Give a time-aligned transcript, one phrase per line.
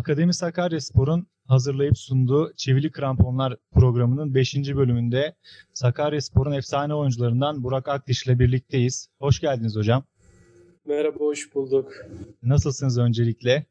[0.00, 4.54] Akademi Sakaryaspor'un hazırlayıp sunduğu Çivili Kramponlar programının 5.
[4.54, 5.34] bölümünde
[5.72, 9.08] Sakaryaspor'un efsane oyuncularından Burak Akdiş ile birlikteyiz.
[9.18, 10.04] Hoş geldiniz hocam.
[10.86, 11.92] Merhaba, hoş bulduk.
[12.42, 13.66] Nasılsınız öncelikle?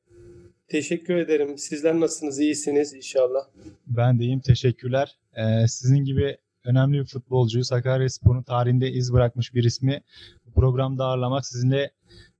[0.68, 1.58] Teşekkür ederim.
[1.58, 2.40] Sizler nasılsınız?
[2.40, 3.42] İyisiniz inşallah.
[3.88, 4.40] Ben de iyiyim.
[4.40, 5.18] Teşekkürler.
[5.36, 10.02] Ee, sizin gibi önemli bir futbolcuyu Sakaryaspor'un tarihinde iz bırakmış bir ismi
[10.46, 11.92] bu programda ağırlamak, sizinle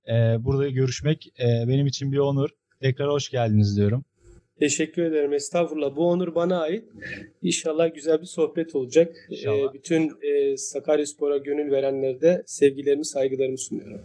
[0.08, 2.59] e, burada görüşmek e, benim için bir onur.
[2.80, 4.04] Tekrar hoş geldiniz diyorum.
[4.60, 5.32] Teşekkür ederim.
[5.32, 5.96] Estağfurullah.
[5.96, 6.84] Bu onur bana ait.
[7.42, 9.16] İnşallah güzel bir sohbet olacak.
[9.30, 9.70] İnşallah.
[9.70, 14.00] Ee, bütün e, Sakaryaspor'a gönül verenlere de sevgilerimi, saygılarımı sunuyorum.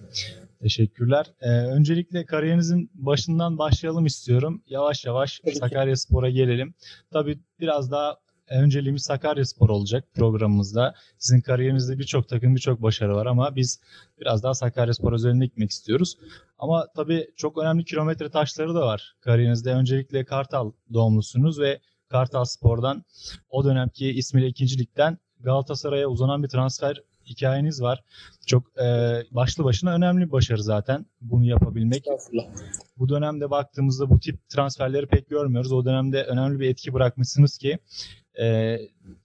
[0.62, 1.26] Teşekkürler.
[1.42, 4.64] Ee, öncelikle kariyerinizin başından başlayalım istiyorum.
[4.68, 5.42] Yavaş yavaş.
[5.54, 6.74] Sakaryaspor'a gelelim.
[7.12, 8.18] Tabii biraz daha
[8.50, 10.94] önceliğimiz Sakaryaspor olacak programımızda.
[11.18, 13.80] Sizin kariyerinizde birçok takım, birçok başarı var ama biz
[14.20, 16.18] biraz daha Sakaryaspor özelinde gitmek istiyoruz.
[16.60, 19.72] Ama tabii çok önemli kilometre taşları da var kariyerinizde.
[19.74, 23.04] Öncelikle Kartal doğumlusunuz ve Kartal Spor'dan
[23.50, 28.04] o dönemki ismiyle ikinci ligden Galatasaray'a uzanan bir transfer hikayeniz var.
[28.46, 28.84] Çok e,
[29.32, 32.06] başlı başına önemli bir başarı zaten bunu yapabilmek.
[32.98, 35.72] Bu dönemde baktığımızda bu tip transferleri pek görmüyoruz.
[35.72, 37.80] O dönemde önemli bir etki bırakmışsınız ki
[38.42, 38.78] e,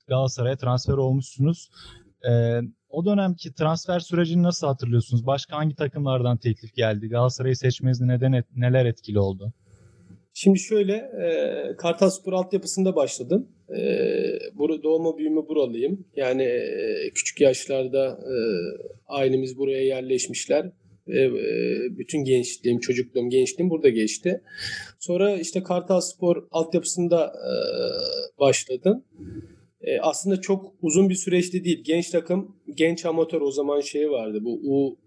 [0.08, 1.70] Galatasaray'a transfer olmuşsunuz.
[2.30, 5.26] E, o dönemki transfer sürecini nasıl hatırlıyorsunuz?
[5.26, 7.08] Başka hangi takımlardan teklif geldi?
[7.08, 9.52] Galatasaray'ı seçmenizde neden et- neler etkili oldu?
[10.34, 13.48] Şimdi şöyle, e, Kartal Spor altyapısında başladım.
[13.68, 13.80] E,
[14.58, 16.04] bur- doğma büyüme buralıyım.
[16.16, 18.34] Yani e, küçük yaşlarda e,
[19.08, 20.70] ailemiz buraya yerleşmişler.
[21.06, 21.30] E, e,
[21.98, 24.42] bütün gençliğim, çocukluğum, gençliğim burada geçti.
[24.98, 27.52] Sonra işte Kartal Spor altyapısında e,
[28.40, 29.04] başladım.
[29.80, 31.84] E, aslında çok uzun bir süreçti değil.
[31.84, 34.38] Genç takım, genç amatör o zaman şey vardı.
[34.42, 34.98] Bu U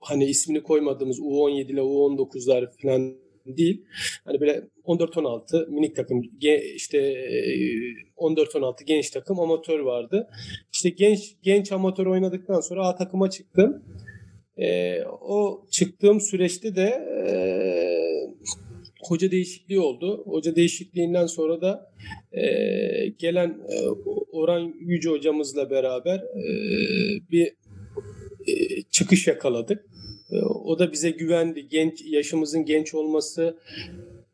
[0.00, 3.84] hani ismini koymadığımız U17 ile U19'lar falan değil.
[4.24, 6.22] Hani böyle 14-16 minik takım
[6.74, 7.40] işte e,
[8.16, 10.28] 14-16 genç takım amatör vardı.
[10.72, 13.82] İşte genç genç amatör oynadıktan sonra A takıma çıktım.
[14.60, 16.82] E, o çıktığım süreçte de
[17.28, 17.32] e,
[19.08, 20.22] hoca değişikliği oldu.
[20.26, 21.92] Hoca değişikliğinden sonra da
[22.32, 22.42] e,
[23.18, 23.88] gelen e,
[24.32, 26.44] Orhan Yüce hocamızla beraber e,
[27.30, 27.46] bir
[28.46, 29.86] e, çıkış yakaladık.
[30.32, 31.68] E, O da bize güvendi.
[31.68, 33.58] Genç yaşımızın genç olması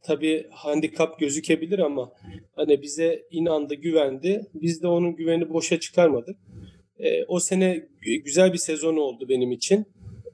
[0.03, 2.13] tabii handikap gözükebilir ama
[2.53, 4.47] hani bize inandı, güvendi.
[4.55, 6.37] Biz de onun güveni boşa çıkarmadık.
[6.99, 9.87] E, o sene gü- güzel bir sezon oldu benim için.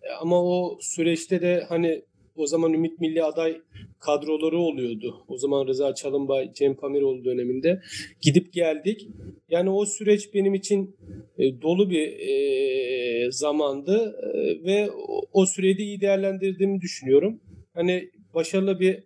[0.02, 2.02] E, ama o süreçte de hani
[2.36, 3.60] o zaman Ümit Milli aday
[3.98, 5.24] kadroları oluyordu.
[5.28, 7.82] O zaman Rıza Çalınbay, Cem Pamiroğlu döneminde
[8.20, 9.08] gidip geldik.
[9.48, 10.96] Yani o süreç benim için
[11.38, 17.40] e, dolu bir e, zamandı E, ve o, o süreyi de iyi değerlendirdiğimi düşünüyorum.
[17.74, 19.02] Hani başarılı bir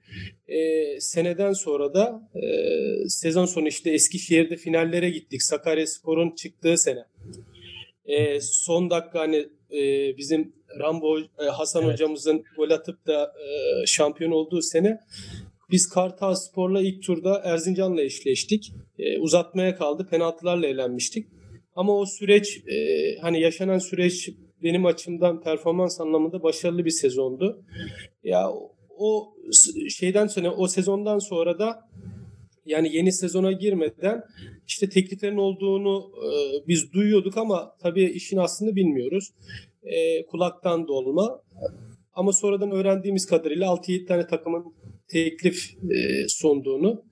[0.48, 2.48] e, seneden sonra da e,
[3.08, 5.42] sezon sonu işte Eskişehir'de finallere gittik.
[5.42, 7.04] Sakaryaspor'un çıktığı sene.
[8.04, 11.92] E, son dakika hani e, bizim Rambo e, Hasan Evet.
[11.92, 13.32] hocamızın gol atıp da
[13.82, 14.98] e, şampiyon olduğu sene
[15.70, 18.72] biz Kartal Spor'la ilk turda Erzincan'la eşleştik.
[18.98, 20.06] E, uzatmaya kaldı.
[20.10, 21.26] Penaltılarla elenmiştik.
[21.74, 22.76] Ama o süreç e,
[23.20, 24.30] hani yaşanan süreç
[24.62, 27.62] benim açımdan performans anlamında başarılı bir sezondu.
[28.24, 28.50] Ya
[28.98, 29.34] o-
[29.90, 31.80] şeyden sonra o sezondan sonra da
[32.66, 34.22] yani yeni sezona girmeden
[34.66, 36.28] işte tekliflerin olduğunu e,
[36.68, 39.32] biz duyuyorduk ama tabii işin aslını bilmiyoruz.
[39.82, 41.42] E, kulaktan dolma.
[42.12, 44.64] Ama sonradan öğrendiğimiz kadarıyla 6-7 tane takımın
[45.08, 47.04] teklif e, sunduğunu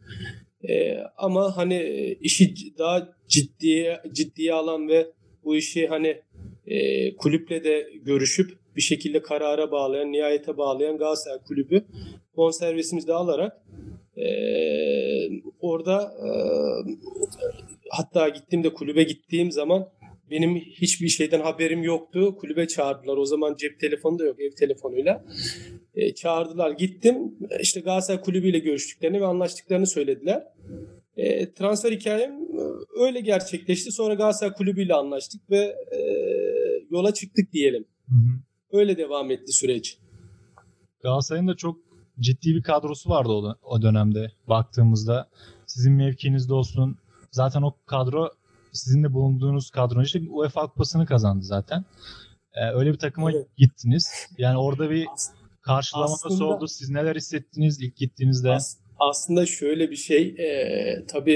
[0.68, 1.82] e, ama hani
[2.20, 5.06] işi daha ciddiye ciddiye alan ve
[5.44, 6.22] bu işi hani
[6.66, 11.84] e, kulüple de görüşüp bir şekilde karara bağlayan, nihayete bağlayan Galatasaray Kulübü
[12.36, 13.62] bonservisimizi de alarak
[14.16, 14.28] e,
[15.60, 16.28] orada e,
[17.90, 19.88] hatta gittiğimde kulübe gittiğim zaman
[20.30, 22.36] benim hiçbir şeyden haberim yoktu.
[22.36, 23.16] Kulübe çağırdılar.
[23.16, 25.24] O zaman cep telefonu da yok ev telefonuyla.
[25.94, 26.70] E, çağırdılar.
[26.70, 27.16] Gittim.
[27.60, 30.42] İşte Galatasaray kulübüyle görüştüklerini ve anlaştıklarını söylediler.
[31.16, 32.62] E, transfer hikayem e,
[33.00, 33.92] öyle gerçekleşti.
[33.92, 35.98] Sonra Galatasaray kulübüyle anlaştık ve e,
[36.90, 37.84] yola çıktık diyelim.
[38.08, 38.78] Hı hı.
[38.78, 39.98] Öyle devam etti süreç.
[41.02, 41.83] Galatasaray'ın da çok
[42.20, 45.28] ciddi bir kadrosu vardı o, o dönemde baktığımızda.
[45.66, 46.98] Sizin mevkinizde olsun.
[47.30, 48.30] Zaten o kadro
[48.72, 51.84] sizin de bulunduğunuz kadro işte UEFA Kupası'nı kazandı zaten.
[52.54, 53.46] Ee, öyle bir takıma Evet.
[53.56, 54.10] gittiniz.
[54.38, 55.06] Yani orada bir
[55.62, 56.68] karşılama nasıl oldu?
[56.68, 58.50] Siz neler hissettiniz ilk gittiğinizde?
[58.50, 61.34] As- aslında şöyle bir şey e, tabii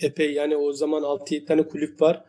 [0.00, 2.24] e, epey yani o zaman 6-7 tane kulüp var.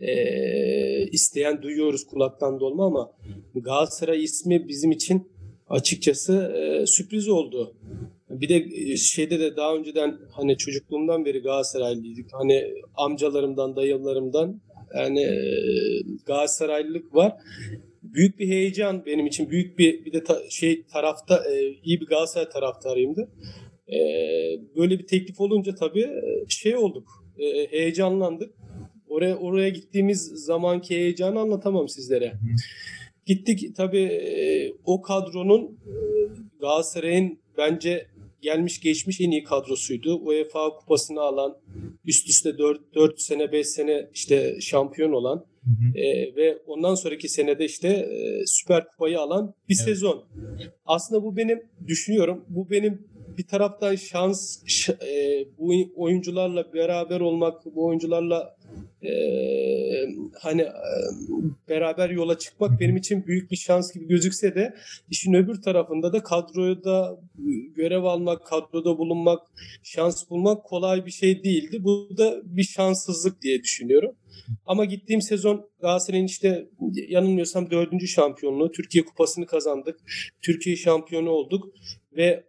[0.00, 3.12] E, isteyen duyuyoruz kulaktan dolma ama
[3.54, 5.28] Galatasaray ismi bizim için
[5.68, 7.74] açıkçası e, sürpriz oldu.
[8.30, 12.26] Bir de e, şeyde de daha önceden hani çocukluğumdan beri Galatasaraylıydık.
[12.32, 14.60] Hani amcalarımdan, dayılarımdan
[14.96, 15.36] yani e,
[16.26, 17.32] Galatasaraylılık var.
[18.02, 19.50] Büyük bir heyecan benim için.
[19.50, 23.28] Büyük bir bir de ta- şey tarafta e, iyi bir Galatasaray taraftarıyımdı.
[23.88, 23.98] E,
[24.76, 26.10] böyle bir teklif olunca tabii
[26.48, 27.24] şey olduk.
[27.70, 28.54] Heyecanlandık.
[29.08, 32.32] Oraya oraya gittiğimiz zamanki heyecanı anlatamam sizlere.
[33.26, 35.94] Gittik tabii e, o kadronun e,
[36.60, 38.06] Galatasaray'ın bence
[38.42, 40.16] gelmiş geçmiş en iyi kadrosuydu.
[40.16, 41.56] UEFA kupasını alan,
[42.04, 45.98] üst üste 4, 4 sene 5 sene işte şampiyon olan Hı hı.
[45.98, 49.84] e, ve ondan sonraki senede işte e, Süper Kupayı alan bir Evet.
[49.84, 50.24] sezon.
[50.86, 52.44] Aslında bu benim düşünüyorum.
[52.48, 53.06] Bu benim
[53.38, 58.56] bir taraftan şans e, bu oyuncularla beraber olmak, bu oyuncularla
[59.02, 59.12] e,
[60.40, 60.72] hani e,
[61.68, 64.74] beraber yola çıkmak benim için büyük bir şans gibi gözükse de
[65.10, 67.20] işin öbür tarafında da kadroda
[67.76, 69.40] görev almak, kadroda bulunmak,
[69.82, 71.84] şans bulmak kolay bir şey değildi.
[71.84, 74.16] Bu da bir şanssızlık diye düşünüyorum.
[74.66, 76.68] Ama gittiğim sezon Galatasaray'ın işte
[77.08, 80.00] yanılmıyorsam dördüncü şampiyonluğu, Türkiye Kupası'nı kazandık.
[80.42, 81.74] Türkiye şampiyonu olduk
[82.16, 82.44] ve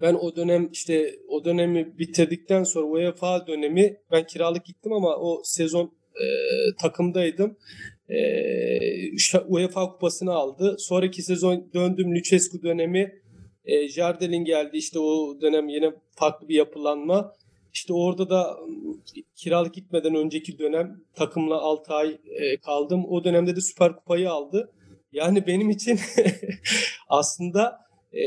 [0.00, 5.40] ben o dönem işte o dönemi bitirdikten sonra UEFA dönemi ben kiralık gittim ama o
[5.44, 6.26] sezon e,
[6.80, 7.56] takımdaydım.
[8.08, 8.18] E,
[9.48, 10.76] UEFA kupasını aldı.
[10.78, 13.12] Sonraki sezon döndüm Lucescu dönemi.
[13.64, 17.32] E, Jardel'in geldi işte o dönem yine farklı bir yapılanma.
[17.72, 18.56] İşte orada da
[19.34, 22.18] kiralık gitmeden önceki dönem takımla 6 ay
[22.64, 23.04] kaldım.
[23.08, 24.72] O dönemde de Süper Kupayı aldı.
[25.12, 25.98] Yani benim için
[27.08, 27.78] aslında
[28.12, 28.22] e,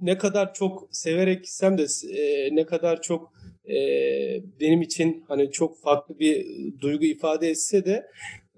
[0.00, 1.86] ne kadar çok severek gitsem de
[2.18, 3.32] e, ne kadar çok
[3.68, 3.76] e,
[4.60, 6.46] benim için hani çok farklı bir
[6.80, 8.06] duygu ifade etse de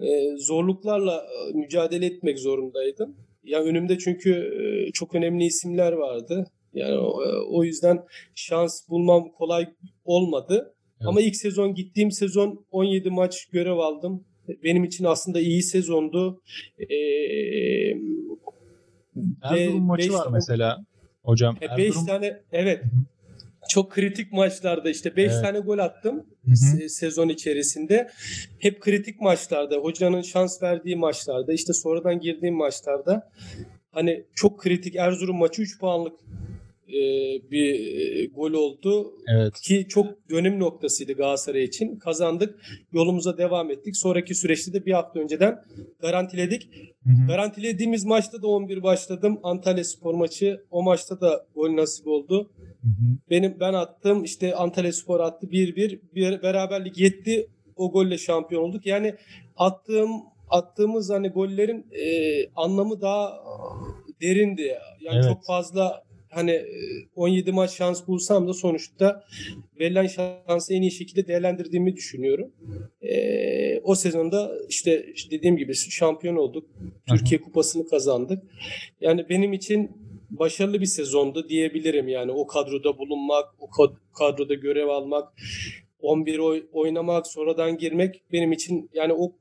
[0.00, 3.16] e, zorluklarla e, mücadele etmek zorundaydım.
[3.44, 6.46] Ya önümde çünkü e, çok önemli isimler vardı.
[6.74, 8.04] Yani o, o yüzden
[8.34, 9.68] şans bulmam kolay
[10.04, 10.74] olmadı.
[11.00, 11.08] Evet.
[11.08, 14.24] Ama ilk sezon gittiğim sezon 17 maç görev aldım.
[14.64, 16.42] Benim için aslında iyi sezondu.
[16.78, 16.96] E,
[19.42, 20.84] Erzurum maçı beş var mesela
[21.26, 21.56] hocam.
[21.60, 22.82] 5 Erzurum- tane evet
[23.68, 25.44] çok kritik maçlarda işte 5 Evet.
[25.44, 26.54] tane gol attım Hı hı.
[26.54, 28.10] se- sezon içerisinde.
[28.58, 33.30] Hep kritik maçlarda, hocanın şans verdiği maçlarda, işte sonradan girdiğim maçlarda
[33.92, 36.20] hani çok kritik Erzurum maçı 3 puanlık
[36.88, 37.00] e,
[37.50, 39.60] bir e, gol oldu Evet.
[39.60, 41.98] ki çok dönüm noktasıydı Galatasaray için.
[41.98, 42.60] Kazandık,
[42.92, 43.96] yolumuza devam ettik.
[43.96, 45.58] Sonraki süreçte de bir hafta önceden
[46.00, 46.68] garantiledik.
[47.04, 47.26] Hı hı.
[47.28, 49.40] Garantilediğimiz maçta da 11 başladım.
[49.42, 50.64] Antalya Spor maçı.
[50.70, 52.50] O maçta da gol nasip oldu.
[52.58, 53.16] Hı hı.
[53.30, 57.46] Benim ben attım işte Antalya Spor attı 1-1 bir beraberlik yetti.
[57.76, 58.86] O golle şampiyon olduk.
[58.86, 59.14] Yani
[59.56, 60.10] attığım
[60.48, 62.06] attığımız hani gollerin e,
[62.56, 63.32] anlamı daha
[64.22, 64.62] derindi.
[65.00, 65.24] Yani Evet.
[65.24, 66.02] çok fazla
[66.36, 66.66] hani e,
[67.14, 69.24] 17 maç şans bulsam da sonuçta
[69.80, 72.52] verilen şansı en iyi şekilde değerlendirdiğimi düşünüyorum.
[73.02, 76.66] E, o sezonda işte, dediğim gibi şampiyon olduk.
[77.08, 78.42] Türkiye Kupası'nı kazandık.
[79.00, 79.90] Yani benim için
[80.30, 85.32] başarılı bir sezondu diyebilirim yani o kadroda bulunmak, o kad- kadroda görev almak,
[86.00, 89.32] 11 oy- oynamak, sonradan girmek benim için yani o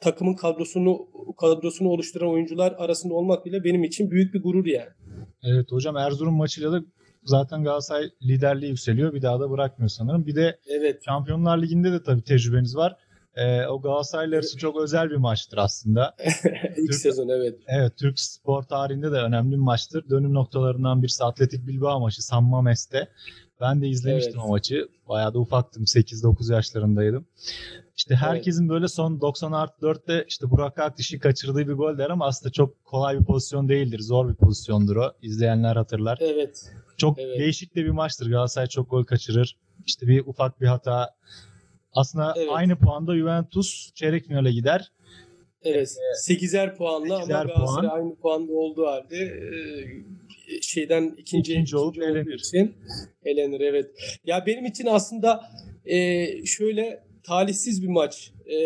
[0.00, 1.06] takımın kadrosunu
[1.40, 4.90] kadrosunu oluşturan oyuncular arasında olmak bile benim için büyük bir gurur yani.
[5.42, 6.80] Evet hocam Erzurum maçıyla da
[7.24, 9.14] zaten Galatasaray liderliği yükseliyor.
[9.14, 10.26] Bir daha da bırakmıyor sanırım.
[10.26, 11.04] Bir de Evet.
[11.04, 12.96] Şampiyonlar Ligi'nde de tabii tecrübeniz var.
[13.34, 16.14] Ee, o Galatasaraylılar için çok özel bir maçtır aslında.
[16.76, 17.58] İlk Türk- sezon evet.
[17.66, 20.10] Evet Türk spor tarihinde de önemli bir maçtır.
[20.10, 23.08] Dönüm noktalarından birisi Atletik Bilbao maçı San Mames'te.
[23.60, 24.44] Ben de izlemiştim Evet.
[24.46, 24.88] o maçı.
[25.08, 25.82] Bayağı da ufaktım.
[25.84, 27.26] 8-9 yaşlarındaydım.
[27.96, 32.26] İşte herkesin böyle son 90 artı 4'te işte Burak Akdiş'i kaçırdığı bir gol der ama
[32.26, 34.00] aslında çok kolay bir pozisyon değildir.
[34.00, 35.12] Zor bir pozisyondur o.
[35.22, 36.18] İzleyenler hatırlar.
[36.20, 36.70] Evet.
[36.96, 37.38] Çok Evet.
[37.40, 38.30] değişik de bir maçtır.
[38.30, 39.56] Galatasaray çok gol kaçırır.
[39.86, 41.10] İşte bir ufak bir hata.
[41.92, 42.48] Aslında Evet.
[42.52, 44.92] aynı puanda Juventus çeyrek finale gider.
[45.62, 45.96] Evet.
[46.28, 47.96] 8'er puanla ama 8'er Galatasaray puan.
[47.98, 49.48] aynı puanda olduğu halde e,
[50.62, 52.38] şeyden ikinci, İkinci olup olduğu elenir.
[52.38, 52.74] için
[53.24, 53.90] elenir evet.
[54.24, 55.40] Ya benim için aslında
[55.84, 58.32] e, şöyle talihsiz bir maç.
[58.46, 58.56] E,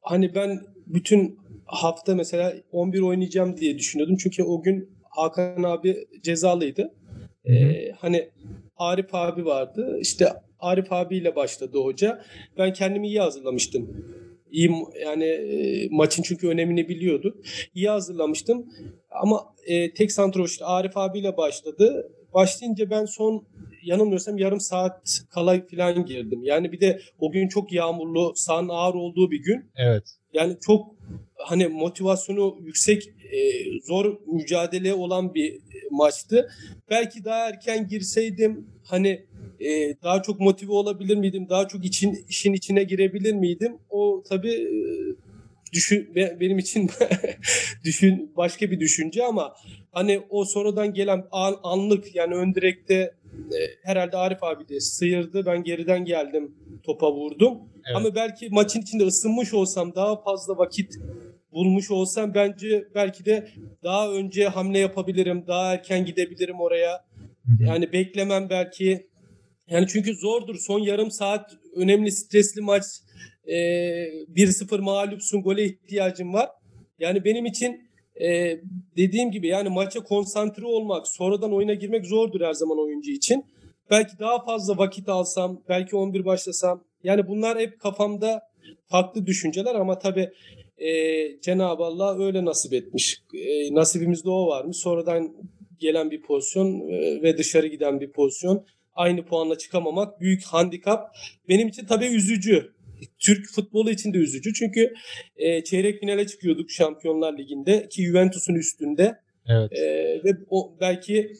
[0.00, 4.16] hani ben bütün hafta mesela 11 oynayacağım diye düşünüyordum.
[4.16, 6.94] Çünkü o gün Hakan abi cezalıydı.
[7.46, 7.54] Hı hı.
[7.54, 8.28] E, hani
[8.76, 9.98] Arif abi vardı.
[10.00, 10.28] İşte
[10.60, 12.22] Arif abiyle başladı hoca.
[12.58, 14.04] Ben kendimi iyi hazırlamıştım.
[14.50, 14.70] İyi
[15.04, 17.36] yani e, maçın çünkü önemini biliyordu.
[17.74, 18.66] İyi hazırlamıştım.
[19.10, 22.12] Ama e, tek santrofor işte Arif abiyle başladı.
[22.34, 23.46] Başlayınca ben son
[23.82, 26.42] yanılmıyorsam yarım saat kala falan girdim.
[26.42, 29.70] Yani bir de o gün çok yağmurlu, sahanın ağır olduğu bir gün.
[29.76, 30.04] Evet.
[30.32, 30.94] Yani çok
[31.36, 33.38] hani motivasyonu yüksek, e,
[33.86, 36.50] zor mücadele olan bir maçtı.
[36.90, 39.26] Belki daha erken girseydim hani
[39.60, 41.48] e, daha çok motive olabilir miydim?
[41.48, 43.78] Daha çok için işin içine girebilir miydim?
[43.90, 44.70] O tabii e,
[45.72, 46.90] düşün benim için
[47.84, 49.54] düşün başka bir düşünce ama
[49.92, 55.46] hani o sonradan gelen an, anlık yani ön direkte e, herhalde Arif abi de sıyırdı.
[55.46, 57.58] Ben geriden geldim topa vurdum.
[57.86, 57.96] Evet.
[57.96, 60.94] Ama belki maçın içinde ısınmış olsam daha fazla vakit
[61.52, 63.48] bulmuş olsam bence belki de
[63.82, 65.44] daha önce hamle yapabilirim.
[65.46, 67.04] Daha erken gidebilirim oraya.
[67.60, 69.07] Yani beklemem belki.
[69.70, 70.56] Yani çünkü zordur.
[70.56, 72.84] Son yarım saat önemli stresli maç.
[73.44, 75.42] E, 1-0 mağlupsun.
[75.42, 76.48] Gole ihtiyacım var.
[76.98, 77.88] Yani benim için
[78.20, 78.60] e,
[78.96, 83.44] dediğim gibi yani maça konsantre olmak, sonradan oyuna girmek zordur her zaman oyuncu için.
[83.90, 86.84] Belki daha fazla vakit alsam, belki 11 başlasam.
[87.02, 88.42] Yani bunlar hep kafamda
[88.86, 90.30] farklı düşünceler ama tabii
[90.78, 90.90] e,
[91.40, 93.22] Cenab-ı Allah öyle nasip etmiş.
[93.34, 94.76] E, nasibimizde o varmış.
[94.76, 95.36] Sonradan
[95.78, 98.66] gelen bir pozisyon e, ve dışarı giden bir pozisyon.
[98.98, 101.16] Aynı puanla çıkamamak büyük handikap.
[101.48, 102.72] Benim için tabii üzücü.
[103.18, 104.54] Türk futbolu için de üzücü.
[104.54, 104.94] Çünkü
[105.36, 109.18] e, çeyrek finale çıkıyorduk Şampiyonlar Ligi'nde ki Juventus'un üstünde.
[109.48, 109.72] Evet.
[109.72, 109.84] E,
[110.24, 111.32] ve o belki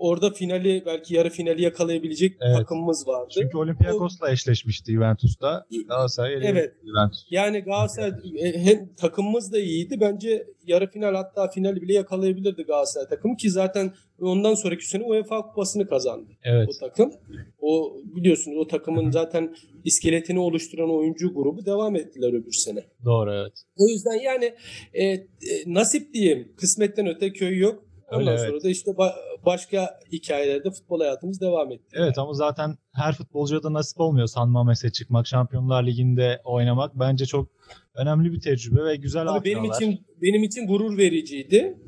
[0.00, 2.56] orada finali belki yarı finali yakalayabilecek evet.
[2.56, 3.28] takımımız vardı.
[3.34, 5.66] Çünkü Olympiakos'la o, eşleşmişti Juventus'ta.
[5.88, 6.74] Galatasaray Evet.
[6.86, 7.26] Juventus.
[7.30, 10.00] Yani Galatasaray e, hem takımımız da iyiydi.
[10.00, 15.42] Bence yarı final hatta finali bile yakalayabilirdi Galatasaray takımı ki zaten ondan sonraki sene UEFA
[15.42, 16.30] Kupası'nı kazandı.
[16.42, 16.68] Evet.
[16.68, 17.12] O takım.
[17.60, 19.54] O biliyorsunuz o takımın zaten
[19.84, 22.84] iskeletini oluşturan oyuncu grubu devam ettiler öbür sene.
[23.04, 23.52] Doğru evet.
[23.76, 24.54] O yüzden yani
[24.94, 25.26] e, e,
[25.66, 26.52] nasip diyeyim.
[26.56, 27.89] Kısmetten öte köy yok.
[28.10, 28.64] Ondan Öyle, sonra evet.
[28.64, 29.14] da işte ba-
[29.46, 31.86] başka hikayelerde futbol hayatımız devam etti.
[31.92, 36.94] Evet ama zaten her futbolcuya da nasip olmuyor San Mames'e çıkmak, Şampiyonlar Ligi'nde oynamak.
[36.94, 37.48] Bence çok
[37.94, 41.78] önemli bir tecrübe ve güzel Tabii benim için benim için gurur vericiydi.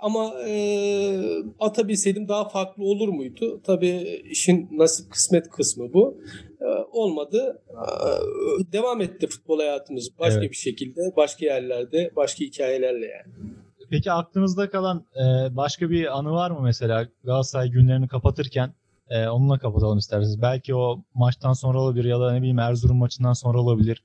[0.00, 1.18] Ama e,
[1.60, 3.60] atabilseydim daha farklı olur muydu?
[3.64, 6.18] Tabii işin nasip kısmet kısmı bu.
[6.60, 7.62] E, olmadı.
[7.70, 10.50] E, devam etti futbol hayatımız başka evet.
[10.50, 13.52] bir şekilde, başka yerlerde, başka hikayelerle yani.
[13.92, 18.74] Peki aklınızda kalan e, başka bir anı var mı mesela Galatasaray günlerini kapatırken?
[19.10, 20.42] E, onunla kapatalım isterseniz.
[20.42, 24.02] Belki o maçtan sonra olabilir ya da ne bileyim Erzurum maçından sonra olabilir.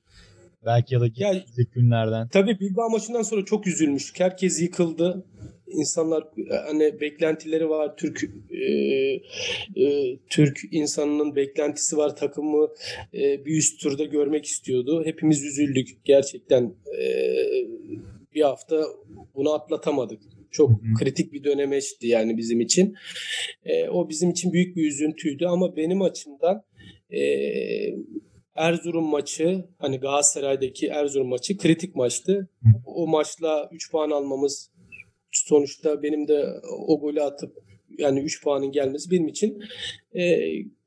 [0.66, 1.34] Belki ya da ya,
[1.72, 2.28] günlerden.
[2.28, 4.20] Tabii Bilbao maçından sonra çok üzülmüştük.
[4.20, 5.24] Herkes yıkıldı.
[5.66, 6.24] İnsanlar
[6.66, 7.96] hani beklentileri var.
[7.96, 8.64] Türk e,
[9.82, 12.16] e, Türk insanının beklentisi var.
[12.16, 12.68] Takımı
[13.14, 15.02] e, bir üst turda görmek istiyordu.
[15.04, 16.04] Hepimiz üzüldük.
[16.04, 17.04] Gerçekten e,
[18.38, 18.84] bir hafta
[19.34, 20.22] bunu atlatamadık.
[20.50, 20.94] Çok Hı-hı.
[20.98, 22.94] kritik bir dönemeçti yani bizim için.
[23.64, 26.62] E, o bizim için büyük bir üzüntüydü ama benim açımdan
[27.10, 27.20] e,
[28.54, 32.48] Erzurum maçı hani Galatasaray'daki Erzurum maçı kritik maçtı.
[32.86, 34.70] O maçla 3 puan almamız
[35.30, 36.44] sonuçta benim de
[36.86, 37.56] o golü atıp
[37.98, 39.62] yani 3 puanın gelmesi benim için
[40.12, 40.38] e,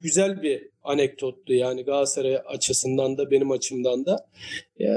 [0.01, 4.27] güzel bir anekdottu yani Galatasaray açısından da benim açımdan da
[4.79, 4.87] e,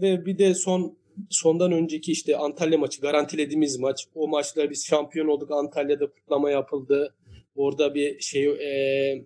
[0.00, 0.98] ve bir de son
[1.30, 4.06] sondan önceki işte Antalya maçı garantilediğimiz maç.
[4.14, 5.50] O maçlar biz şampiyon olduk.
[5.50, 7.14] Antalya'da kutlama yapıldı.
[7.54, 9.24] Orada bir şey e,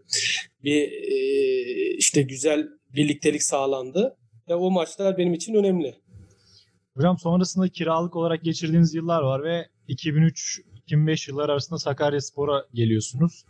[0.64, 4.16] bir e, işte güzel birliktelik sağlandı.
[4.48, 5.94] Ve o maçlar benim için önemli.
[6.96, 13.44] Hocam sonrasında kiralık olarak geçirdiğiniz yıllar var ve 2003-2005 yıllar arasında Sakarya Spor'a geliyorsunuz.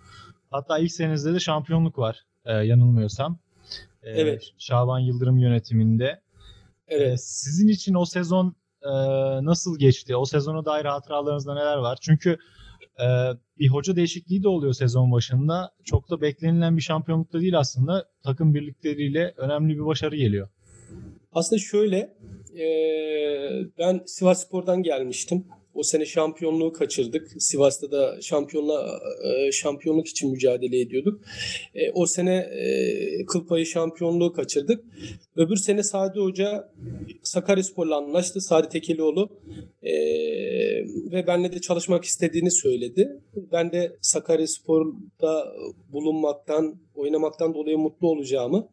[0.50, 3.38] Hatta ilk senenizde de şampiyonluk var e, yanılmıyorsam.
[4.02, 4.52] E, evet.
[4.58, 6.20] Şaban Yıldırım yönetiminde.
[6.88, 7.12] Evet.
[7.12, 8.90] Ee, sizin için o sezon e,
[9.44, 10.16] nasıl geçti?
[10.16, 11.98] O sezona dair hatıralarınızda neler var?
[12.00, 12.36] Çünkü
[13.00, 13.06] e,
[13.58, 15.70] bir hoca değişikliği de oluyor sezon başında.
[15.84, 18.04] Çok da beklenilen bir şampiyonlukta değil aslında.
[18.24, 20.48] Takım birlikleriyle önemli bir başarı geliyor.
[21.32, 21.96] Aslında şöyle,
[22.58, 22.66] e,
[23.78, 25.44] ben Sivas Spor'dan gelmiştim.
[25.74, 27.42] O sene şampiyonluğu kaçırdık.
[27.42, 31.20] Sivas'ta da şampiyonla e, şampiyonluk için mücadele ediyorduk.
[31.74, 34.84] E, o sene e, kıl payı şampiyonluğu kaçırdık.
[35.36, 36.72] Öbür sene Sadi Hoca
[37.22, 38.40] Sakaryaspor'la anlaştı.
[38.40, 39.30] Sadi Tekelioğlu
[39.82, 39.92] e,
[41.12, 43.20] ve benle de çalışmak istediğini söyledi.
[43.52, 45.54] Ben de Sakaryaspor'da
[45.92, 48.68] bulunmaktan, oynamaktan dolayı mutlu olacağımı,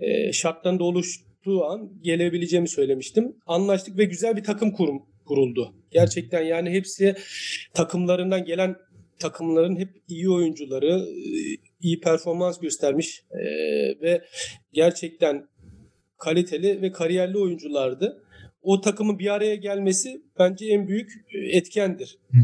[0.00, 3.36] e, şartlarında oluştuğu an gelebileceğimi söylemiştim.
[3.46, 5.74] Anlaştık ve güzel bir takım kurum kuruldu.
[5.90, 7.14] Gerçekten yani hepsi
[7.74, 8.76] takımlarından gelen
[9.18, 13.44] takımların hep iyi oyuncuları, e, iyi performans göstermiş e,
[14.00, 14.24] ve
[14.72, 15.48] gerçekten
[16.18, 18.22] kaliteli ve kariyerli oyunculardı.
[18.62, 22.18] O takımın bir araya gelmesi bence en büyük e, etkendir.
[22.30, 22.40] Hmm.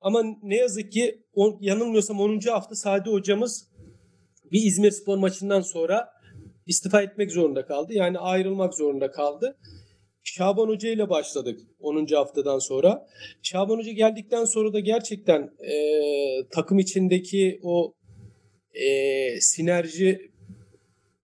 [0.00, 2.40] Ama ne yazık ki on, yanılmıyorsam 10.
[2.40, 3.68] hafta Sadi hocamız
[4.52, 6.08] bir İzmir Spor maçından sonra
[6.66, 7.92] istifa etmek zorunda kaldı.
[7.92, 9.56] Yani ayrılmak zorunda kaldı.
[10.34, 12.06] Şaban Hoca ile başladık 10.
[12.06, 13.06] haftadan sonra.
[13.42, 15.72] Şaban Hoca geldikten sonra da gerçekten e,
[16.50, 17.94] takım içindeki o
[18.74, 20.30] e, sinerji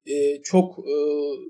[0.06, 0.94] e, çok e,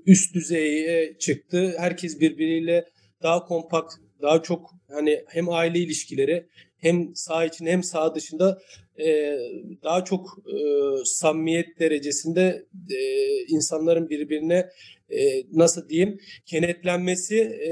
[0.05, 1.75] üst düzeye çıktı.
[1.77, 2.85] Herkes birbiriyle
[3.23, 6.47] daha kompakt, daha çok hani hem aile ilişkileri
[6.77, 8.61] hem sağ için hem sağ dışında
[8.99, 9.37] e,
[9.83, 10.57] daha çok e,
[11.05, 12.99] samimiyet derecesinde e,
[13.47, 14.69] insanların birbirine
[15.09, 17.71] e, nasıl diyeyim kenetlenmesi e,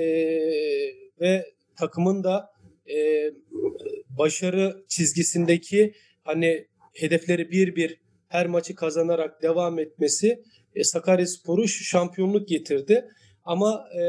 [1.19, 2.49] ve takımın da
[2.89, 3.31] e,
[4.17, 10.43] başarı çizgisindeki hani hedefleri bir bir her maçı kazanarak devam etmesi
[10.75, 13.05] e, Sakaryaspor'u şampiyonluk getirdi.
[13.43, 14.03] Ama e,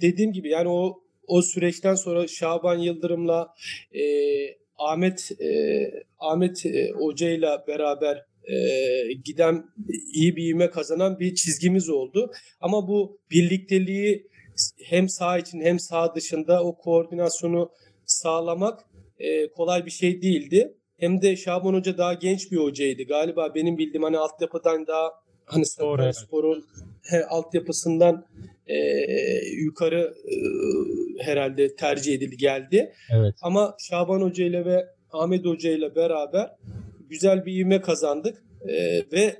[0.00, 3.54] dediğim gibi yani o o süreçten sonra Şaban Yıldırım'la
[3.92, 4.02] e,
[4.78, 9.64] Ahmet e, Ahmet e, Hoca ile beraber e, giden
[10.14, 12.32] iyi bir ivme kazanan bir çizgimiz oldu.
[12.60, 14.28] Ama bu birlikteliği
[14.84, 17.70] hem sağ için hem sağ dışında o koordinasyonu
[18.04, 18.80] sağlamak
[19.18, 20.74] e, kolay bir şey değildi.
[20.96, 23.02] Hem de Şaban Hoca daha genç bir hocaydı.
[23.02, 25.10] Galiba benim bildiğim hani altyapıdan daha
[25.44, 25.66] hani
[26.12, 26.64] Spor'un
[27.02, 28.26] he, altyapısından
[28.66, 28.76] e,
[29.50, 30.34] yukarı e,
[31.24, 32.92] herhalde tercih edildi geldi.
[33.10, 33.34] Evet.
[33.42, 36.50] Ama Şaban Hoca ile ve Ahmet Hoca ile beraber
[37.08, 39.36] güzel bir ivme kazandık e, ve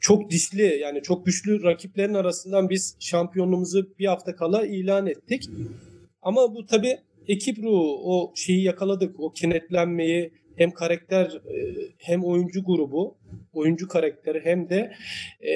[0.00, 5.50] çok dişli yani çok güçlü rakiplerin arasından biz şampiyonluğumuzu bir hafta kala ilan ettik.
[6.22, 6.98] Ama bu tabi
[7.28, 13.16] ekip ruhu o şeyi yakaladık o kenetlenmeyi hem karakter e, hem oyuncu grubu
[13.52, 14.92] oyuncu karakteri hem de
[15.46, 15.52] e,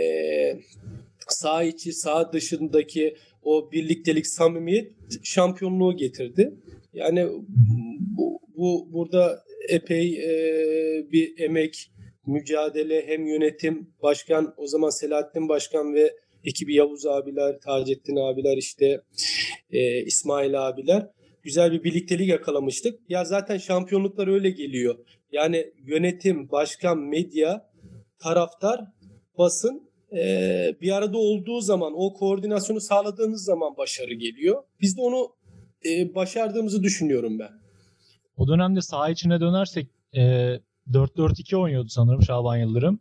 [1.28, 4.92] sağ içi sağ dışındaki o birliktelik samimiyet
[5.23, 6.54] şampiyonluğu getirdi.
[6.92, 7.26] Yani
[8.16, 11.90] bu, bu burada epey e, bir emek,
[12.26, 19.00] mücadele hem yönetim, başkan o zaman Selahattin Başkan ve ekibi Yavuz abiler, Taceddin abiler işte
[19.71, 21.11] e, İsmail abiler
[21.44, 23.00] güzel bir birliktelik yakalamıştık.
[23.09, 24.94] Ya zaten şampiyonluklar öyle geliyor.
[25.33, 27.71] Yani yönetim, başkan, medya,
[28.18, 28.81] taraftar,
[29.38, 34.62] basın e, bir arada olduğu zaman, o koordinasyonu sağladığınız zaman başarı geliyor.
[34.81, 35.37] Biz de onu
[35.87, 37.63] e, başardığımızı düşünüyorum ben.
[38.37, 40.20] O dönemde saha içine dönersek e,
[40.92, 43.01] 4-4-2 oynuyordu sanırım Şaban Yıldırım.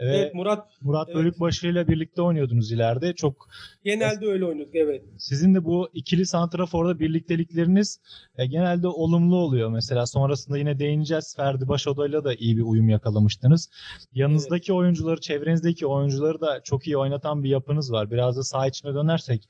[0.00, 1.16] Ve evet Murat Murat evet.
[1.16, 3.14] Bölükbaşı ile birlikte oynuyordunuz ileride.
[3.14, 3.48] Çok
[3.84, 5.02] genelde öyle oynadık evet.
[5.18, 8.00] Sizin de bu ikili santraforda birliktelikleriniz
[8.38, 9.70] e, genelde olumlu oluyor.
[9.70, 11.36] Mesela sonrasında yine değineceğiz.
[11.36, 13.70] Ferdi Başoda'yla da iyi bir uyum yakalamıştınız.
[14.12, 14.78] Yanınızdaki evet.
[14.78, 18.10] oyuncuları, çevrenizdeki oyuncuları da çok iyi oynatan bir yapınız var.
[18.10, 19.48] Biraz da saha içine dönersek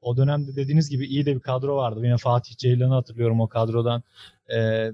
[0.00, 2.00] o dönemde dediğiniz gibi iyi de bir kadro vardı.
[2.02, 4.02] Yine Fatih Ceylan'ı hatırlıyorum o kadrodan.
[4.56, 4.90] Ee,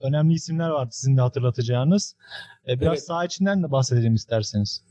[0.00, 2.16] önemli isimler vardı sizin de hatırlatacağınız.
[2.68, 3.04] Ee, biraz evet.
[3.04, 4.84] saha içinden de bahsedelim isterseniz.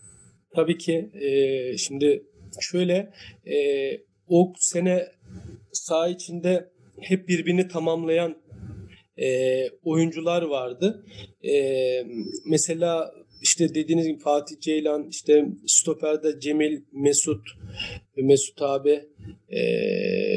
[0.55, 1.11] Tabii ki.
[1.13, 2.23] E, şimdi
[2.59, 3.13] şöyle
[3.45, 3.57] e,
[4.27, 5.07] o sene
[5.71, 6.69] saha içinde
[7.01, 8.37] hep birbirini tamamlayan
[9.17, 11.05] e, oyuncular vardı.
[11.43, 11.53] E,
[12.45, 13.11] mesela
[13.47, 17.41] işte dediğiniz gibi Fatih Ceylan, işte stoperde Cemil, Mesut,
[18.17, 19.05] Mesut abi,
[19.49, 19.61] e,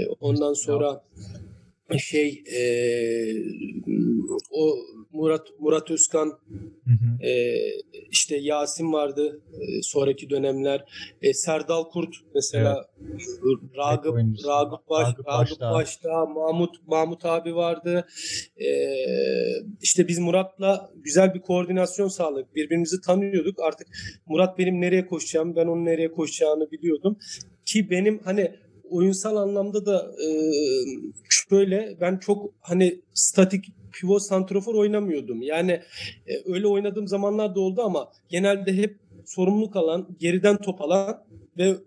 [0.07, 1.05] ondan sonra
[1.98, 2.61] şey e,
[4.50, 4.76] o
[5.12, 7.26] Murat Murat Özkan hı hı.
[7.26, 7.57] E,
[8.11, 10.85] işte Yasin vardı e, sonraki dönemler
[11.22, 13.20] e, Serdal Kurt mesela evet.
[13.76, 15.72] Ragıp Ragıp Baş Ragıp Başta.
[15.72, 18.07] Başta Mahmut Mahmut abi vardı
[18.57, 18.68] e,
[19.83, 23.87] işte biz Murat'la güzel bir koordinasyon sağladık birbirimizi tanıyorduk artık
[24.26, 27.18] Murat benim nereye koşacağım ben onun nereye koşacağını biliyordum
[27.64, 28.55] ki benim hani
[28.90, 30.29] oyunsal anlamda da e,
[31.31, 35.42] şöyle ben çok hani statik pivot santrofor oynamıyordum.
[35.42, 35.72] Yani
[36.26, 41.24] e, öyle oynadığım zamanlar da oldu ama genelde hep sorumluluk alan, geriden top alan
[41.59, 41.79] ve e,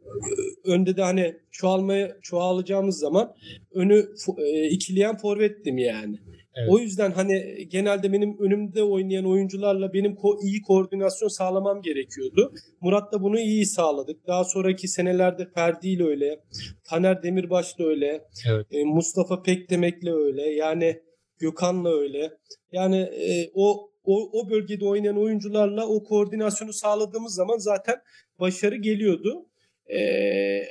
[0.63, 3.35] önde de hani çoğalmaya çoğalacağımız zaman
[3.73, 6.19] önü e, ikileyen forvettim yani.
[6.55, 6.69] Evet.
[6.69, 12.53] O yüzden hani genelde benim önümde oynayan oyuncularla benim ko- iyi koordinasyon sağlamam gerekiyordu.
[12.81, 14.27] Murat da bunu iyi sağladık.
[14.27, 16.39] Daha sonraki senelerde Ferdi ile öyle,
[16.83, 18.67] Taner Demirbaş da öyle, evet.
[18.71, 20.49] e, Mustafa Pekdemek'le öyle.
[20.49, 21.01] Yani
[21.39, 22.31] Gökhan'la öyle.
[22.71, 27.95] Yani e, o o, o bölgede oynayan oyuncularla o koordinasyonu sağladığımız zaman zaten
[28.39, 29.45] başarı geliyordu.
[29.93, 30.61] Ee,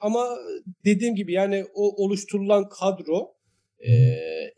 [0.00, 0.38] ama
[0.84, 3.35] dediğim gibi yani o oluşturulan kadro
[3.80, 3.92] e,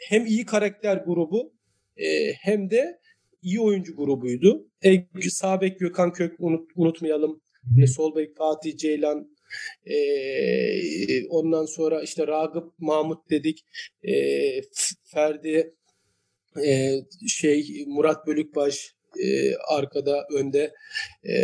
[0.09, 1.52] hem iyi karakter grubu
[1.96, 2.98] e, hem de
[3.42, 4.66] iyi oyuncu grubuydu.
[4.85, 7.40] E, sağ bek Gökhan Kök unut, unutmayalım.
[7.78, 9.37] Ve sol bek Fatih Ceylan
[9.87, 9.96] e,
[11.28, 13.64] ondan sonra işte Ragıp Mahmut dedik.
[14.02, 14.14] E,
[15.04, 15.74] Ferdi
[16.66, 16.94] e,
[17.28, 20.72] şey Murat Bölükbaş e, arkada önde.
[21.24, 21.35] E,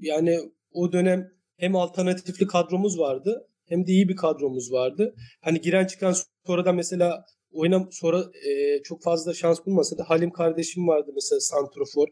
[0.00, 0.40] yani
[0.72, 5.14] o dönem hem alternatifli kadromuz vardı hem de iyi bir kadromuz vardı.
[5.40, 6.14] Hani giren çıkan
[6.46, 12.08] sonradan mesela oynam sonra e, çok fazla şans bulmasa da Halim kardeşim vardı mesela santrofor.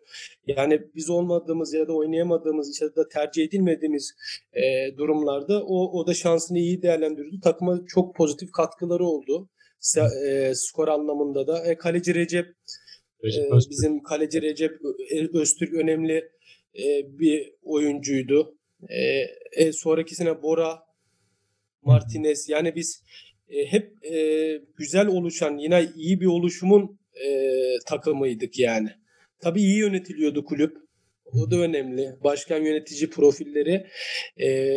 [0.46, 4.14] Yani biz olmadığımız ya da oynayamadığımız ya da tercih edilmediğimiz
[4.52, 7.40] e, durumlarda o o da şansını iyi değerlendirdi.
[7.40, 9.48] Takıma çok pozitif katkıları oldu.
[10.26, 11.64] E, skor anlamında da.
[11.64, 12.46] E, kaleci Recep,
[13.24, 14.72] Recep e, bizim kaleci Recep
[15.34, 16.30] Öztürk önemli
[16.78, 18.54] e, bir oyuncuydu.
[18.88, 19.02] E,
[19.52, 20.82] e, sonrakisine Bora
[21.82, 23.02] Martinez yani biz
[23.50, 27.28] e, hep e, güzel oluşan yine iyi bir oluşumun e,
[27.86, 28.88] takımıydık yani.
[29.40, 30.76] Tabii iyi yönetiliyordu kulüp.
[31.24, 32.16] O da önemli.
[32.24, 33.86] Başkan yönetici profilleri
[34.40, 34.76] e,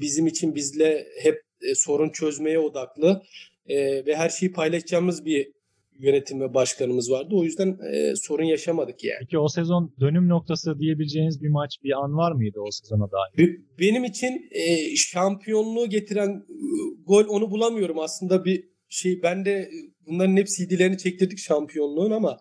[0.00, 3.22] bizim için bizle hep e, sorun çözmeye odaklı
[3.66, 5.52] e, ve her şeyi paylaşacağımız bir
[5.98, 7.34] yönetim ve başkanımız vardı.
[7.34, 9.18] O yüzden e, sorun yaşamadık yani.
[9.20, 13.60] Peki o sezon dönüm noktası diyebileceğiniz bir maç, bir an var mıydı o sezona dair?
[13.78, 16.66] Benim için e, şampiyonluğu getiren e,
[17.06, 17.98] gol onu bulamıyorum.
[17.98, 19.70] Aslında bir şey ben de
[20.06, 22.38] bunların hep CD'lerini çektirdik şampiyonluğun ama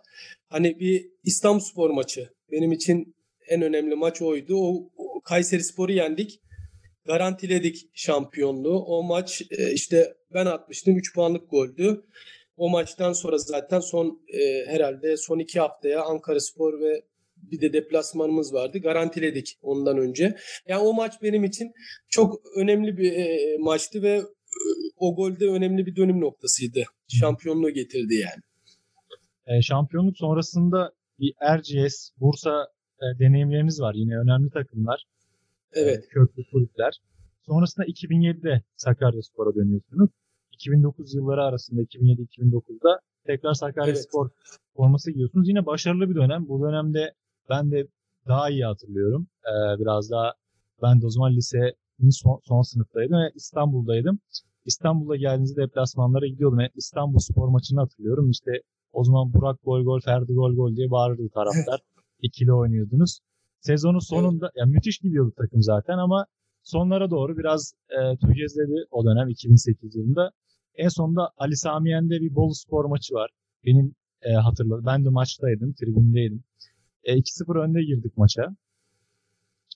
[0.49, 3.15] hani bir İstanbulspor maçı benim için
[3.49, 4.55] en önemli maç oydu.
[4.55, 6.39] O, o Kayseri Spor'u yendik.
[7.05, 8.79] Garantiledik şampiyonluğu.
[8.79, 12.03] O maç e, işte ben atmıştım 3 puanlık goldü.
[12.57, 17.03] O maçtan sonra zaten son e, herhalde son iki haftaya Ankara Spor ve
[17.51, 18.79] bir de deplasmanımız vardı.
[18.79, 20.35] Garantiledik ondan önce.
[20.67, 21.71] Yani o maç benim için
[22.09, 24.23] çok önemli bir e, maçtı ve e,
[24.97, 26.83] o golde önemli bir dönüm noktasıydı.
[27.07, 28.41] Şampiyonluğu getirdi yani.
[29.47, 32.67] E, şampiyonluk sonrasında bir Erciyes, Bursa
[33.01, 33.93] e, deneyimleriniz var.
[33.95, 35.03] Yine önemli takımlar.
[35.73, 36.03] Evet.
[36.05, 36.93] E, köklü kulüpler.
[37.45, 40.09] Sonrasında 2007'de Sakaryaspor'a dönüyorsunuz.
[40.63, 44.59] 2009 yılları arasında 2007-2009'da tekrar Sakaryaspor evet.
[44.75, 45.49] forması giyiyorsunuz.
[45.49, 46.47] Yine başarılı bir dönem.
[46.47, 47.13] Bu dönemde
[47.49, 47.87] ben de
[48.27, 49.27] daha iyi hatırlıyorum.
[49.45, 50.33] Ee, biraz daha
[50.81, 54.19] ben de o zaman lisenin son, son sınıftaydım ve İstanbul'daydım.
[54.65, 56.59] İstanbul'a geldiğinizde deplasmanlara gidiyordum.
[56.59, 58.29] Yani İstanbul spor maçını hatırlıyorum.
[58.29, 58.51] İşte
[58.93, 61.79] o zaman Burak gol gol, Ferdi gol gol diye bağırırdı taraftar.
[62.21, 63.19] İkili oynuyordunuz.
[63.59, 64.53] Sezonun sonunda evet.
[64.55, 66.25] yani müthiş gidiyordu takım zaten ama
[66.63, 70.31] sonlara doğru biraz e, tökezledi o dönem 2008 yılında.
[70.75, 73.29] En sonunda Ali Samiyen'de bir Bolu Spor maçı var.
[73.65, 74.85] Benim e, hatırladım.
[74.85, 76.43] Ben de maçtaydım, tribündeydim.
[77.03, 78.55] E, 2-0 önde girdik maça.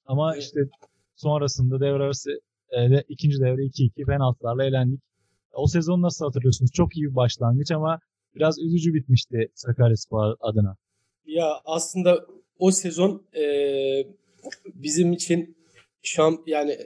[0.06, 0.44] Ama evet.
[0.44, 0.60] işte
[1.16, 2.32] sonrasında devre arası
[2.72, 5.02] e, de, ikinci devre 2-2 penaltılarla elendik.
[5.54, 6.72] O sezon nasıl hatırlıyorsunuz?
[6.72, 8.00] Çok iyi bir başlangıç ama
[8.36, 10.76] biraz üzücü bitmişti Sakaryaspor adına.
[11.26, 12.26] Ya aslında
[12.60, 13.44] o sezon e,
[14.66, 15.58] bizim için
[16.02, 16.78] şam yani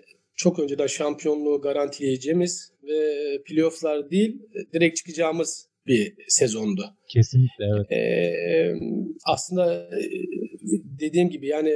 [0.41, 3.03] çok önceden şampiyonluğu garantileyeceğimiz ve
[3.45, 4.41] playofflar değil
[4.73, 6.85] direkt çıkacağımız bir sezondu.
[7.07, 7.91] Kesinlikle evet.
[7.91, 8.73] Ee,
[9.25, 9.89] aslında
[10.99, 11.73] dediğim gibi yani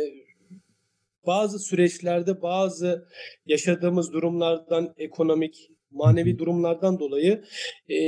[1.25, 3.07] bazı süreçlerde bazı
[3.45, 7.43] yaşadığımız durumlardan ekonomik manevi durumlardan dolayı
[7.89, 7.99] e,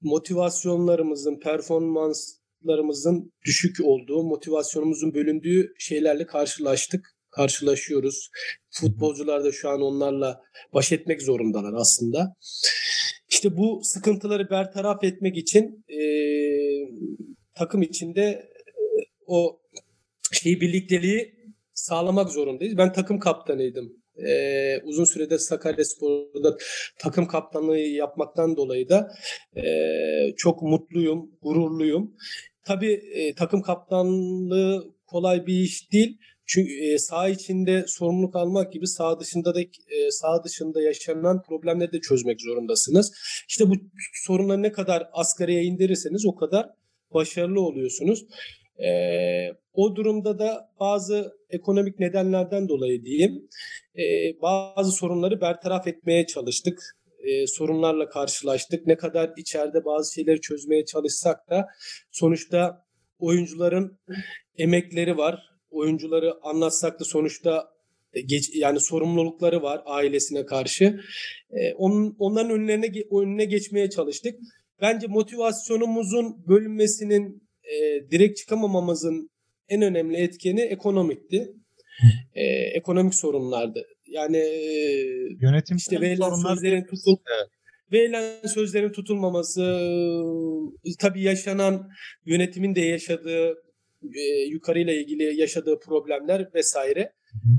[0.00, 8.30] motivasyonlarımızın, performanslarımızın düşük olduğu, motivasyonumuzun bölündüğü şeylerle karşılaştık karşılaşıyoruz.
[8.70, 10.40] Futbolcular da şu an onlarla
[10.74, 12.34] baş etmek zorundalar aslında.
[13.28, 16.00] İşte bu sıkıntıları bertaraf etmek için e,
[17.54, 18.48] takım içinde e,
[19.26, 19.60] o
[20.32, 21.38] şey birlikteliği
[21.74, 22.78] sağlamak zorundayız.
[22.78, 23.92] Ben takım kaptanıydım.
[24.26, 26.56] Ee, uzun sürede Sakaryaspor'da
[26.98, 29.12] takım kaptanlığı yapmaktan dolayı da
[29.56, 29.64] e,
[30.36, 32.16] çok mutluyum, gururluyum.
[32.64, 36.18] Tabii e, takım kaptanlığı kolay bir iş değil.
[36.48, 41.92] Çünkü e, sağ içinde sorumluluk almak gibi sağ dışında da e, sağ dışında yaşanan problemleri
[41.92, 43.12] de çözmek zorundasınız.
[43.48, 43.74] İşte bu
[44.14, 46.70] sorunları ne kadar asgariye indirirseniz o kadar
[47.14, 48.26] başarılı oluyorsunuz.
[48.78, 48.88] E,
[49.72, 53.48] o durumda da bazı ekonomik nedenlerden dolayı diyeyim
[53.98, 54.02] e,
[54.42, 56.96] bazı sorunları bertaraf etmeye çalıştık.
[57.18, 58.86] E, sorunlarla karşılaştık.
[58.86, 61.66] Ne kadar içeride bazı şeyleri çözmeye çalışsak da
[62.10, 62.84] sonuçta
[63.18, 63.98] oyuncuların
[64.58, 67.68] emekleri var oyuncuları anlatsak da sonuçta
[68.12, 71.00] e, geç, yani sorumlulukları var ailesine karşı.
[71.50, 74.34] E, onun, onların önlerine önüne geçmeye çalıştık.
[74.80, 79.30] Bence motivasyonumuzun bölünmesinin e, direkt çıkamamamızın
[79.68, 81.52] en önemli etkeni ekonomikti.
[82.34, 83.86] E, ekonomik sorunlardı.
[84.06, 84.62] Yani e,
[85.40, 87.50] yönetim işte verilen sözlerin tutul evet.
[87.92, 89.62] verilen sözlerin tutulmaması,
[90.98, 91.88] tabii yaşanan
[92.26, 93.54] yönetimin de yaşadığı
[94.14, 97.12] e, yukarıyla ilgili yaşadığı problemler vesaire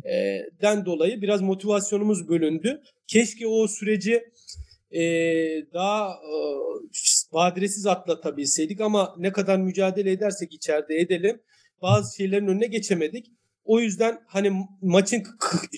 [0.06, 2.82] e, den dolayı biraz motivasyonumuz bölündü.
[3.08, 4.23] Keşke o süreci
[4.91, 5.02] e,
[5.73, 6.39] daha e,
[7.34, 11.41] badiresiz atlatabilseydik ama ne kadar mücadele edersek içeride edelim
[11.82, 13.32] bazı şeylerin önüne geçemedik.
[13.65, 15.23] O yüzden hani maçın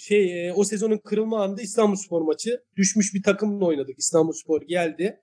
[0.02, 4.00] şey e, o sezonun kırılma anında İstanbulspor maçı düşmüş bir takımla oynadık.
[4.00, 5.22] İstanbulspor geldi.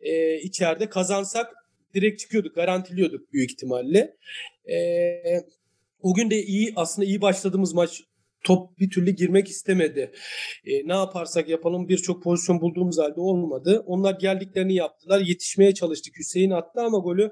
[0.00, 1.54] Ee, içeride kazansak
[1.94, 4.16] direkt çıkıyorduk, garantiliyorduk büyük ihtimalle.
[4.72, 5.44] Ee,
[6.02, 8.02] o gün de iyi aslında iyi başladığımız maç
[8.44, 10.12] top bir türlü girmek istemedi.
[10.64, 13.82] E, ne yaparsak yapalım birçok pozisyon bulduğumuz halde olmadı.
[13.86, 15.20] Onlar geldiklerini yaptılar.
[15.20, 16.18] Yetişmeye çalıştık.
[16.18, 17.30] Hüseyin attı ama golü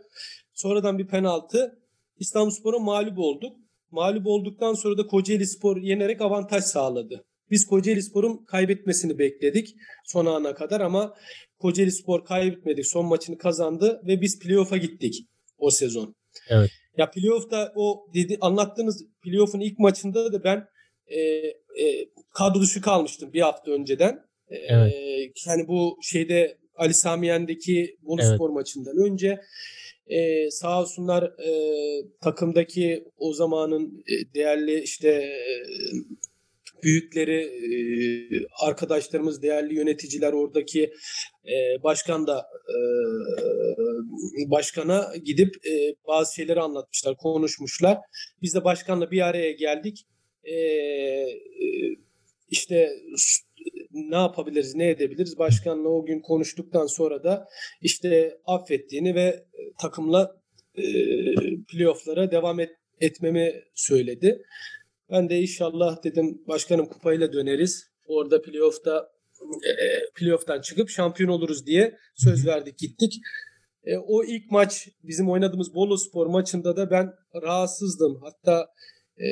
[0.55, 1.79] sonradan bir penaltı.
[2.19, 3.57] İstanbulspor'a mağlup olduk.
[3.91, 7.25] Mağlup olduktan sonra da Kocaeli Spor yenerek avantaj sağladı.
[7.51, 11.15] Biz Kocaeli Spor'un kaybetmesini bekledik son ana kadar ama
[11.59, 12.87] Kocaeli Spor kaybetmedik.
[12.87, 15.27] Son maçını kazandı ve biz playoff'a gittik
[15.59, 16.15] o sezon.
[16.49, 16.71] Evet.
[16.97, 20.69] Ya playoff'ta o dedi anlattığınız playoff'un ilk maçında da ben
[21.07, 24.21] e, e, kadro dışı kalmıştım bir hafta önceden.
[24.49, 24.95] E, evet.
[25.47, 28.41] Yani bu şeyde Ali Samiyen'deki Bolu evet.
[28.41, 29.41] Maçından önce
[30.07, 31.51] e, sağ olsunlar e,
[32.21, 35.63] takımdaki o zamanın e, değerli işte e,
[36.83, 37.75] büyükleri, e,
[38.67, 40.93] arkadaşlarımız, değerli yöneticiler oradaki
[41.45, 42.47] e, başkan da
[44.47, 47.99] başkana gidip e, bazı şeyleri anlatmışlar, konuşmuşlar.
[48.43, 50.07] Biz de başkanla bir araya geldik.
[50.45, 50.57] E,
[52.51, 52.91] işte
[53.93, 55.39] ne yapabiliriz, ne edebiliriz?
[55.39, 57.49] Başkanla o gün konuştuktan sonra da
[57.83, 59.45] işte affettiğini ve
[59.81, 60.37] takımla
[60.75, 60.85] e,
[61.69, 64.43] playofflara devam et, etmemi söyledi.
[65.11, 67.91] Ben de inşallah dedim başkanım kupayla döneriz.
[68.07, 69.13] Orada playoff'ta
[69.65, 69.75] e,
[70.15, 73.15] playoff'tan çıkıp şampiyon oluruz diye söz verdik gittik.
[73.87, 78.21] E, o ilk maç bizim oynadığımız Bolu Spor maçında da ben rahatsızdım.
[78.23, 78.69] Hatta
[79.19, 79.29] e,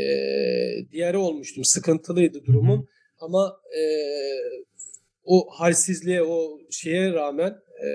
[0.93, 1.65] diğeri olmuştum.
[1.65, 2.89] Sıkıntılıydı durumum.
[3.21, 3.83] Ama e,
[5.25, 7.51] o halsizliğe, o şeye rağmen,
[7.85, 7.89] e,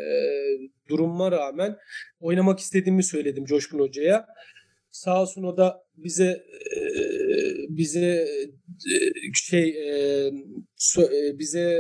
[0.89, 1.77] duruma rağmen
[2.19, 4.25] oynamak istediğimi söyledim Coşkun Hoca'ya.
[4.91, 6.43] Sağ olsun o da bize
[6.75, 6.81] e,
[7.69, 8.27] bize
[9.33, 10.31] şey e,
[11.39, 11.79] bize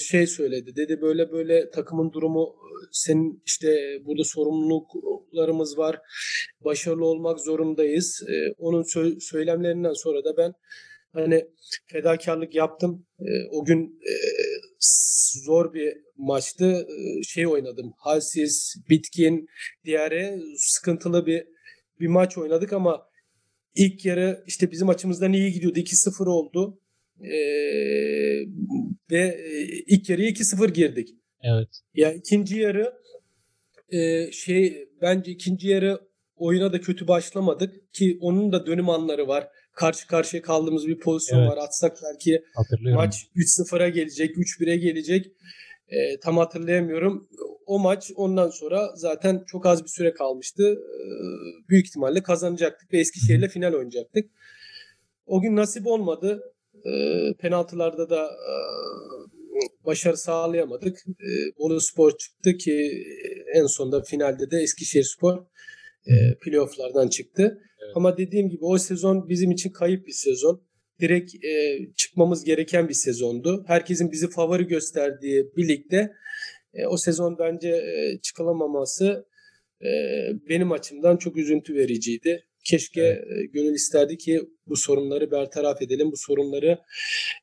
[0.00, 0.76] şey söyledi.
[0.76, 2.56] Dedi böyle böyle takımın durumu
[2.92, 6.00] senin işte burada sorumluluklarımız var.
[6.64, 8.22] Başarılı olmak zorundayız.
[8.58, 8.82] Onun
[9.20, 10.52] söylemlerinden sonra da ben
[11.12, 11.46] hani
[11.86, 13.06] fedakarlık yaptım.
[13.50, 14.00] O gün
[15.44, 16.86] zor bir maçtı.
[17.22, 17.92] Şey oynadım.
[17.98, 19.48] Halsiz, bitkin,
[19.84, 21.44] diğeri sıkıntılı bir
[22.00, 23.07] bir maç oynadık ama
[23.78, 25.78] ilk yarı işte bizim açımızdan iyi gidiyordu.
[25.78, 26.80] 2-0 oldu.
[27.20, 27.30] Ee,
[29.10, 29.38] ve
[29.86, 31.08] ilk yarıya 2-0 girdik.
[31.42, 31.68] Evet.
[31.94, 32.92] Ya ikinci yarı
[33.88, 36.00] e, şey bence ikinci yarı
[36.36, 39.48] oyuna da kötü başlamadık ki onun da dönüm anları var.
[39.72, 41.50] Karşı karşıya kaldığımız bir pozisyon evet.
[41.50, 41.56] var.
[41.56, 42.42] Atsak belki
[42.94, 45.26] maç 3-0'a gelecek, 3-1'e gelecek.
[45.88, 47.28] E, tam hatırlayamıyorum
[47.68, 50.72] o maç ondan sonra zaten çok az bir süre kalmıştı.
[50.72, 54.30] Ee, büyük ihtimalle kazanacaktık ve Eskişehir'le final oynayacaktık.
[55.26, 56.42] O gün nasip olmadı.
[56.86, 58.54] Ee, penaltılarda da e,
[59.86, 60.98] başarı sağlayamadık.
[61.08, 63.04] Ee, Bolu Spor çıktı ki
[63.54, 65.38] en sonunda finalde de Eskişehir Spor
[66.06, 67.42] e, playofflardan çıktı.
[67.78, 67.92] Evet.
[67.94, 70.67] Ama dediğim gibi o sezon bizim için kayıp bir sezon.
[71.00, 73.64] Direkt e, çıkmamız gereken bir sezondu.
[73.66, 76.12] Herkesin bizi favori gösterdiği birlikte
[76.74, 79.26] e, o sezon bence e, çıkılamaması
[79.82, 79.88] e,
[80.48, 82.44] benim açımdan çok üzüntü vericiydi.
[82.64, 86.12] Keşke e, gönül isterdi ki bu sorunları bertaraf edelim.
[86.12, 86.78] Bu sorunları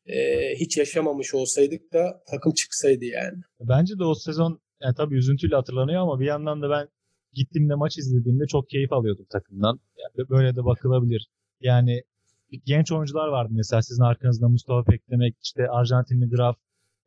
[0.05, 0.15] e,
[0.55, 3.37] hiç yaşamamış olsaydık da takım çıksaydı yani.
[3.59, 6.87] Bence de o sezon yani tabii üzüntüyle hatırlanıyor ama bir yandan da ben
[7.33, 9.79] gittiğimde maç izlediğimde çok keyif alıyordum takımdan.
[9.97, 11.27] Yani böyle de bakılabilir.
[11.61, 12.01] Yani
[12.65, 16.57] genç oyuncular vardı mesela sizin arkanızda Mustafa Peklemek, işte Arjantinli Graf,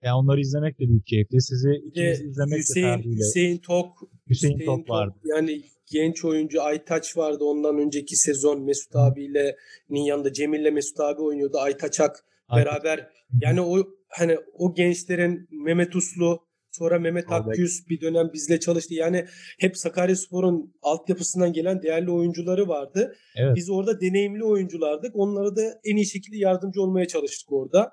[0.02, 1.40] yani onları izlemek de büyük keyifli.
[1.40, 3.20] Sizi ikiniz izlemek Hüseyin, de terbiyle.
[3.20, 3.98] Hüseyin Tok.
[4.30, 5.14] Hüseyin, Hüseyin Tok vardı.
[5.24, 9.56] Yani genç oyuncu Aytaç vardı ondan önceki sezon Mesut abiyle
[9.90, 11.58] yanında Cemil'le Mesut abi oynuyordu.
[11.58, 12.24] Aytaçak
[12.56, 13.08] beraber.
[13.40, 13.76] Yani o
[14.08, 16.47] hani o gençlerin Mehmet Uslu
[16.78, 18.94] Sonra Mehmet Akgüz bir dönem bizle çalıştı.
[18.94, 19.26] Yani
[19.58, 23.14] hep Sakaryaspor'un altyapısından gelen değerli oyuncuları vardı.
[23.36, 23.56] Evet.
[23.56, 25.16] Biz orada deneyimli oyunculardık.
[25.16, 27.90] Onlara da en iyi şekilde yardımcı olmaya çalıştık orada.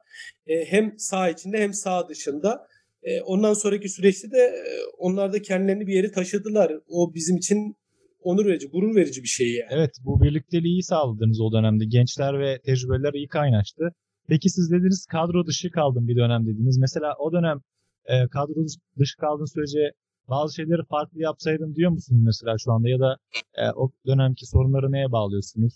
[0.48, 2.68] E, hem sağ içinde hem sağ dışında.
[3.04, 4.64] E, ondan sonraki süreçte de e,
[4.98, 6.74] onlar da kendilerini bir yere taşıdılar.
[6.88, 7.76] O bizim için
[8.22, 9.70] onur verici, gurur verici bir şey yani.
[9.72, 11.86] Evet bu birlikteliği iyi sağladınız o dönemde.
[11.86, 13.84] Gençler ve tecrübeler iyi kaynaştı.
[14.28, 16.78] Peki siz dediniz kadro dışı kaldım bir dönem dediniz.
[16.78, 17.62] Mesela o dönem
[18.06, 18.66] e, kadro
[19.00, 19.92] dışı kaldığın sürece
[20.30, 23.18] bazı şeyleri farklı yapsaydım diyor musunuz mesela şu anda ya da
[23.56, 25.74] e, o dönemki sorunları neye bağlıyorsunuz?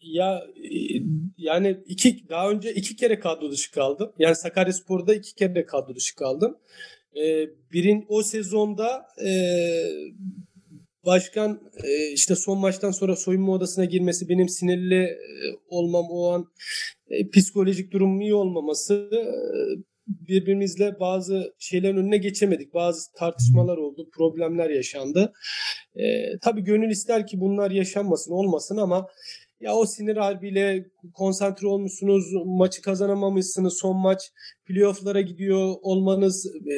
[0.00, 1.02] Ya e,
[1.38, 4.12] yani iki daha önce iki kere kadro dışı kaldım.
[4.18, 6.56] Yani Sakaryaspor'da iki kere kadro dışı kaldım.
[7.16, 9.30] Ee, birin o sezonda e,
[11.06, 15.18] başkan e, işte son maçtan sonra soyunma odasına girmesi, benim sinirli e,
[15.68, 16.46] olmam o an
[17.08, 19.20] e, psikolojik durumum iyi olmaması e,
[20.10, 22.74] birbirimizle bazı şeylerin önüne geçemedik.
[22.74, 25.32] Bazı tartışmalar oldu, problemler yaşandı.
[25.96, 29.08] E, tabii gönül ister ki bunlar yaşanmasın, olmasın ama
[29.60, 34.32] ya o sinir harbiyle konsantre olmuşsunuz, maçı kazanamamışsınız, son maç
[34.66, 36.76] playoff'lara gidiyor olmanız, e,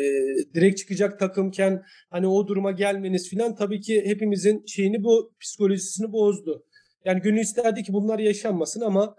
[0.55, 6.65] direkt çıkacak takımken hani o duruma gelmeniz filan tabii ki hepimizin şeyini bu psikolojisini bozdu.
[7.05, 9.17] Yani gönül isterdi ki bunlar yaşanmasın ama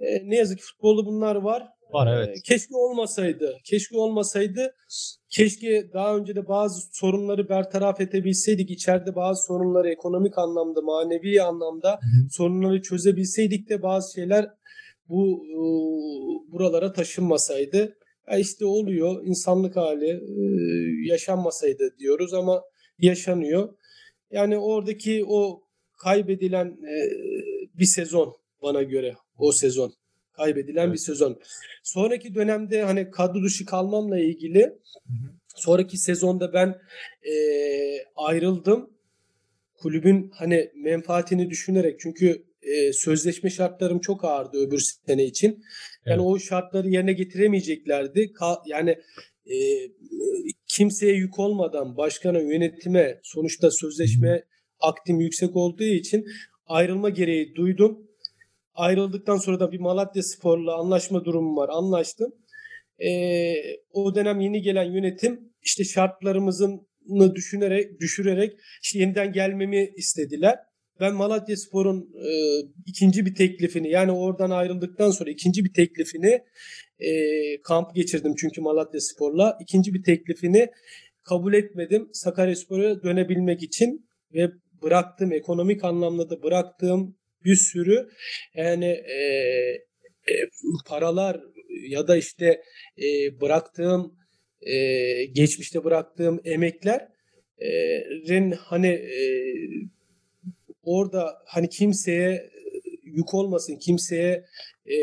[0.00, 1.68] e, ne yazık ki futbolda bunlar var.
[1.92, 2.38] Var evet.
[2.38, 3.58] Ee, Keşke olmasaydı.
[3.64, 4.74] Keşke olmasaydı.
[5.28, 8.70] Keşke daha önce de bazı sorunları bertaraf edebilseydik.
[8.70, 12.00] İçeride bazı sorunları ekonomik anlamda, manevi anlamda
[12.30, 14.50] sorunları çözebilseydik de bazı şeyler
[15.08, 15.58] bu e,
[16.52, 17.96] buralara taşınmasaydı.
[18.30, 19.26] Ya işte oluyor.
[19.26, 20.42] insanlık hali e,
[21.08, 22.62] yaşanmasaydı diyoruz ama
[22.98, 23.74] yaşanıyor.
[24.30, 25.62] Yani oradaki o
[26.02, 26.94] kaybedilen e,
[27.78, 29.92] bir sezon bana göre o sezon
[30.32, 30.92] kaybedilen Evet.
[30.92, 31.40] bir sezon.
[31.82, 34.78] Sonraki dönemde hani kadro dışı kalmamla ilgili
[35.56, 36.68] sonraki sezonda ben
[37.22, 37.34] e,
[38.16, 38.90] ayrıldım.
[39.74, 45.48] Kulübün hani menfaatini düşünerek çünkü e, sözleşme şartlarım çok ağırdı öbür sene için.
[46.06, 46.26] Yani Evet.
[46.26, 48.20] o şartları yerine getiremeyeceklerdi.
[48.20, 48.90] Ka- yani
[49.46, 49.56] e,
[50.66, 54.44] kimseye yük olmadan başkana, yönetime sonuçta sözleşme
[54.80, 56.26] aktim yüksek olduğu için
[56.66, 58.08] ayrılma gereği duydum.
[58.74, 61.68] Ayrıldıktan sonra da bir Malatya Spor'la anlaşma durumum var.
[61.72, 62.32] Anlaştım.
[62.98, 63.54] Ee,
[63.92, 66.86] o dönem yeni gelen yönetim işte şartlarımızın
[67.34, 70.58] düşünerek düşürerek işte yeniden gelmemi istediler.
[71.00, 72.30] Ben Malatya Spor'un e,
[72.86, 76.42] ikinci bir teklifini yani oradan ayrıldıktan sonra ikinci bir teklifini
[76.98, 77.10] e,
[77.62, 80.68] kamp geçirdim çünkü Malatya Spor'la ikinci bir teklifini
[81.22, 82.08] kabul etmedim.
[82.12, 84.50] Sakaryaspor'a dönebilmek için ve
[84.82, 88.08] bıraktığım ekonomik anlamda da bıraktığım bir sürü
[88.54, 89.16] yani e,
[90.28, 90.34] e,
[90.86, 91.40] paralar
[91.88, 92.62] ya da işte
[93.02, 94.18] e, bıraktığım
[94.60, 97.10] e, geçmişte bıraktığım emeklerin
[98.50, 99.24] hani e,
[100.82, 102.50] orada hani kimseye
[103.02, 104.44] yük olmasın, kimseye
[104.86, 104.96] e,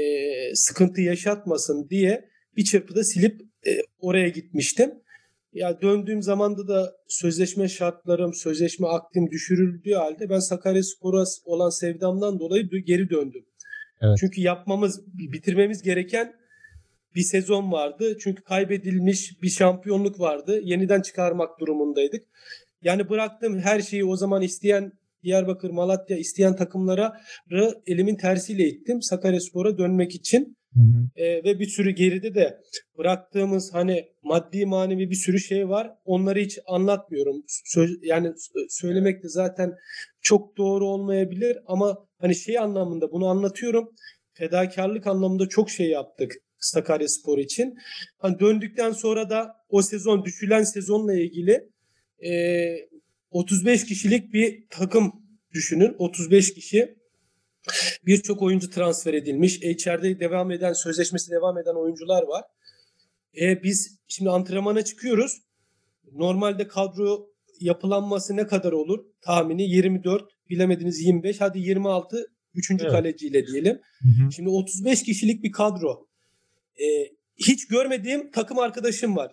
[0.56, 4.92] sıkıntı yaşatmasın diye bir çırpıda silip e, oraya gitmiştim.
[5.54, 12.70] Ya döndüğüm zamanda da sözleşme şartlarım, sözleşme aktim düşürüldüğü halde ben Sakaryaspor'a olan sevdamdan dolayı
[12.86, 13.46] geri döndüm.
[14.02, 14.18] Evet.
[14.20, 16.34] Çünkü yapmamız, bitirmemiz gereken
[17.16, 18.18] bir sezon vardı.
[18.20, 20.60] Çünkü kaybedilmiş bir şampiyonluk vardı.
[20.64, 22.24] Yeniden çıkarmak durumundaydık.
[22.82, 24.92] Yani bıraktığım her şeyi o zaman isteyen
[25.24, 27.22] Diyarbakır, Malatya isteyen takımlara
[27.88, 29.02] elimin tersiyle ittim.
[29.02, 30.58] Sakaryaspor'a dönmek için.
[30.76, 31.10] Hı hı.
[31.16, 32.62] Ee, ve bir sürü geride de
[32.98, 35.92] bıraktığımız hani maddi manevi bir sürü şey var.
[36.06, 37.44] Onları hiç anlatmıyorum.
[37.48, 39.76] Söz, yani s- söylemek de zaten
[40.22, 43.90] çok doğru olmayabilir ama hani şey anlamında bunu anlatıyorum.
[44.34, 47.78] Fedakarlık anlamında çok şey yaptık Sakaryaspor için.
[48.18, 51.70] Hani döndükten sonra da o sezon düşülen sezonla ilgili
[52.26, 52.32] e,
[53.32, 55.14] 35 kişilik bir takım
[55.54, 55.96] düşünün.
[55.98, 56.96] 35 kişi
[58.06, 59.60] birçok oyuncu transfer edilmiş.
[59.62, 62.44] E, içeride devam eden, sözleşmesi devam eden oyuncular var.
[63.42, 65.42] E, biz şimdi antrenmana çıkıyoruz.
[66.14, 67.30] Normalde kadro
[67.60, 69.06] yapılanması ne kadar olur?
[69.22, 72.94] Tahmini 24, bilemediniz 25, hadi 26 üçüncü Evet.
[72.94, 73.80] kaleciyle diyelim.
[74.02, 74.32] Hı hı.
[74.32, 76.08] Şimdi 35 kişilik bir kadro.
[76.80, 76.86] E,
[77.38, 79.32] hiç görmediğim takım arkadaşım var.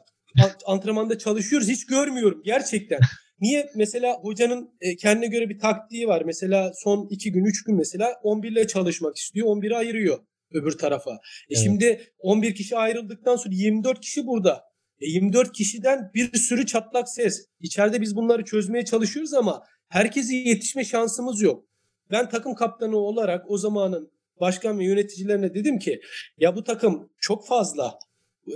[0.66, 1.68] Antrenmanda çalışıyoruz.
[1.68, 3.00] Hiç görmüyorum gerçekten.
[3.40, 3.70] Niye?
[3.76, 6.22] Mesela hocanın e, kendine göre bir taktiği var.
[6.26, 9.46] Mesela son 2 gün, 3 gün mesela 11 ile çalışmak istiyor.
[9.46, 10.18] 11'i ayırıyor
[10.52, 11.10] öbür tarafa.
[11.10, 11.16] E
[11.50, 11.62] Evet.
[11.64, 14.64] Şimdi 11 kişi ayrıldıktan sonra 24 kişi burada.
[15.00, 17.46] E 24 kişiden bir sürü çatlak ses.
[17.60, 21.64] İçeride biz bunları çözmeye çalışıyoruz ama herkese yetişme şansımız yok.
[22.10, 26.00] Ben takım kaptanı olarak o zamanın başkan ve yöneticilerine dedim ki
[26.38, 27.98] ya bu takım çok fazla.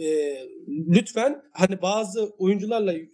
[0.02, 0.36] E,
[0.68, 3.06] lütfen hani bazı oyuncularla e,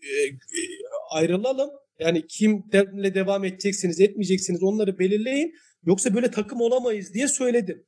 [1.16, 1.70] ayrılalım.
[1.98, 5.54] Yani kimle devam edeceksiniz, etmeyeceksiniz onları belirleyin.
[5.86, 7.84] Yoksa böyle takım olamayız diye söyledim.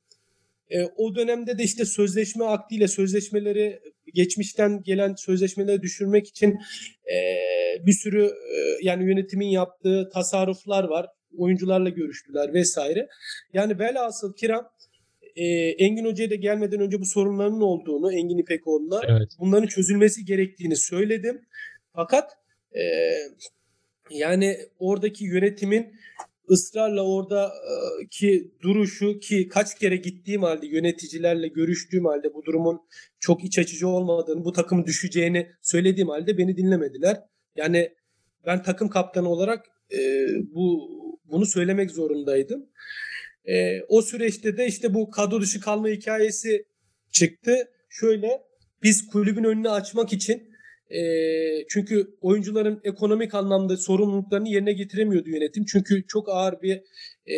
[0.69, 3.79] E, o dönemde de işte sözleşme akdiyle sözleşmeleri
[4.13, 6.51] geçmişten gelen sözleşmeleri düşürmek için
[7.13, 7.17] e,
[7.85, 11.05] bir sürü e, yani yönetimin yaptığı tasarruflar var.
[11.37, 13.07] Oyuncularla görüştüler vesaire.
[13.53, 14.69] Yani velhasıl kiram
[15.35, 19.29] e, Engin Hoca'ya da gelmeden önce bu sorunların olduğunu Engin İpekoğlu'na Evet.
[19.39, 21.41] bunların çözülmesi gerektiğini söyledim.
[21.93, 22.38] Fakat
[22.75, 22.81] e,
[24.09, 25.93] yani oradaki yönetimin
[26.49, 32.81] ısrarla oradaki duruşu ki kaç kere gittiğim halde yöneticilerle görüştüğüm halde bu durumun
[33.19, 37.17] çok iç açıcı olmadığını, bu takımın düşeceğini söylediğim halde beni dinlemediler.
[37.55, 37.93] Yani
[38.45, 40.89] ben takım kaptanı olarak e, bu
[41.25, 42.69] bunu söylemek zorundaydım.
[43.45, 46.65] E, o süreçte de işte bu kadro dışı kalma hikayesi
[47.11, 47.71] çıktı.
[47.89, 48.41] Şöyle
[48.83, 50.48] biz kulübün önünü açmak için
[50.89, 51.01] e,
[51.67, 55.65] çünkü oyuncuların ekonomik anlamda sorumluluklarını yerine getiremiyordu yönetim.
[55.65, 56.81] Çünkü çok ağır bir
[57.25, 57.37] e,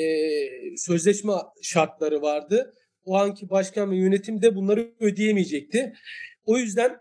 [0.78, 2.74] sözleşme şartları vardı.
[3.06, 5.94] O anki başkan ve yönetim de bunları ödeyemeyecekti.
[6.46, 6.98] O yüzden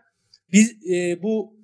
[0.51, 1.61] biz e, bu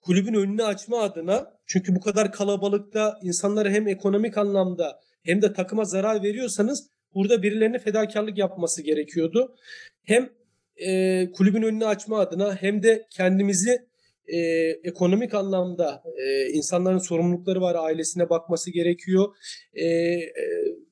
[0.00, 5.84] kulübün önünü açma adına çünkü bu kadar kalabalıkta insanlara hem ekonomik anlamda hem de takıma
[5.84, 9.56] zarar veriyorsanız burada birilerine fedakarlık yapması gerekiyordu.
[10.04, 10.30] Hem
[10.76, 13.89] e, kulübün önünü açma adına hem de kendimizi
[14.32, 14.38] e,
[14.84, 19.36] ekonomik anlamda e, insanların sorumlulukları var ailesine bakması gerekiyor.
[19.74, 20.30] E, e,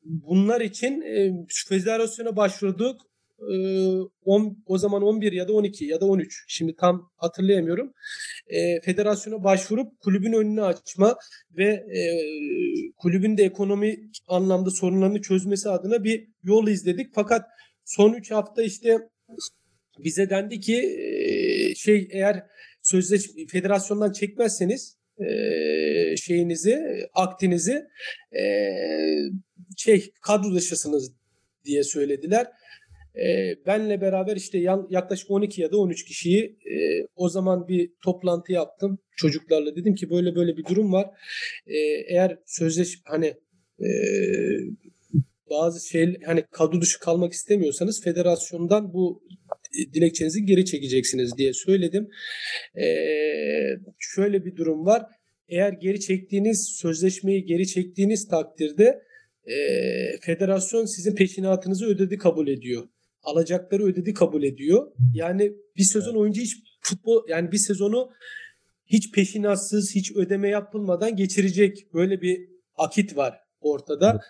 [0.04, 3.00] bunlar için e, federasyona başvurduk.
[3.38, 3.54] E,
[4.24, 7.92] on, o zaman 11 ya da 12 ya da 13 şimdi tam hatırlayamıyorum.
[8.48, 11.16] E, federasyona başvurup kulübün önünü açma
[11.56, 12.00] ve e,
[12.96, 17.10] kulübün de ekonomi anlamda sorunlarını çözmesi adına bir yol izledik.
[17.14, 17.46] Fakat
[17.84, 18.98] son 3 hafta işte
[19.98, 22.46] bize dendi ki e, şey eğer
[22.82, 27.84] sözleşme federasyondan çekmezseniz e, şeyinizi aktinizi
[28.38, 28.42] e,
[29.76, 31.12] şey kadro dışısınız
[31.64, 32.46] diye söylediler.
[33.16, 37.92] E, benle beraber işte yan, yaklaşık 12 ya da 13 kişiyi e, o zaman bir
[38.04, 41.10] toplantı yaptım çocuklarla dedim ki böyle böyle bir durum var.
[41.66, 41.76] E,
[42.08, 43.34] eğer sözleş hani
[43.80, 43.88] e,
[45.50, 49.22] bazı şey hani kadro dışı kalmak istemiyorsanız federasyondan bu
[49.92, 52.08] dilekçenizi geri çekeceksiniz diye söyledim.
[52.76, 55.02] Ee, şöyle bir durum var.
[55.48, 59.02] Eğer geri çektiğiniz sözleşmeyi geri çektiğiniz takdirde
[59.44, 59.56] e,
[60.20, 62.88] federasyon sizin peşinatınızı ödedi kabul ediyor.
[63.22, 64.92] Alacakları ödedi kabul ediyor.
[65.14, 68.10] Yani bir sezon oyuncu hiç futbol yani bir sezonu
[68.86, 74.20] hiç peşinatsız, hiç ödeme yapılmadan geçirecek böyle bir akit var ortada.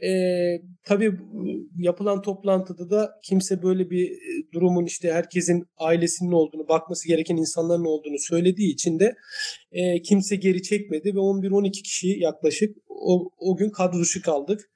[0.00, 0.12] Evet.
[0.12, 1.12] E, tabii
[1.78, 4.10] yapılan toplantıda da kimse böyle bir
[4.52, 9.14] durumun işte herkesin ailesinin olduğunu, bakması gereken insanların olduğunu söylediği için de
[9.72, 14.70] e, kimse geri çekmedi ve 11-12 kişi yaklaşık o, o gün kadro dışı kaldık.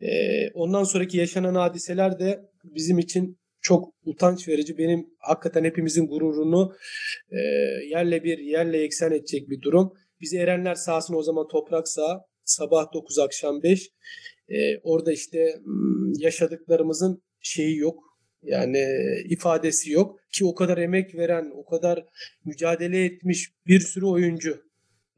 [0.00, 0.10] E,
[0.50, 4.78] ondan sonraki yaşanan hadiseler de bizim için çok utanç verici.
[4.78, 6.74] Benim hakikaten hepimizin gururunu
[7.30, 7.38] e,
[7.90, 9.92] yerle bir, yerle eksen edecek bir durum.
[10.20, 13.90] Biz Erenler sahasını o zaman toprak saha sabah 9 akşam 5
[14.48, 15.60] e, orada işte
[16.18, 18.04] yaşadıklarımızın şeyi yok.
[18.42, 18.84] Yani
[19.28, 22.04] ifadesi yok ki o kadar emek veren, o kadar
[22.44, 24.64] mücadele etmiş bir sürü oyuncu.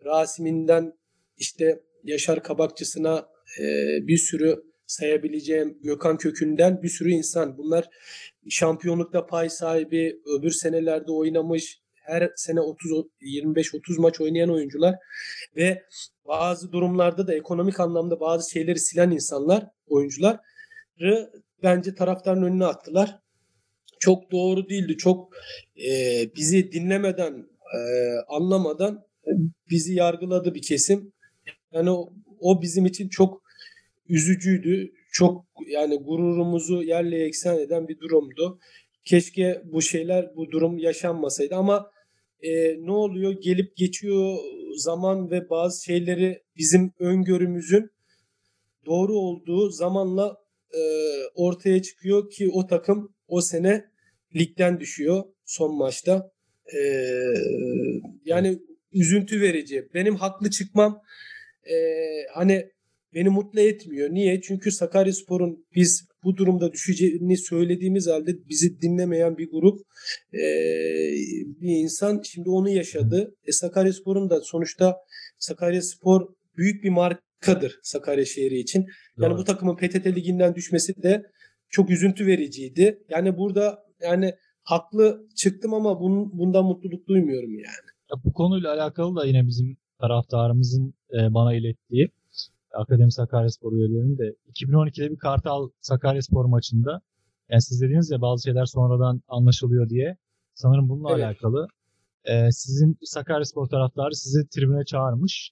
[0.05, 0.93] Rasim'inden
[1.37, 3.29] işte Yaşar Kabakçısına
[3.61, 3.67] e,
[4.07, 7.59] bir sürü sayabileceğim Gökhan Kökünden bir sürü insan.
[7.59, 7.89] Bunlar
[8.49, 12.93] şampiyonlukta pay sahibi, öbür senelerde oynamış, her sene 30
[13.23, 14.95] 25-30 maç oynayan oyuncular
[15.57, 15.83] ve
[16.29, 20.41] bazı durumlarda da ekonomik anlamda bazı şeyleri silen insanlar, oyuncuları
[21.63, 23.19] bence taraftarın önüne attılar.
[24.01, 24.97] Çok doğru değildi.
[24.97, 25.37] Çok
[25.89, 25.91] e,
[26.37, 27.81] bizi dinlemeden, e,
[28.29, 29.07] anlamadan
[29.71, 31.13] bizi yargıladı bir kesim.
[31.73, 33.43] Yani o, o bizim için çok
[34.09, 34.93] üzücüydü.
[35.13, 38.59] Çok yani gururumuzu yerle eksen eden bir durumdu.
[39.05, 41.91] Keşke bu şeyler, bu durum yaşanmasaydı ama
[42.43, 42.51] e,
[42.87, 43.33] ne oluyor?
[43.33, 44.39] Gelip geçiyor
[44.77, 47.91] zaman ve bazı şeyleri bizim öngörümüzün
[48.87, 50.37] doğru olduğu zamanla
[50.75, 50.81] e,
[51.35, 53.85] ortaya çıkıyor ki o takım o sene
[54.35, 56.31] ligden düşüyor son maçta.
[56.75, 56.81] E,
[58.25, 58.59] yani
[58.93, 59.89] üzüntü verici.
[59.95, 61.03] Benim haklı çıkmam
[61.65, 61.77] e,
[62.35, 62.71] hani
[63.15, 64.11] beni mutlu etmiyor.
[64.11, 64.41] Niye?
[64.41, 69.81] Çünkü Sakaryaspor'un biz bu durumda düşeceğini söylediğimiz halde bizi dinlemeyen bir grup
[70.33, 70.45] e,
[71.61, 73.35] bir insan şimdi onu yaşadı.
[73.45, 74.97] E, Sakaryaspor'un da sonuçta
[75.39, 78.87] Sakaryaspor büyük bir markadır Sakarya şehri için.
[79.19, 79.39] Yani Doğru.
[79.39, 81.23] bu takımın PTT liginden düşmesi de
[81.69, 82.99] çok üzüntü vericiydi.
[83.09, 87.87] Yani burada yani haklı çıktım ama bun, bundan mutluluk duymuyorum yani.
[88.11, 92.09] Ya bu konuyla alakalı da yine bizim taraftarımızın e, bana ilettiği
[92.77, 97.01] Akademi Sakaryaspor üyelerinin de 2012'de bir Kartal Sakaryaspor maçında
[97.49, 100.17] yani siz dediğiniz ya bazı şeyler sonradan anlaşılıyor diye
[100.55, 101.25] sanırım bununla evet.
[101.25, 101.69] alakalı.
[102.25, 105.51] Ee, sizin Sakaryaspor taraftarı sizi tribüne çağırmış.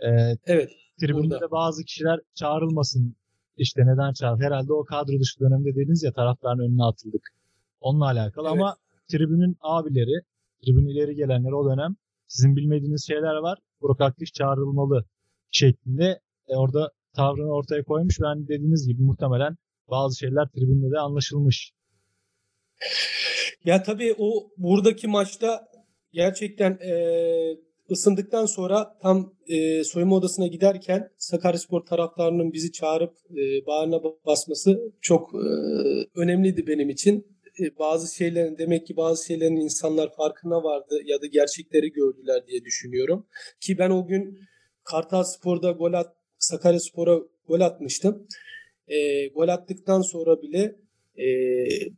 [0.00, 0.70] Ee, evet.
[1.00, 1.50] Tribünde burada.
[1.50, 3.16] bazı kişiler çağrılmasın
[3.56, 4.40] işte neden çağır?
[4.40, 7.28] Herhalde o kadro dışı dönemde dediniz ya taraftarın önüne atıldık.
[7.80, 8.60] Onunla alakalı evet.
[8.60, 8.76] ama
[9.10, 10.20] tribünün abileri,
[10.62, 11.96] tribün ileri gelenleri o dönem
[12.26, 13.58] sizin bilmediğiniz şeyler var.
[13.80, 15.04] Burak Akdiş çağrılmalı
[15.50, 19.56] şeklinde e, orada tavrını ortaya koymuş ve hani dediğiniz gibi muhtemelen
[19.90, 21.72] bazı şeyler tribünde de anlaşılmış.
[23.64, 25.68] Ya tabii o buradaki maçta
[26.12, 26.94] gerçekten e,
[27.90, 35.34] ısındıktan sonra tam e, soyunma odasına giderken Sakaryaspor taraftarının bizi çağırıp e, bağrına basması çok
[35.34, 35.46] e,
[36.14, 37.26] önemliydi benim için.
[37.60, 42.64] E, bazı şeylerin demek ki bazı şeylerin insanlar farkına vardı ya da gerçekleri gördüler diye
[42.64, 43.26] düşünüyorum.
[43.60, 44.38] Ki ben o gün
[44.84, 48.26] Kartal Spor'da gol at, Sakaryaspor'a gol atmıştım.
[48.88, 50.76] E, gol attıktan sonra bile
[51.16, 51.26] e,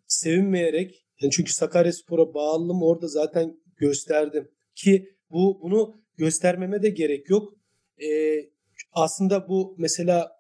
[0.07, 7.55] sevinmeyerek yani çünkü Sakaryaspor'a bağlılığımı orada zaten gösterdim ki bu bunu göstermeme de gerek yok.
[8.03, 8.51] Ee,
[8.93, 10.33] aslında bu mesela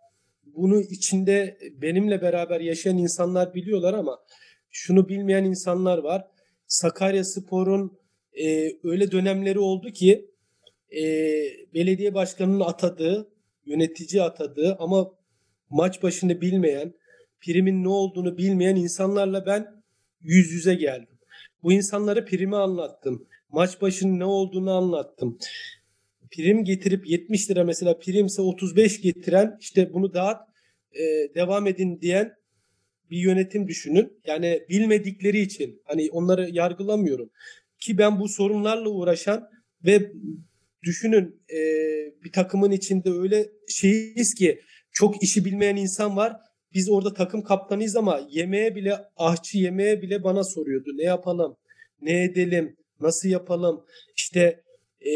[0.45, 4.19] bunu içinde benimle beraber yaşayan insanlar biliyorlar ama
[4.71, 6.27] şunu bilmeyen insanlar var.
[6.67, 7.99] Sakarya Spor'un
[8.33, 10.31] e, öyle dönemleri oldu ki
[10.93, 11.03] e,
[11.75, 13.29] belediye başkanının atadığı,
[13.67, 15.11] yönetici atadığı ama
[15.71, 16.95] maç başını bilmeyen,
[17.41, 19.67] primin ne olduğunu bilmeyen insanlarla ben
[20.21, 21.19] yüz yüze geldim.
[21.63, 23.29] Bu insanlara primi anlattım.
[23.49, 25.39] Maç başının ne olduğunu anlattım.
[26.31, 30.39] Prim getirip 70 lira mesela primse 35 getiren işte bunu dağıt
[30.93, 32.35] e, devam edin diyen
[33.11, 34.21] bir yönetim düşünün.
[34.27, 37.31] Yani bilmedikleri için hani onları yargılamıyorum.
[37.79, 39.49] Ki ben bu sorunlarla uğraşan
[39.85, 40.13] ve
[40.83, 41.59] düşünün e,
[42.25, 44.61] bir takımın içinde öyle şeyiz ki
[44.93, 46.37] çok işi bilmeyen insan var.
[46.75, 50.91] Biz orada takım kaptanıyız ama yemeğe bile ahçı yemeğe bile bana soruyordu.
[50.97, 51.57] Ne yapalım?
[52.01, 52.77] Ne edelim?
[53.01, 53.85] Nasıl yapalım?
[54.17, 54.63] İşte
[55.01, 55.13] e,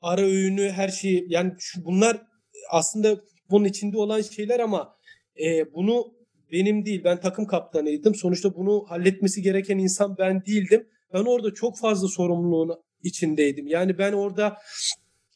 [0.00, 2.22] ara öğünü her şeyi yani şu, bunlar
[2.70, 3.20] aslında
[3.50, 4.96] bunun içinde olan şeyler ama
[5.44, 6.14] e, bunu
[6.52, 8.14] benim değil ben takım kaptanıydım.
[8.14, 10.88] Sonuçta bunu halletmesi gereken insan ben değildim.
[11.12, 13.66] Ben orada çok fazla sorumluluğun içindeydim.
[13.66, 14.58] Yani ben orada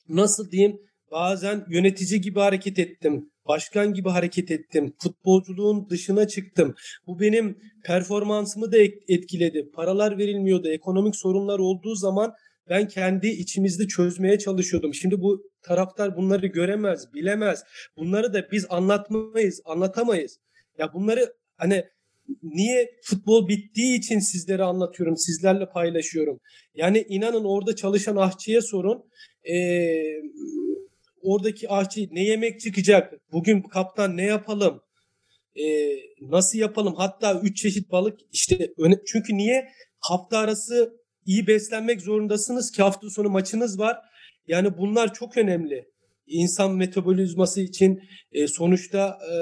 [0.09, 3.31] nasıl diyeyim bazen yönetici gibi hareket ettim.
[3.49, 4.95] Başkan gibi hareket ettim.
[5.03, 6.75] Futbolculuğun dışına çıktım.
[7.07, 9.71] Bu benim performansımı da etkiledi.
[9.75, 10.69] Paralar verilmiyordu.
[10.69, 12.35] Ekonomik sorunlar olduğu zaman
[12.69, 14.95] ben kendi içimizde çözmeye çalışıyordum.
[14.95, 17.65] Şimdi bu taraftar bunları göremez, bilemez.
[17.97, 20.39] Bunları da biz anlatmayız, anlatamayız.
[20.79, 21.85] Ya bunları hani
[22.43, 26.41] niye futbol bittiği için sizlere anlatıyorum, sizlerle paylaşıyorum.
[26.75, 29.05] Yani inanın orada çalışan ahçıya sorun.
[29.45, 30.03] Ee,
[31.23, 33.13] oradaki ahçı ne yemek çıkacak?
[33.33, 34.81] Bugün kaptan ne yapalım?
[35.57, 36.95] Ee, nasıl yapalım?
[36.97, 39.69] Hatta üç çeşit balık işte öne, çünkü niye
[40.01, 40.93] hafta arası
[41.27, 43.99] iyi beslenmek zorundasınız ki hafta sonu maçınız var.
[44.47, 45.85] Yani bunlar çok önemli.
[46.27, 48.03] İnsan metabolizması için
[48.33, 49.35] e, sonuçta e,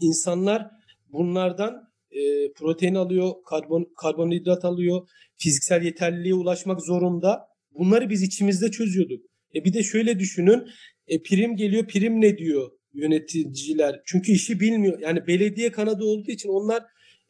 [0.00, 0.77] insanlar
[1.12, 7.40] bunlardan e, protein alıyor, karbon karbonhidrat alıyor, fiziksel yeterliliğe ulaşmak zorunda.
[7.78, 9.24] Bunları biz içimizde çözüyorduk.
[9.54, 10.68] E bir de şöyle düşünün.
[11.06, 11.86] E prim geliyor.
[11.86, 14.00] Prim ne diyor yöneticiler?
[14.04, 15.00] Çünkü işi bilmiyor.
[15.00, 16.82] Yani belediye kanadı olduğu için onlar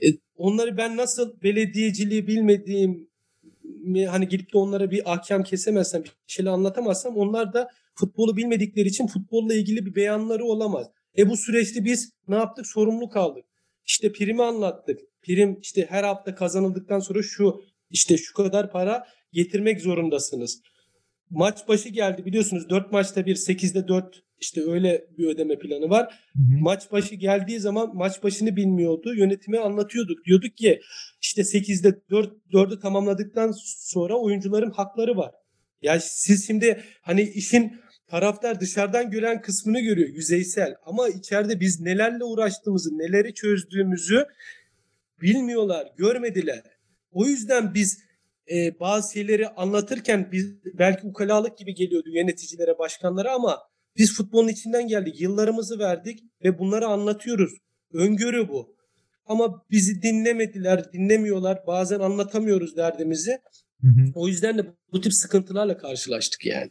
[0.02, 0.06] e,
[0.36, 3.08] onları ben nasıl belediyeciliği bilmediğim
[4.08, 9.06] hani gidip de onlara bir ahkam kesemezsem, bir şeyler anlatamazsam onlar da futbolu bilmedikleri için
[9.06, 10.86] futbolla ilgili bir beyanları olamaz.
[11.18, 12.66] E bu süreçte biz ne yaptık?
[12.66, 13.44] Sorumlu kaldık.
[13.88, 15.00] İşte primi anlattık.
[15.22, 20.62] Prim işte her hafta kazanıldıktan sonra şu işte şu kadar para getirmek zorundasınız
[21.30, 26.04] maç başı geldi biliyorsunuz 4 maçta bir 8'de 4 işte öyle bir ödeme planı var.
[26.32, 26.60] Hı hı.
[26.60, 29.14] Maç başı geldiği zaman maç başını bilmiyordu.
[29.14, 30.24] Yönetime anlatıyorduk.
[30.24, 30.80] Diyorduk ki
[31.20, 35.32] işte 8'de 4 4'ü tamamladıktan sonra oyuncuların hakları var.
[35.82, 42.24] Ya siz şimdi hani işin taraftar dışarıdan gören kısmını görüyor yüzeysel ama içeride biz nelerle
[42.24, 44.26] uğraştığımızı, neleri çözdüğümüzü
[45.22, 46.62] bilmiyorlar, görmediler.
[47.12, 47.98] O yüzden biz
[48.50, 53.58] e, bazı şeyleri anlatırken biz belki ukalalık gibi geliyordu yöneticilere, başkanlara ama
[53.96, 55.20] biz futbolun içinden geldik.
[55.20, 57.52] Yıllarımızı verdik ve bunları anlatıyoruz.
[57.92, 58.76] Öngörü bu.
[59.26, 61.58] Ama bizi dinlemediler, dinlemiyorlar.
[61.66, 63.38] Bazen anlatamıyoruz derdimizi.
[63.80, 64.12] Hı hı.
[64.14, 66.70] O yüzden de bu tip sıkıntılarla karşılaştık yani.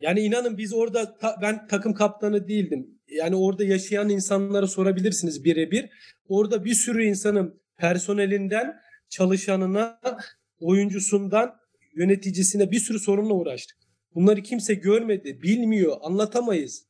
[0.00, 3.00] Yani inanın biz orada ta, ben takım kaptanı değildim.
[3.08, 5.90] Yani orada yaşayan insanlara sorabilirsiniz birebir.
[6.28, 8.76] Orada bir sürü insanın personelinden
[9.08, 10.00] çalışanına
[10.60, 11.54] oyuncusundan
[11.96, 13.76] yöneticisine bir sürü sorunla uğraştık.
[14.14, 16.86] Bunları kimse görmedi, bilmiyor, anlatamayız.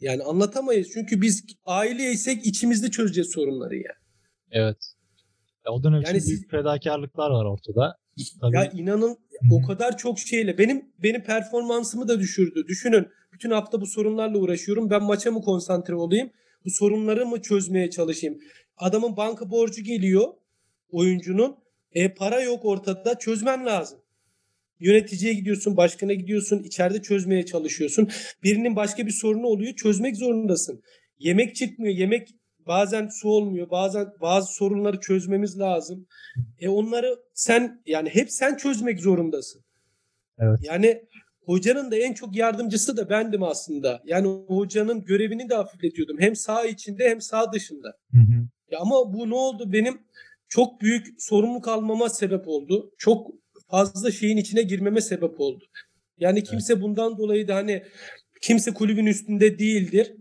[0.00, 4.00] Yani anlatamayız çünkü biz aileysek içimizde çözeceğiz sorunları yani.
[4.50, 4.76] Evet.
[5.66, 7.96] Ya o dönem yani için siz, büyük fedakarlıklar var ortada.
[8.40, 8.56] Tabii.
[8.56, 9.54] Ya inanın Hı-hı.
[9.54, 12.64] o kadar çok şeyle benim benim performansımı da düşürdü.
[12.68, 14.90] Düşünün bütün hafta bu sorunlarla uğraşıyorum.
[14.90, 16.30] Ben maça mı konsantre olayım?
[16.64, 18.38] Bu sorunları mı çözmeye çalışayım?
[18.76, 20.24] Adamın banka borcu geliyor
[20.90, 21.56] oyuncunun.
[21.92, 23.98] E para yok ortada çözmen lazım.
[24.80, 28.08] Yöneticiye gidiyorsun, başkana gidiyorsun, içeride çözmeye çalışıyorsun.
[28.42, 30.82] Birinin başka bir sorunu oluyor, çözmek zorundasın.
[31.18, 32.28] Yemek çıkmıyor, yemek
[32.66, 36.06] bazen su olmuyor, bazen bazı sorunları çözmemiz lazım.
[36.58, 39.64] E onları sen yani hep sen çözmek zorundasın.
[40.38, 40.58] Evet.
[40.62, 41.02] Yani
[41.44, 44.02] hocanın da en çok yardımcısı da bendim aslında.
[44.04, 46.20] Yani hocanın görevini de hafifletiyordum.
[46.20, 47.88] Hem sağ içinde hem sağ dışında.
[48.12, 48.48] Hı hı.
[48.70, 49.72] Ya ama bu ne oldu?
[49.72, 49.98] Benim
[50.48, 52.92] çok büyük sorumluluk almama sebep oldu.
[52.98, 53.30] Çok
[53.70, 55.64] fazla şeyin içine girmeme sebep oldu.
[56.18, 57.82] Yani kimse bundan dolayı da hani
[58.42, 60.16] kimse kulübün üstünde değildir.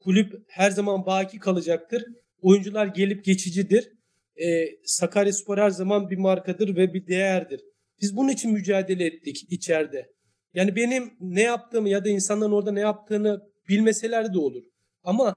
[0.00, 2.04] Kulüp her zaman baki kalacaktır.
[2.42, 3.92] Oyuncular gelip geçicidir.
[4.36, 7.60] Ee, Sakaryaspor her zaman bir markadır ve bir değerdir.
[8.00, 10.10] Biz bunun için mücadele ettik içeride.
[10.54, 14.62] Yani benim ne yaptığımı ya da insanların orada ne yaptığını bilmeseler de olur.
[15.02, 15.34] Ama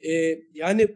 [0.00, 0.12] e,
[0.54, 0.88] yani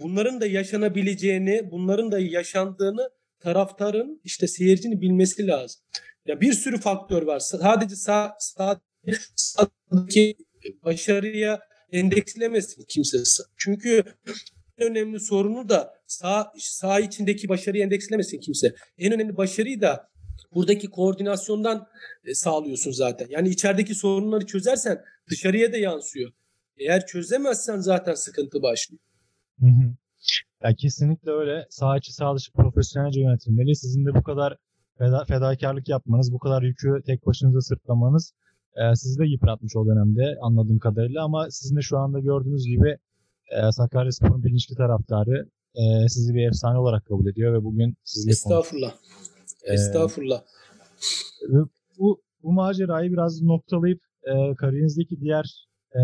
[0.00, 5.80] bunların da yaşanabileceğini, bunların da yaşandığını taraftarın işte seyircinin bilmesi lazım.
[6.26, 7.38] Ya bir sürü faktör var.
[7.38, 10.36] Sadece sağ, sağdaki
[10.84, 11.60] başarıya
[11.92, 13.18] endekslemesin kimse.
[13.56, 14.04] Çünkü
[14.78, 18.74] en önemli sorunu da sağ, sağ içindeki başarıyı endekslemesin kimse.
[18.98, 20.08] En önemli başarıyı da
[20.54, 21.86] buradaki koordinasyondan
[22.24, 23.26] e, sağlıyorsun zaten.
[23.30, 26.32] Yani içerideki sorunları çözersen dışarıya da yansıyor.
[26.76, 29.00] Eğer çözemezsen zaten sıkıntı başlıyor.
[29.60, 29.94] Hı hı.
[30.62, 31.66] Ya kesinlikle öyle.
[31.70, 33.76] Sağ içi sağ dışı profesyonelce yönetilmeli.
[33.76, 34.56] Sizin de bu kadar
[34.98, 38.32] feda, fedakarlık yapmanız, bu kadar yükü tek başınıza sırtlamanız
[38.76, 41.24] e, sizi de yıpratmış o dönemde anladığım kadarıyla.
[41.24, 42.96] Ama sizin de şu anda gördüğünüz gibi
[43.50, 48.92] e, Sakaryaspor'un bilinçli taraftarı e, sizi bir efsane olarak kabul ediyor ve bugün sizinle Estağfurullah.
[49.64, 50.42] Ee, Estağfurullah.
[51.98, 56.02] Bu, bu macerayı biraz noktalayıp e, kariyerinizdeki diğer e,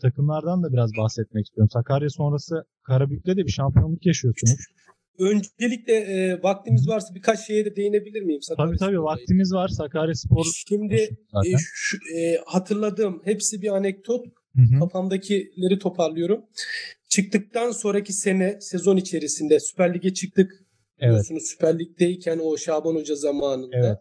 [0.00, 1.70] takımlardan da biraz bahsetmek istiyorum.
[1.70, 4.66] Sakarya sonrası Karabük'te de bir şampiyonluk yaşıyorsunuz.
[5.18, 8.42] Öncelikle e, vaktimiz varsa birkaç şeye de değinebilir miyim?
[8.42, 9.68] Sakarya tabii tabii vaktimiz var.
[9.68, 10.94] Sakarya Spor Şimdi
[11.46, 14.26] e, şu, e, hatırladığım hepsi bir anekdot.
[14.56, 14.80] Hı hı.
[14.80, 16.44] Kafamdakileri toparlıyorum.
[17.08, 20.64] Çıktıktan sonraki sene sezon içerisinde Süper Lig'e çıktık.
[20.98, 21.26] Evet.
[21.40, 23.76] Süper Lig'deyken o Şaban Hoca zamanında.
[23.76, 23.98] Evet.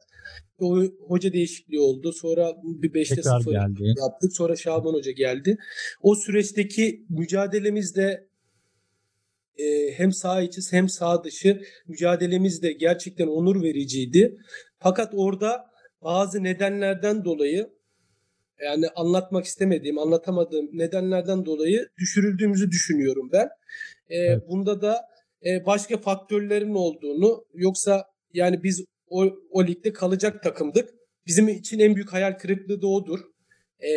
[0.59, 2.13] O hoca değişikliği oldu.
[2.13, 3.93] Sonra bir 5'te Tekrar 0 geldi.
[3.97, 4.33] yaptık.
[4.33, 5.57] Sonra Şaban Hoca geldi.
[6.01, 8.27] O süreçteki mücadelemizde
[9.57, 14.37] e, hem sağ içi hem sağ dışı mücadelemiz de gerçekten onur vericiydi.
[14.79, 15.65] Fakat orada
[16.01, 17.69] bazı nedenlerden dolayı
[18.63, 23.49] yani anlatmak istemediğim, anlatamadığım nedenlerden dolayı düşürüldüğümüzü düşünüyorum ben.
[24.09, 24.43] E, Evet.
[24.47, 25.01] Bunda da
[25.45, 30.89] e, başka faktörlerin olduğunu yoksa yani biz o, o ligde kalacak takımdık.
[31.27, 33.19] Bizim için en büyük hayal kırıklığı da odur.
[33.79, 33.89] E,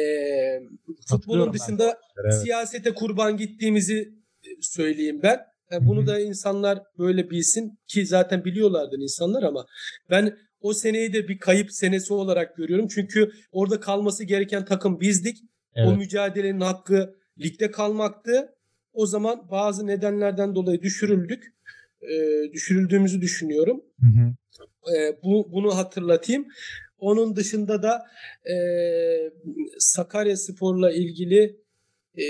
[1.08, 2.34] futbolun ben dışında Evet.
[2.42, 4.15] siyasete kurban gittiğimizi
[4.60, 5.40] söyleyeyim ben.
[5.70, 9.66] Yani Hı bunu da insanlar böyle bilsin ki zaten biliyorlardır insanlar ama
[10.10, 12.88] ben o seneyi de bir kayıp senesi olarak görüyorum.
[12.88, 15.36] Çünkü orada kalması gereken takım bizdik.
[15.76, 15.98] O Evet.
[15.98, 18.54] mücadelenin hakkı ligde kalmaktı.
[18.92, 21.44] O zaman bazı nedenlerden dolayı düşürüldük.
[22.02, 23.84] Ee, düşürüldüğümüzü düşünüyorum.
[24.00, 24.34] Hı hı.
[24.96, 26.46] Ee, bu bunu hatırlatayım.
[26.98, 28.02] Onun dışında da
[28.50, 28.56] e,
[29.78, 31.60] Sakarya Spor'la ilgili
[32.16, 32.24] e,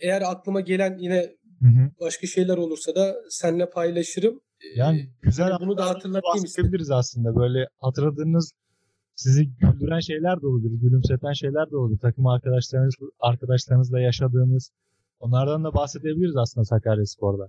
[0.00, 1.90] eğer aklıma gelen yine Hı hı.
[2.00, 4.40] başka şeyler olursa da seninle paylaşırım.
[4.60, 6.44] Ee, Yani güzel hani bunu da hatırlatayım istedim.
[6.44, 7.36] bahsedebiliriz aslında.
[7.36, 8.52] Böyle hatırladığınız
[9.14, 11.98] sizi güldüren şeyler de olabilir, gülümseten şeyler de olabilir.
[11.98, 14.70] Takım arkadaşlarınız, arkadaşlarınızla yaşadığınız
[15.20, 17.48] onlardan da bahsedebiliriz aslında Sakarya Spor'da.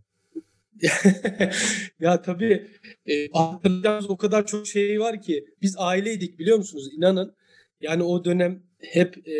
[1.99, 2.67] ya tabii
[3.05, 6.89] e, hatırlayacağımız o kadar çok şey var ki biz aileydik biliyor musunuz?
[6.97, 7.35] İnanın.
[7.81, 9.33] Yani o dönem hep e,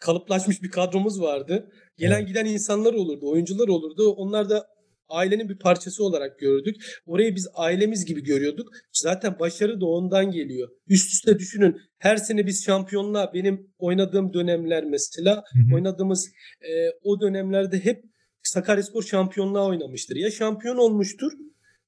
[0.00, 1.70] kalıplaşmış bir kadromuz vardı.
[1.96, 4.10] Gelen giden insanlar olurdu, oyuncular olurdu.
[4.10, 4.66] Onlar da
[5.08, 6.76] ailenin bir parçası olarak gördük.
[7.06, 8.72] Orayı biz ailemiz gibi görüyorduk.
[8.92, 10.68] Zaten başarı da ondan geliyor.
[10.88, 11.76] Üst üste düşünün.
[11.98, 15.74] Her sene biz şampiyonluğa benim oynadığım dönemler mesela Hı hı.
[15.74, 16.28] oynadığımız
[16.62, 16.70] e,
[17.02, 18.04] o dönemlerde hep
[18.42, 20.16] Sakaryaspor şampiyonluğa oynamıştır.
[20.16, 21.32] Ya şampiyon olmuştur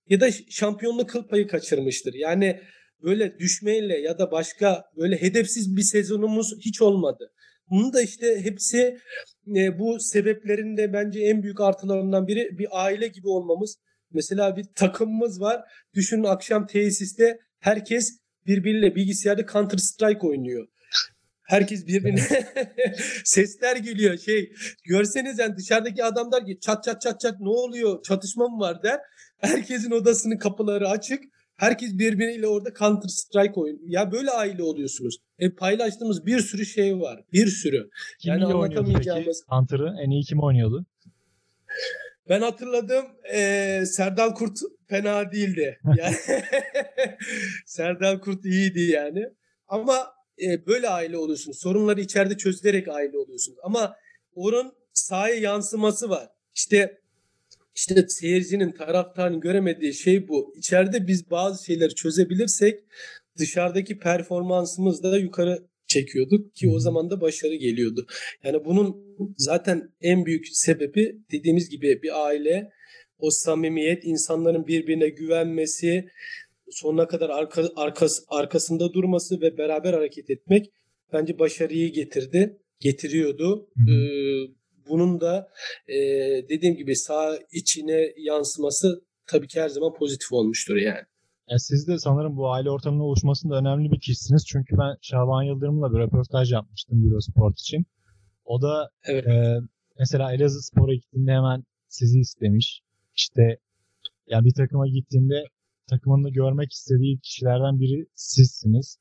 [0.09, 2.15] ya da şampiyonluk kıl payı kaçırmıştır.
[2.15, 2.61] Yani
[3.03, 7.33] böyle düşmeyle ya da başka böyle hedefsiz bir sezonumuz hiç olmadı.
[7.71, 8.99] Bunun da işte hepsi
[9.57, 13.77] e, bu sebeplerin de bence en büyük artılarından biri bir aile gibi olmamız.
[14.13, 15.61] Mesela bir takımımız var.
[15.95, 20.67] Düşünün akşam tesiste herkes birbiriyle bilgisayarda Counter Strike oynuyor.
[21.43, 22.23] Herkes birbirine
[23.25, 24.53] sesler geliyor şey
[24.85, 28.83] görseniz yani dışarıdaki adam der ki çat çat çat çat ne oluyor çatışma mı var
[28.83, 29.01] der.
[29.39, 31.25] Herkesin odasının kapıları açık.
[31.61, 33.81] Herkes birbiriyle orada Counter Strike oyun.
[33.87, 35.17] Ya böyle aile oluyorsunuz.
[35.39, 37.25] E paylaştığımız bir sürü şey var.
[37.33, 37.89] Bir sürü.
[38.21, 40.87] Kim Yani anlatamayacağımız- Hunter'ı en iyi kim oynuyordu?
[42.29, 44.59] Ben hatırladım eee Serdal Kurt
[44.89, 45.79] fena değildi.
[45.99, 46.17] Yani
[47.67, 49.25] Serdal Kurt iyiydi yani.
[49.69, 49.97] Ama
[50.43, 51.59] e, böyle aile oluyorsunuz.
[51.61, 53.59] Sorunları içeride çözülerek aile oluyorsunuz.
[53.63, 53.95] Ama
[54.35, 56.29] onun sahaya yansıması var.
[56.55, 57.00] İşte
[57.75, 60.55] işte seyircinin, taraftarın göremediği şey bu.
[60.57, 62.81] İçeride biz bazı şeyleri çözebilirsek
[63.39, 68.07] dışarıdaki performansımız da yukarı çekiyorduk ki o zaman da başarı geliyordu.
[68.45, 72.71] Yani bunun zaten en büyük sebebi dediğimiz gibi bir aile,
[73.19, 76.09] o samimiyet, insanların birbirine güvenmesi,
[76.71, 80.71] sonuna kadar arka, arkas, arkasında durması ve beraber hareket etmek
[81.13, 83.69] bence başarıyı getirdi, getiriyordu.
[83.89, 84.60] Ee,
[84.91, 85.49] bunun da
[85.89, 85.95] e,
[86.49, 91.05] dediğim gibi sağ içine yansıması tabii ki her zaman pozitif olmuştur yani.
[91.51, 94.45] Yani siz de sanırım bu aile ortamının oluşmasında önemli bir kişisiniz.
[94.47, 97.85] Çünkü ben Şaban Yıldırım'la bir röportaj yapmıştım Eurosport için.
[98.45, 99.27] O da Evet.
[99.27, 99.57] e,
[99.99, 102.81] mesela Elazığ Spor'a gittiğinde hemen sizi istemiş.
[103.17, 103.43] İşte
[104.27, 105.45] ya bir takıma gittiğinde
[105.89, 108.99] takımında görmek istediği kişilerden biri sizsiniz.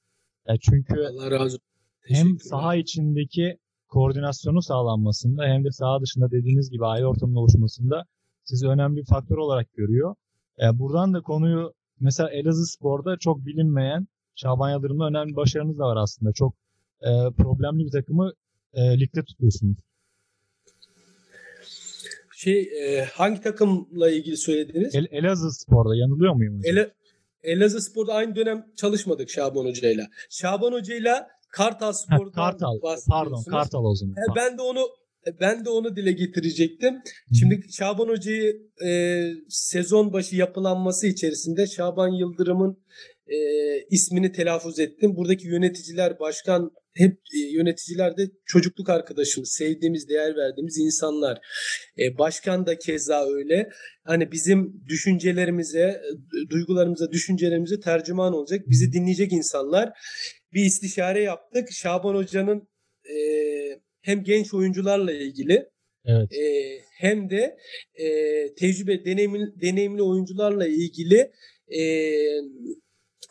[0.48, 1.60] Ya çünkü Allah razı olsun.
[2.04, 3.58] hem saha içindeki
[3.90, 8.06] koordinasyonu sağlanmasında hem de saha dışında dediğiniz gibi aile ortamının oluşmasında
[8.44, 10.16] sizi önemli bir faktör olarak görüyor.
[10.60, 15.98] E, buradan da konuyu mesela Elazığ Spor'da çok bilinmeyen Şaban Yıldırım'da önemli başarınız da var
[15.98, 16.34] aslında.
[16.34, 16.54] Çok
[17.02, 18.32] e, problemli bir takımı
[18.74, 19.78] e, ligde tutuyorsunuz.
[22.36, 24.96] Şey e, hangi takımla ilgili söylediniz?
[24.96, 26.58] El, Elazığ Spor'da yanılıyor muyum?
[26.58, 26.72] hocam?
[26.72, 26.94] Ele,
[27.44, 30.08] Elazığ Spor'da aynı dönem çalışmadık Şaban Hoca'yla.
[30.30, 32.80] Şaban Hoca'yla Kartal Spor'dan Kartal.
[33.10, 33.44] Pardon.
[33.44, 34.16] Kartal o zaman.
[34.36, 34.88] Ben de onu
[35.42, 37.02] ben de onu dile getirecektim.
[37.40, 38.54] Şimdi Şaban Hoca'yı
[38.86, 42.78] e, sezon başı yapılanması içerisinde Şaban Yıldırım'ın
[43.28, 43.38] e,
[43.90, 45.16] ismini telaffuz ettim.
[45.16, 51.40] Buradaki yöneticiler, başkan hep e, yöneticiler de çocukluk arkadaşımız, sevdiğimiz, değer verdiğimiz insanlar.
[52.00, 53.70] E, başkan da keza öyle.
[54.04, 59.90] Hani bizim düşüncelerimize, e, duygularımıza, düşüncelerimize tercüman olacak, bizi dinleyecek insanlar.
[60.54, 61.72] Bir istişare yaptık.
[61.72, 62.68] Şaban Hoca'nın
[63.06, 63.16] e,
[64.02, 65.70] hem genç oyuncularla ilgili
[66.06, 66.34] Evet.
[66.34, 66.44] e,
[66.98, 67.58] hem de
[67.96, 68.06] e,
[68.54, 71.32] tecrübe deneyimli, deneyimli oyuncularla ilgili
[71.80, 71.82] e,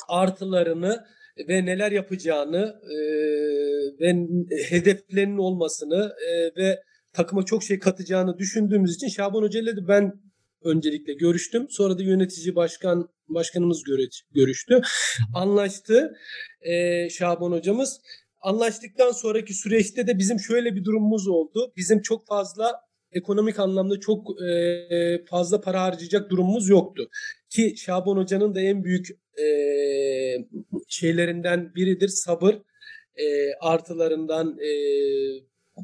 [0.08, 1.04] artılarını
[1.48, 2.96] ve neler yapacağını e,
[4.00, 4.26] ve
[4.68, 10.12] hedeflerinin olmasını e, ve takıma çok şey katacağını düşündüğümüz için Şaban Hoca ile de ben
[10.68, 11.66] öncelikle görüştüm.
[11.70, 13.82] Sonra da yönetici başkan başkanımız
[14.34, 14.80] görüştü.
[15.34, 16.16] Anlaştı
[16.60, 18.00] e, Şaban hocamız.
[18.40, 21.72] Anlaştıktan sonraki süreçte de bizim şöyle bir durumumuz oldu.
[21.76, 22.80] Bizim çok fazla
[23.12, 27.08] ekonomik anlamda çok e, fazla para harcayacak durumumuz yoktu.
[27.50, 29.08] Ki Şaban Hoca'nın da en büyük
[29.40, 29.46] e,
[30.88, 32.54] şeylerinden biridir sabır.
[33.16, 34.70] E, artılarından e,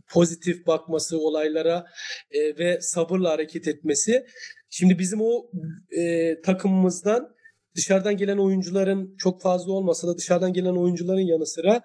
[0.08, 1.86] pozitif bakması olaylara
[2.30, 4.26] e, ve sabırla hareket etmesi.
[4.76, 5.50] Şimdi bizim o
[5.90, 7.34] e, takımımızdan
[7.76, 11.82] dışarıdan gelen oyuncuların çok fazla olmasa da dışarıdan gelen oyuncuların yanı sıra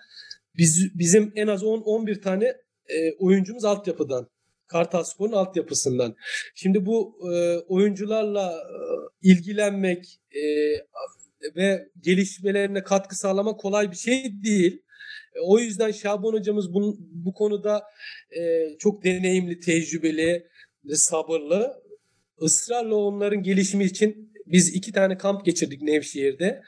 [0.58, 2.46] biz, bizim en az 10-11 tane
[2.88, 4.30] e, oyuncumuz altyapıdan.
[4.68, 6.16] Kartal Spor'un altyapısından.
[6.56, 8.82] Şimdi bu e, oyuncularla e,
[9.30, 10.44] ilgilenmek e,
[11.56, 14.82] ve gelişmelerine katkı sağlamak kolay bir şey değil.
[15.36, 17.84] E, o yüzden Şaban hocamız bu, bu konuda
[18.32, 20.48] e, çok deneyimli, tecrübeli
[20.94, 21.89] sabırlı.
[22.42, 26.62] Israrla onların gelişimi için biz iki tane kamp geçirdik Nevşehir'de.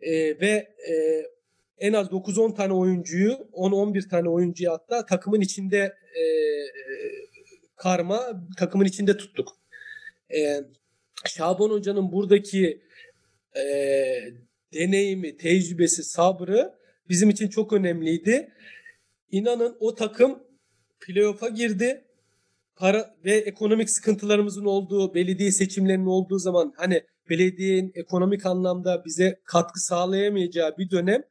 [0.00, 1.24] E, ve e,
[1.78, 6.22] en az 9-10 tane oyuncuyu, 10-11 tane oyuncuyu hatta takımın içinde e,
[7.76, 9.56] karma takımın içinde tuttuk.
[10.34, 10.60] E,
[11.26, 12.82] Şaban Hoca'nın buradaki
[13.56, 13.62] e,
[14.74, 16.74] deneyimi, tecrübesi, sabrı
[17.08, 18.52] bizim için çok önemliydi.
[19.30, 20.42] İnanın o takım
[21.00, 22.04] playoff'a girdi.
[22.78, 29.80] Para ve ekonomik sıkıntılarımızın olduğu, belediye seçimlerinin olduğu zaman hani belediyenin ekonomik anlamda bize katkı
[29.80, 31.22] sağlayamayacağı bir dönem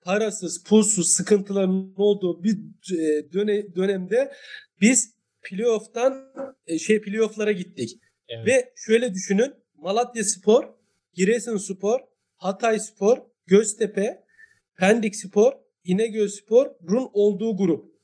[0.00, 2.58] parasız, pulsuz sıkıntıların olduğu bir
[2.92, 4.32] e, döne, dönemde
[4.80, 6.32] biz playoff'tan
[6.66, 8.00] e, şey playoff'lara gittik.
[8.28, 8.46] Evet.
[8.46, 9.54] Ve şöyle düşünün.
[9.74, 10.64] Malatya Spor,
[11.14, 12.00] Giresunspor,
[12.36, 14.24] Hatay Spor, Göztepe,
[14.78, 15.52] Pendik Spor,
[15.84, 17.96] İnegöl Spor'un olduğu grup.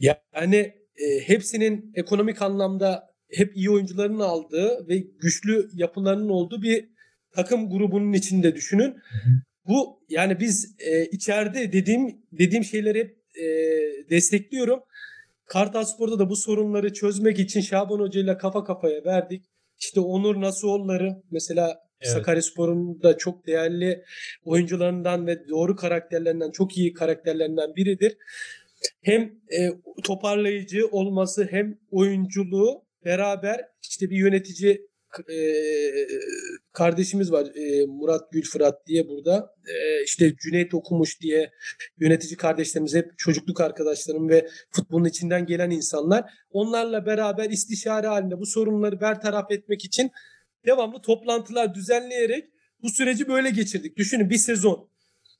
[0.00, 6.88] Yani e, hepsinin ekonomik anlamda hep iyi oyuncuların aldığı ve güçlü yapılarının olduğu bir
[7.34, 8.94] takım grubunun içinde düşünün.
[9.66, 13.44] Bu yani biz e, içeride dediğim dediğim şeyleri hep e,
[14.10, 14.80] destekliyorum.
[15.46, 19.44] Kartalspor'da da bu sorunları çözmek için Şaban Hoca ile kafa kafaya verdik.
[19.78, 22.12] İşte Onur Nasuoğulları mesela Evet.
[22.12, 24.04] Sakaryaspor'un da çok değerli
[24.44, 28.16] oyuncularından ve doğru karakterlerinden çok iyi karakterlerinden biridir.
[29.02, 29.70] Hem e,
[30.04, 34.86] toparlayıcı olması hem oyunculuğu beraber işte bir yönetici
[35.18, 35.36] e,
[36.72, 41.50] kardeşimiz var e, Murat Gülfırat diye burada E, işte Cüneyt Okumuş diye
[41.98, 48.46] yönetici kardeşlerimiz hep çocukluk arkadaşlarım ve futbolun içinden gelen insanlar onlarla beraber istişare halinde bu
[48.46, 50.10] sorunları bertaraf etmek için
[50.66, 52.44] devamlı toplantılar düzenleyerek
[52.82, 53.96] bu süreci böyle geçirdik.
[53.96, 54.88] Düşünün bir sezon.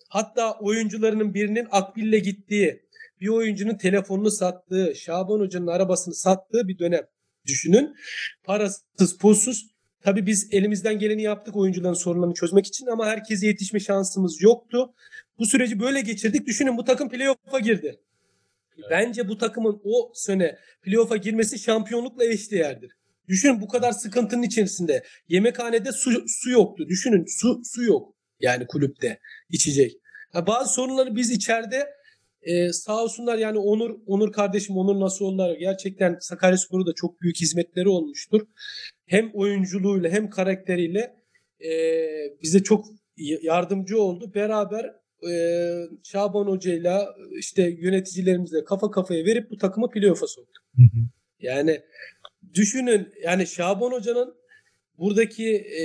[0.08, 2.82] Hatta oyuncularının birinin Akbil'le gittiği,
[3.22, 7.02] bir oyuncunun telefonunu sattığı, Şaban Hoca'nın arabasını sattığı bir dönem
[7.46, 7.96] düşünün.
[8.44, 9.72] Parasız, pulsuz.
[10.00, 14.94] Tabii biz elimizden geleni yaptık oyuncuların sorunlarını çözmek için ama herkese yetişme şansımız yoktu.
[15.38, 16.46] Bu süreci böyle geçirdik.
[16.46, 18.00] Düşünün bu takım playoff'a girdi.
[18.90, 22.96] Bence bu takımın o sene playoff'a girmesi şampiyonlukla eşdeğerdir.
[23.28, 26.88] Düşünün bu kadar sıkıntının içerisinde yemekhanede su, su yoktu.
[26.88, 29.20] Düşünün su su yok yani kulüpte
[29.50, 29.92] içecek.
[30.32, 32.01] Ha, bazı sorunları biz içeride
[32.42, 37.88] e, sağ olsunlar yani Onur Onur kardeşim Onur Nasuoğulları gerçekten Sakaryaspor'u da çok büyük hizmetleri
[37.88, 38.40] olmuştur.
[39.06, 41.16] Hem oyunculuğuyla hem karakteriyle
[41.64, 41.72] e,
[42.42, 42.84] bize çok
[43.42, 44.34] yardımcı oldu.
[44.34, 44.84] Beraber
[45.30, 45.34] e,
[46.02, 50.64] Şaban Hoca'yla işte yöneticilerimizle kafa kafaya verip bu takımı playoff'a soktuk.
[51.40, 51.80] Yani
[52.54, 54.34] düşünün yani Şaban Hoca'nın
[54.98, 55.84] buradaki e,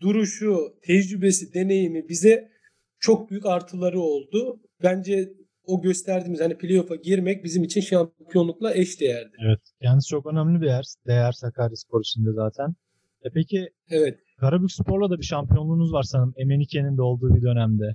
[0.00, 2.52] duruşu, tecrübesi, deneyimi bize
[3.00, 4.60] çok büyük artıları oldu.
[4.82, 5.32] Bence
[5.66, 9.36] o gösterdiğimiz hani playoff'a girmek bizim için şampiyonlukla eş değerdi.
[9.46, 9.60] Evet.
[9.82, 10.84] Kendisi çok önemli bir yer.
[11.06, 12.74] Değer Sakaryaspor içinde zaten.
[13.22, 14.18] E peki Evet.
[14.40, 16.34] Karabük Spor'la da bir şampiyonluğunuz var sanırım.
[16.36, 17.94] Emenike'nin de olduğu bir dönemde.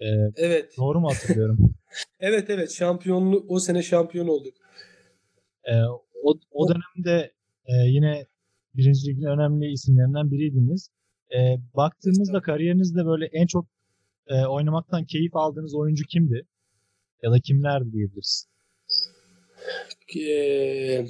[0.00, 0.06] Ee,
[0.36, 0.74] Evet.
[0.78, 1.58] doğru mu hatırlıyorum?
[2.20, 4.54] Evet evet şampiyonluk o sene şampiyon olduk.
[5.64, 5.82] Ee,
[6.22, 7.32] o, o dönemde
[7.66, 8.26] e, yine
[8.74, 10.88] birinci ligin önemli isimlerinden biriydiniz.
[11.36, 13.66] Ee, baktığımızda kariyerinizde böyle en çok
[14.28, 16.46] e, oynamaktan keyif aldığınız oyuncu kimdi?
[17.22, 18.46] Ya da kimler diyebiliriz?
[20.16, 21.06] Ee,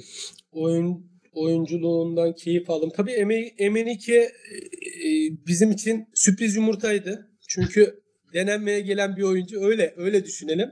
[0.51, 2.91] oyun oyunculuğundan keyif aldım.
[2.95, 5.09] Tabii Eme, Emenike e,
[5.47, 7.31] bizim için sürpriz yumurtaydı.
[7.47, 8.03] Çünkü
[8.33, 10.71] denenmeye gelen bir oyuncu öyle öyle düşünelim.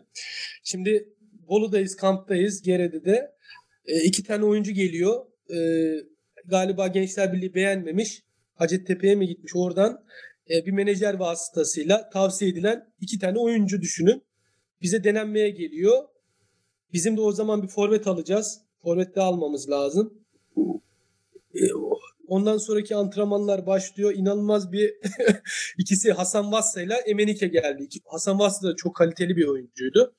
[0.64, 1.10] Şimdi
[1.48, 3.32] Bolu'dayız, kamptayız, Gerede'de.
[3.86, 5.26] E, iki tane oyuncu geliyor.
[5.50, 5.58] E,
[6.46, 8.24] galiba Gençler Birliği beğenmemiş.
[8.56, 10.04] Hacettepe'ye mi gitmiş oradan
[10.50, 14.24] e, bir menajer vasıtasıyla tavsiye edilen iki tane oyuncu düşünün.
[14.82, 16.04] Bize denenmeye geliyor.
[16.94, 18.62] Bizim de o zaman bir forvet alacağız.
[18.84, 20.14] Forvet de almamız lazım.
[21.56, 21.62] E,
[22.28, 24.14] ondan sonraki antrenmanlar başlıyor.
[24.16, 24.94] İnanılmaz bir
[25.78, 27.88] ikisi Hasan Vassa ile Emenike geldi.
[28.06, 30.16] Hasan Vassa da çok kaliteli bir oyuncuydu.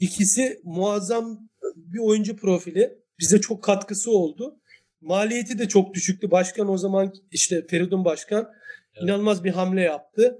[0.00, 2.98] İkisi muazzam bir oyuncu profili.
[3.18, 4.60] Bize çok katkısı oldu.
[5.00, 6.30] Maliyeti de çok düşüktü.
[6.30, 8.52] Başkan o zaman işte Feridun Başkan
[9.00, 9.08] evet.
[9.08, 10.38] inanılmaz bir hamle yaptı.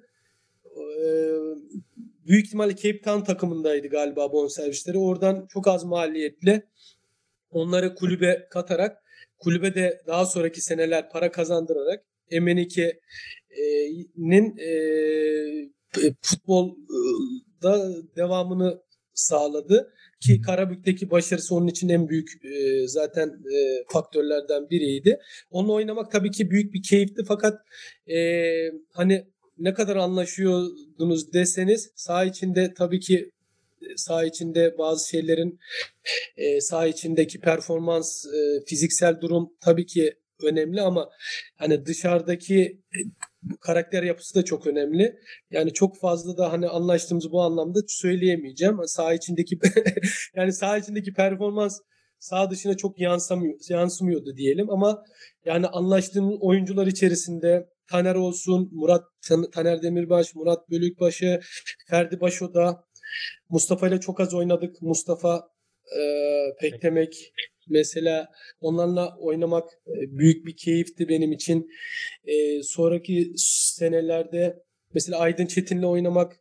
[0.65, 1.33] Ee,
[2.27, 4.99] büyük ihtimalle Cape Town takımındaydı galiba bonservisleri.
[4.99, 6.67] Oradan çok az maliyetle
[7.51, 9.03] onları kulübe katarak
[9.39, 12.99] kulübe de daha sonraki seneler para kazandırarak Emenike'nin
[14.59, 14.71] e,
[16.23, 18.83] futbolda devamını
[19.15, 19.95] sağladı.
[20.21, 25.19] Ki Karabük'teki başarısı onun için en büyük e, zaten e, faktörlerden biriydi.
[25.51, 27.61] Onunla oynamak tabii ki büyük bir keyifti fakat
[28.11, 28.19] e,
[28.93, 29.27] hani
[29.59, 33.31] ne kadar anlaşıyordunuz deseniz saha içinde tabii ki
[33.97, 35.59] saha içinde bazı şeylerin
[36.37, 41.11] e, saha içindeki performans, e, fiziksel durum tabii ki önemli ama
[41.57, 42.81] hani dışarıdaki
[43.61, 45.17] karakter yapısı da çok önemli.
[45.51, 48.77] Yani çok fazla da hani anlaştığımız bu anlamda söyleyemeyeceğim.
[48.87, 49.59] Saha içindeki
[50.37, 51.81] yani saha içindeki performans
[52.19, 55.05] sağ dışına çok yansımıyor, yansımıyordu diyelim ama
[55.45, 59.05] yani anlaştığım oyuncular içerisinde Taner olsun, Murat
[59.53, 61.41] Taner Demirbaş, Murat Bölükbaşı,
[61.91, 62.85] Ferdi Başoda,
[63.49, 64.83] Mustafa ile çok az oynadık.
[64.83, 65.49] Mustafa
[65.99, 66.03] e,
[66.61, 67.33] Pektemek
[67.69, 68.29] mesela
[68.61, 71.71] onlarla oynamak büyük bir keyifti benim için.
[72.25, 74.63] E, sonraki senelerde
[74.95, 76.37] mesela Aydın Çetin'le oynamak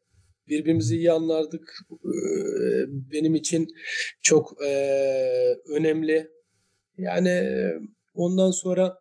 [0.48, 1.80] birbirimizi iyi anlardık.
[1.92, 2.16] E,
[2.88, 3.68] benim için
[4.22, 4.72] çok e,
[5.70, 6.28] önemli.
[6.98, 7.50] Yani
[8.14, 9.00] ondan sonra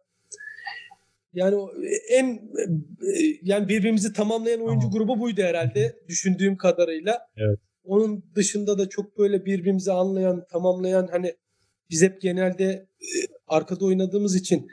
[1.33, 1.57] yani
[2.11, 2.41] en
[3.43, 7.19] yani birbirimizi tamamlayan oyuncu grubu buydu herhalde düşündüğüm kadarıyla.
[7.37, 7.59] Evet.
[7.85, 11.35] Onun dışında da çok böyle birbirimizi anlayan, tamamlayan hani
[11.91, 12.65] biz hep genelde
[13.01, 13.09] e,
[13.47, 14.69] arkada oynadığımız için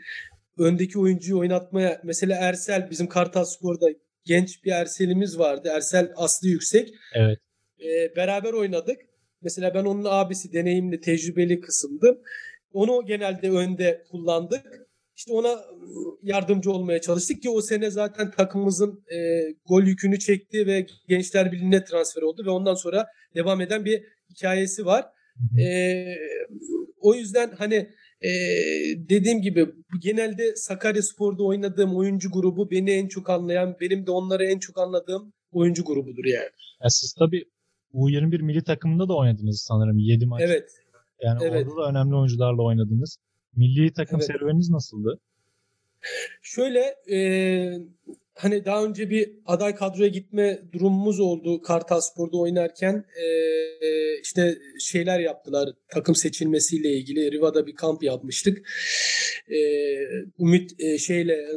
[0.58, 3.88] öndeki oyuncuyu oynatmaya mesela Ersel bizim Kartal Spor'da
[4.26, 5.70] genç bir Ersel'imiz vardı.
[5.74, 6.94] Ersel aslı yüksek.
[7.14, 7.40] Evet.
[7.80, 8.98] E, beraber oynadık.
[9.42, 12.18] Mesela ben onun abisi deneyimli, tecrübeli kısımdım.
[12.74, 14.66] Onu genelde önde kullandık.
[15.18, 15.60] İşte ona
[16.24, 19.18] yardımcı olmaya çalıştık ki o sene zaten takımımızın e,
[19.66, 24.86] gol yükünü çekti ve Gençler Birliği'ne transfer oldu ve ondan sonra devam eden bir hikayesi
[24.86, 25.06] var.
[25.60, 26.06] E,
[27.00, 27.76] o yüzden hani
[28.22, 28.30] e,
[29.10, 29.68] dediğim gibi
[30.02, 34.80] genelde Sakarya Spor'da oynadığım oyuncu grubu beni en çok anlayan, benim de onları en çok
[34.80, 36.50] anladığım oyuncu grubudur yani.
[36.84, 37.46] Ya siz tabii
[37.94, 40.42] U21 milli takımında da oynadınız sanırım 7 maç.
[40.46, 40.70] Evet.
[41.22, 41.68] Yani evet.
[41.68, 43.18] orada da önemli oyuncularla oynadınız.
[43.56, 44.28] Milli takım evet.
[44.28, 45.20] serüveniniz nasıldı?
[46.42, 47.18] Şöyle e,
[48.36, 53.28] hani daha önce bir aday kadroya gitme durumumuz oldu Kartal Spor'da oynarken e,
[54.22, 58.70] işte şeyler yaptılar takım seçilmesiyle ilgili Riva'da bir kamp yapmıştık.
[59.50, 59.60] E,
[60.40, 61.48] Ümit e, şeyle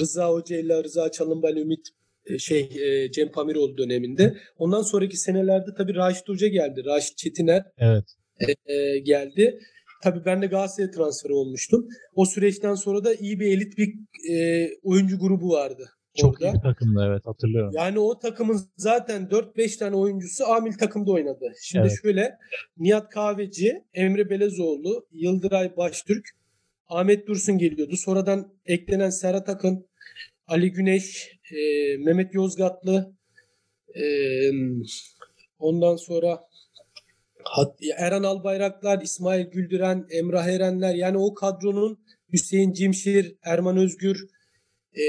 [0.00, 1.88] Rıza Hoca ile Rıza Çalınbay Ümit
[2.26, 4.36] e, şey e, Cem Pamiroğlu döneminde.
[4.58, 6.82] Ondan sonraki senelerde tabii Raşit Hoca geldi.
[6.84, 8.04] Raşit Çetiner Evet.
[8.66, 9.60] e, geldi.
[10.02, 11.88] Tabii ben de Galatasaray'a transfer olmuştum.
[12.14, 13.94] O süreçten sonra da iyi bir elit bir
[14.32, 15.90] e, oyuncu grubu vardı.
[16.16, 16.48] Çok orada.
[16.48, 17.70] iyi bir takımdı evet hatırlıyorum.
[17.74, 21.52] Yani o takımın zaten 4-5 tane oyuncusu amil takımda oynadı.
[21.62, 21.98] Şimdi Evet.
[22.02, 22.36] şöyle
[22.78, 26.24] Nihat Kahveci, Emre Belezoğlu, Yıldıray Baştürk,
[26.88, 27.96] Ahmet Dursun geliyordu.
[27.96, 29.86] Sonradan eklenen Serhat Akın,
[30.48, 31.56] Ali Güneş, e,
[31.96, 33.12] Mehmet Yozgatlı,
[33.94, 34.04] e,
[35.58, 36.40] ondan sonra
[37.44, 41.98] Hat- Erhan Albayraklar, İsmail Güldüren, Emrah Erenler yani o kadronun
[42.32, 44.26] Hüseyin Cimşir, Erman Özgür,
[44.96, 45.04] e,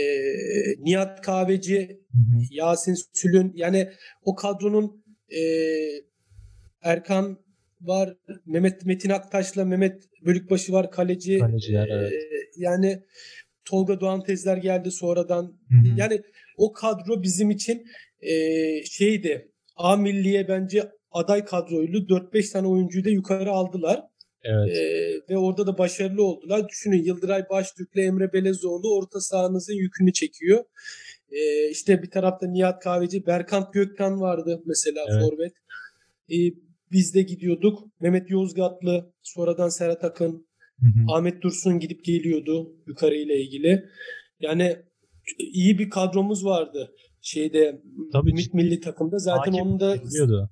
[0.80, 2.42] Nihat Kahveci, Hı hı.
[2.52, 3.90] Yasin Sülün yani
[4.24, 5.42] o kadronun e,
[6.82, 7.40] Erkan
[7.82, 11.40] var, Mehmet Metin Aktaş'la Mehmet Bölükbaşı var kaleci.
[11.40, 12.54] Kaleciler, E, evet.
[12.58, 13.04] yani
[13.66, 15.44] Tolga Doğan Tezler geldi sonradan.
[15.70, 16.00] Hı hı.
[16.00, 16.22] Yani
[16.58, 17.86] o kadro bizim için
[18.22, 18.34] e,
[18.84, 19.52] şeydi.
[19.76, 24.04] A milliye bence aday kadroylu 4-5 tane oyuncuyu da yukarı aldılar.
[24.44, 24.78] Evet.
[24.78, 26.70] Ee, ve orada da başarılı oldular.
[26.70, 30.64] Düşünün Yıldıray Baştürk'le Emre Belezoğlu orta sahanızın yükünü çekiyor.
[31.32, 35.22] Ee, işte bir tarafta Nihat Kahveci, Berkant Gökkan vardı mesela Evet.
[35.22, 35.54] forvet.
[36.32, 36.54] Ee,
[36.92, 37.84] biz de gidiyorduk.
[38.00, 40.48] Mehmet Yozgatlı, sonradan Serhat Akın,
[40.80, 41.14] Hı hı.
[41.14, 43.86] Ahmet Dursun gidip geliyordu yukarı ile ilgili.
[44.40, 44.78] Yani
[45.40, 46.96] iyi bir kadromuz vardı.
[47.22, 47.82] Şeyde
[48.12, 50.50] Tabii Ümit milli takımda zaten onun da ediliyordu.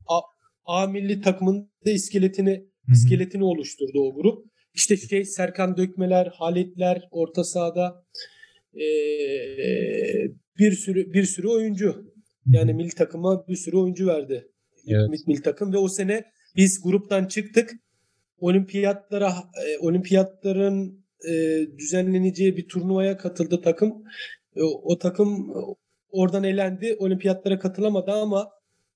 [0.66, 2.66] A milli takımın da iskeletini.
[2.92, 4.46] İskeletini oluşturdu o grup.
[4.74, 8.06] İşte şey Serkan Dökmeler, Halitler orta sahada
[8.76, 8.82] ee,
[10.60, 12.16] bir sürü bir sürü oyuncu.
[12.46, 14.48] Yani milli takıma bir sürü oyuncu verdi.
[14.88, 15.10] Evet.
[15.10, 16.26] Milli, milli takım ve o sene
[16.56, 17.72] biz gruptan çıktık.
[18.38, 19.34] Olimpiyatlara
[19.68, 24.04] e, olimpiyatların e, düzenleneceği bir turnuvaya katıldı takım.
[24.56, 25.60] E, o, o takım e,
[26.10, 26.96] oradan elendi.
[27.00, 28.50] Olimpiyatlara katılamadı ama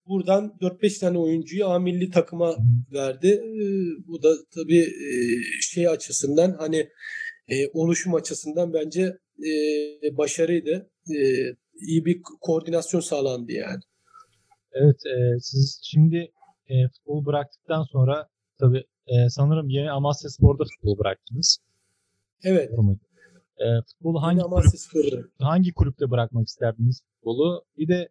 [0.09, 2.55] buradan 4-5 tane oyuncuyu A milli takıma
[2.93, 3.27] verdi.
[3.27, 3.63] E,
[4.07, 5.13] bu da tabii e,
[5.61, 6.89] şey açısından hani
[7.47, 10.89] e, oluşum açısından bence e, başarıydı.
[11.09, 11.19] E,
[11.81, 13.81] iyi bir koordinasyon sağlandı yani.
[14.71, 16.31] Evet, e, siz şimdi
[16.67, 18.27] e, futbolu bıraktıktan sonra
[18.59, 21.57] tabii e, sanırım yeni Amasya Spor'da futbolu bıraktınız.
[22.43, 22.71] Evet.
[23.57, 27.65] E, futbolu hangi kulüp, hangi kulüpte bırakmak isterdiniz futbolu?
[27.77, 28.09] Bir de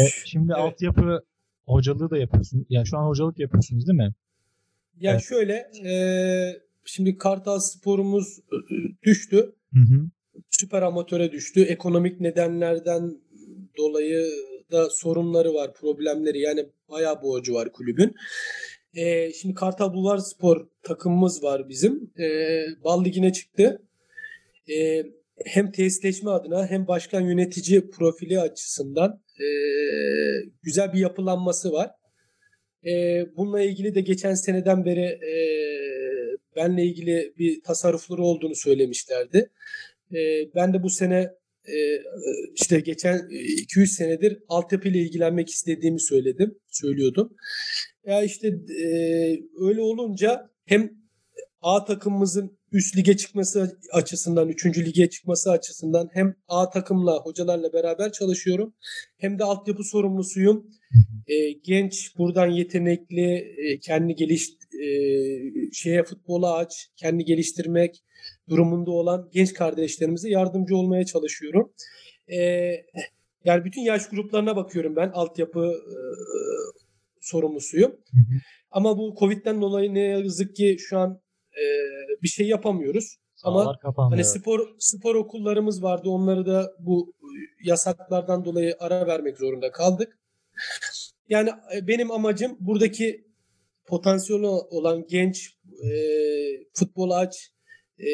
[0.00, 0.64] e, şimdi Evet.
[0.64, 1.24] altyapı
[1.66, 2.66] hocalığı da yapıyorsunuz.
[2.68, 4.14] Yani şu an hocalık yapıyorsunuz değil mi?
[5.00, 5.24] Ya Evet.
[5.28, 5.52] şöyle
[5.90, 5.92] e,
[6.84, 8.56] şimdi Kartal Spor'umuz e,
[9.02, 9.54] düştü.
[9.72, 10.00] Hı hı.
[10.50, 11.62] Süper amatöre düştü.
[11.62, 13.20] Ekonomik nedenlerden
[13.78, 14.26] dolayı
[14.72, 16.40] da sorunları var, problemleri.
[16.40, 18.14] Yani bayağı borcu var kulübün.
[18.94, 22.10] E, şimdi Kartal Bulvar Spor takımımız var bizim.
[22.18, 22.26] E,
[22.84, 23.82] Bal Ligi'ne çıktı.
[24.68, 25.04] E,
[25.44, 29.46] hem tesisleşme adına hem başkan yönetici profili açısından e,
[30.62, 31.90] güzel bir yapılanması var.
[32.86, 35.34] E, bununla ilgili de geçen seneden beri e,
[36.56, 39.50] benle ilgili bir tasarrufları olduğunu söylemişlerdi.
[40.14, 40.18] E,
[40.54, 41.30] ben de bu sene
[41.68, 41.76] e,
[42.54, 47.36] işte geçen 2-3 senedir altyapı ile ilgilenmek istediğimi söyledim, söylüyordum.
[48.04, 48.48] Ya işte
[48.82, 48.90] e,
[49.60, 50.90] öyle olunca hem
[51.62, 54.66] A takımımızın üst lige çıkması açısından, 3.
[54.78, 58.74] lige çıkması açısından hem A takımla, hocalarla beraber çalışıyorum.
[59.18, 60.70] Hem de altyapı sorumlusuyum.
[61.26, 64.48] E, genç, buradan yetenekli, e, kendi geliş
[64.82, 64.86] e,
[65.72, 68.02] şeye futbola aç, kendi geliştirmek
[68.48, 71.72] durumunda olan genç kardeşlerimize yardımcı olmaya çalışıyorum.
[72.28, 72.38] E,
[73.44, 75.96] yani bütün yaş gruplarına bakıyorum ben altyapı e,
[77.20, 77.90] sorumlusuyum.
[77.90, 78.40] Hı hı.
[78.70, 81.20] Ama bu Covid'den dolayı ne yazık ki şu an
[81.56, 81.64] e,
[82.22, 83.16] bir şey yapamıyoruz.
[83.44, 84.14] Ama Sahalar kapandı.
[84.14, 86.08] Hani spor spor okullarımız vardı.
[86.08, 87.14] Onları da bu
[87.64, 90.18] yasaklardan dolayı ara vermek zorunda kaldık.
[91.28, 93.26] Yani e, benim amacım buradaki
[93.86, 95.90] potansiyeli olan genç e,
[96.74, 97.50] futbol aç
[97.98, 98.08] e,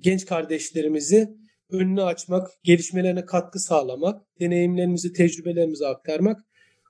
[0.00, 1.28] genç kardeşlerimizi
[1.70, 6.40] önünü açmak, gelişmelerine katkı sağlamak, deneyimlerimizi, tecrübelerimizi aktarmak,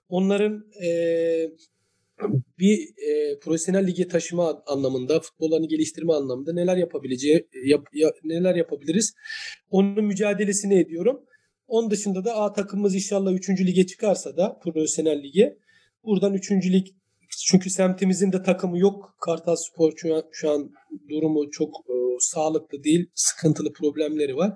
[0.09, 0.89] onların e,
[2.59, 9.15] bir e, profesyonel lige taşıma anlamında, futbollarını geliştirme anlamında neler yapabileceği, yap- ya- neler yapabiliriz?
[9.71, 11.21] Onun mücadelesini ediyorum.
[11.67, 13.67] Onun dışında da A takımımız inşallah 3.
[13.67, 15.59] lige çıkarsa da profesyonel lige
[16.05, 16.51] buradan 3.
[16.73, 16.87] lig
[17.47, 19.17] çünkü semtimizin de takımı yok.
[19.21, 20.71] Kartal Spor şu an, şu an
[21.11, 23.07] durumu çok e, sağlıklı değil.
[23.15, 24.53] Sıkıntılı problemleri var.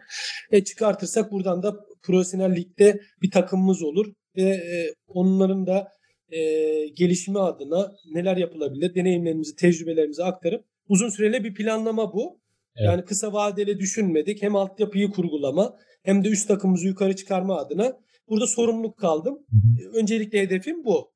[0.50, 4.06] E çıkartırsak buradan da profesyonel ligde bir takımımız olur
[4.36, 5.88] ve e, onların da
[6.30, 6.40] e,
[6.86, 12.40] gelişimi adına neler yapılabilir deneyimlerimizi, tecrübelerimizi aktarıp uzun süreli bir planlama bu.
[12.76, 12.86] Evet.
[12.86, 14.42] Yani kısa vadeli düşünmedik.
[14.42, 17.98] Hem altyapıyı kurgulama hem de üst takımımızı yukarı çıkarma adına
[18.28, 19.38] burada sorumluluk kaldım.
[19.50, 19.98] Hı.
[19.98, 21.12] Öncelikle hedefim bu.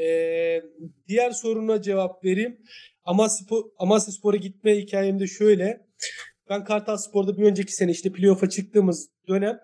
[0.00, 0.62] Ee,
[1.08, 2.58] diğer soruna cevap vereyim.
[3.04, 3.46] Amasya,
[3.78, 5.86] Amasya Spor'a gitme hikayem de şöyle.
[6.48, 9.58] Ben Kartal Spor'da bir önceki sene işte playoff'a çıktığımız dönem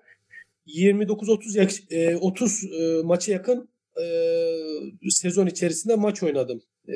[0.66, 3.68] 29-30 yak- e, 30 e, maça yakın
[4.02, 6.62] e, sezon içerisinde maç oynadım.
[6.88, 6.94] E,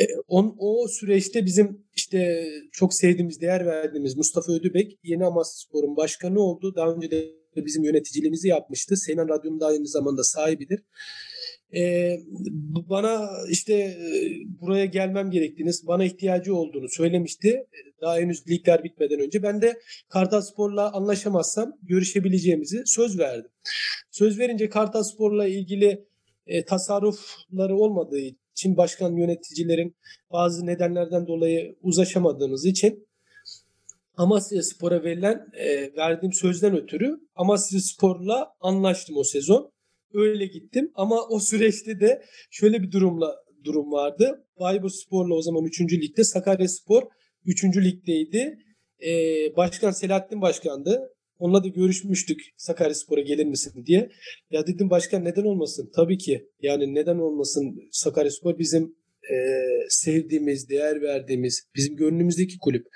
[0.00, 5.96] e, on, o süreçte bizim işte çok sevdiğimiz, değer verdiğimiz Mustafa Ödübek yeni Amasya Spor'un
[5.96, 6.74] başkanı oldu.
[6.76, 8.96] Daha önce de bizim yöneticiliğimizi yapmıştı.
[8.96, 10.80] Seymen Radyo'nun da aynı zamanda sahibidir.
[11.72, 13.96] B- bana işte e,
[14.60, 17.66] buraya gelmem gerektiğini, bana ihtiyacı olduğunu söylemişti.
[18.00, 19.42] Daha henüz ligler bitmeden önce.
[19.42, 23.50] Ben de Kartal Spor'la anlaşamazsam görüşebileceğimizi söz verdim.
[24.10, 26.04] Söz verince Kartal Spor'la ilgili
[26.46, 28.20] e, tasarrufları olmadığı
[28.52, 29.96] için başkan yöneticilerin
[30.32, 33.06] bazı nedenlerden dolayı uzlaşamadığımız için
[34.16, 39.75] Amasya Spor'a verilen e, verdiğim sözden ötürü Amasya Spor'la anlaştım o sezon.
[40.16, 44.46] Öyle gittim ama o süreçte de şöyle bir durumla durum vardı.
[44.60, 45.80] Bayburt Spor'la o zaman 3.
[45.80, 47.02] ligde Sakarya Spor
[47.44, 47.64] 3.
[47.64, 48.58] ligdeydi.
[49.06, 49.12] E,
[49.56, 51.12] Başkan Selahattin Başkan'dı.
[51.38, 54.10] Onunla da görüşmüştük Sakarya Spor'a gelir misin diye.
[54.50, 55.90] Ya dedim başkan neden olmasın?
[55.96, 56.48] Tabii ki.
[56.62, 58.96] Yani neden olmasın Sakarya Spor bizim
[59.30, 59.36] e,
[59.88, 62.86] sevdiğimiz, değer verdiğimiz, bizim gönlümüzdeki kulüp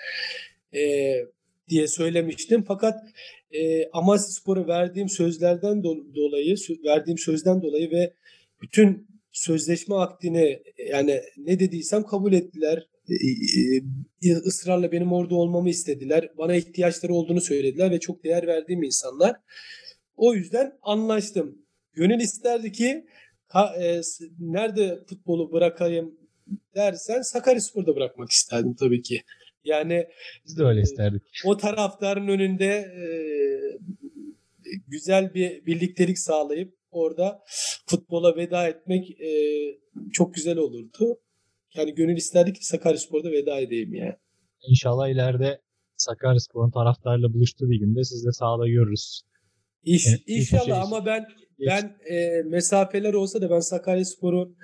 [0.74, 0.80] e,
[1.70, 2.64] diye söylemiştim.
[2.68, 2.98] Fakat
[3.50, 8.14] e, Amasya Spor'a verdiğim sözlerden do- dolayı, verdiğim sözden dolayı ve
[8.62, 12.86] bütün sözleşme akdini yani ne dediysem kabul ettiler.
[13.08, 13.14] E,
[14.30, 16.28] e, ısrarla benim orada olmamı istediler.
[16.38, 19.36] Bana ihtiyaçları olduğunu söylediler ve çok değer verdiğim insanlar.
[20.16, 21.58] O yüzden anlaştım.
[21.92, 23.06] Gönül isterdi ki
[23.46, 24.00] ha, e,
[24.38, 26.18] nerede futbolu bırakayım
[26.74, 29.22] dersen Sakaryaspor'da bırakmak isterdim tabii ki.
[29.64, 30.06] Yani
[30.46, 31.22] Biz de öyle isterdik.
[31.44, 33.04] o taraftarın önünde e,
[34.88, 37.42] güzel bir birliktelik sağlayıp orada
[37.86, 39.30] futbola veda etmek e,
[40.12, 41.20] çok güzel olurdu.
[41.74, 44.14] Yani gönül isterdi ki Sakaryaspor'da veda edeyim yani.
[44.68, 45.61] İnşallah ileride
[45.96, 49.22] Sakaryaspor'un taraftarıyla buluştuğu bir günde siz de sahada görürüz.
[49.84, 51.24] İş, Evet, inşallah şey- ama ben
[51.66, 54.54] ben e, mesafeler olsa da ben Sakaryaspor'u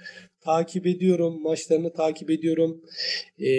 [0.46, 2.82] takip ediyorum, maçlarını takip ediyorum.
[3.38, 3.50] E,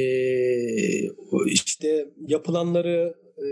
[1.31, 3.47] o işte yapılanları, e,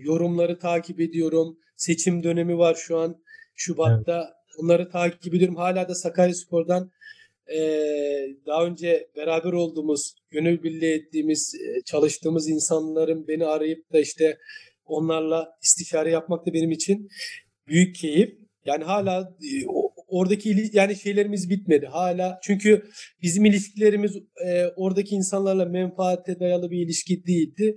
[0.00, 1.58] yorumları takip ediyorum.
[1.76, 3.16] Seçim dönemi var şu an
[3.54, 4.34] Şubat'ta.
[4.58, 5.56] Onları takip ediyorum.
[5.56, 6.90] Hala da Sakaryaspor'dan
[7.52, 7.58] e,
[8.46, 14.38] daha önce beraber olduğumuz, gönül birliği ettiğimiz, e, çalıştığımız insanların beni arayıp da işte
[14.86, 17.08] onlarla istişare yapmak da benim için
[17.68, 18.30] büyük keyif.
[18.64, 21.86] Yani hala e, o- oradaki yani şeylerimiz bitmedi.
[21.86, 22.82] Hala çünkü
[23.22, 27.76] bizim ilişkilerimiz e, oradaki insanlarla menfaate dayalı bir ilişki değildi.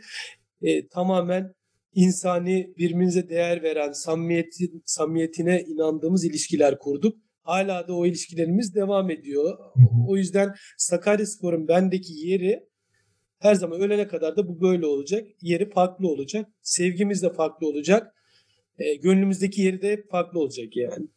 [0.61, 1.53] E, tamamen
[1.93, 7.17] insani birbirimize değer veren samimiyetin samimiyetine inandığımız ilişkiler kurduk.
[7.41, 9.57] Hala da o ilişkilerimiz devam ediyor.
[10.07, 12.67] O yüzden Sakaryaspor'un bendeki yeri
[13.39, 15.27] her zaman ölene kadar da bu böyle olacak.
[15.41, 16.49] Yeri farklı olacak.
[16.61, 18.13] Sevgimiz de farklı olacak.
[18.79, 21.07] E, gönlümüzdeki yeri de hep farklı olacak yani.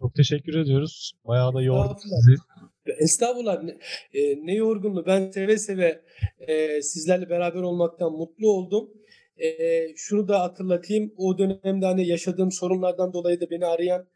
[0.00, 1.12] Çok teşekkür ediyoruz.
[1.24, 2.42] Bayağı da yorduk sizi.
[2.98, 3.70] Estağfurullah ne,
[4.14, 5.06] e, ne yorgunluğu.
[5.06, 6.02] Ben seve seve
[6.38, 8.90] e, sizlerle beraber olmaktan mutlu oldum.
[9.36, 9.48] E,
[9.96, 11.14] şunu da hatırlatayım.
[11.16, 14.06] O dönemde hani yaşadığım sorunlardan dolayı da beni arayan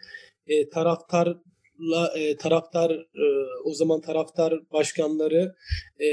[0.47, 3.25] e, taraftarla e, taraftar e,
[3.65, 5.55] o zaman taraftar başkanları
[6.01, 6.09] e,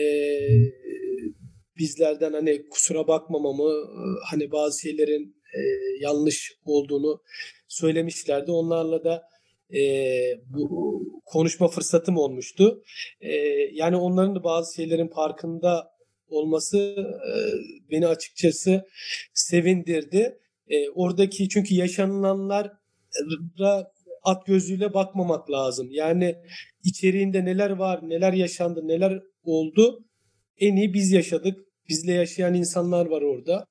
[1.77, 5.59] bizlerden hani kusura bakmamamı e, hani bazı şeylerin e,
[6.01, 7.21] yanlış olduğunu
[7.67, 8.51] söylemişlerdi.
[8.51, 9.31] Onlarla da
[9.75, 9.81] e,
[10.45, 12.83] bu konuşma fırsatım olmuştu.
[13.21, 13.33] E,
[13.73, 15.91] yani onların da bazı şeylerin farkında
[16.27, 16.77] olması
[17.27, 17.33] e,
[17.91, 18.85] beni açıkçası
[19.33, 20.39] sevindirdi.
[20.67, 22.81] E, oradaki çünkü yaşanılanlara
[24.23, 25.87] at gözüyle bakmamak lazım.
[25.91, 26.35] Yani
[26.83, 30.05] içeriğinde neler var, neler yaşandı, neler oldu
[30.61, 31.59] en iyi biz yaşadık.
[31.89, 33.65] Bizle yaşayan insanlar var orada.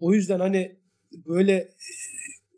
[0.00, 0.76] O yüzden hani
[1.12, 1.68] böyle e,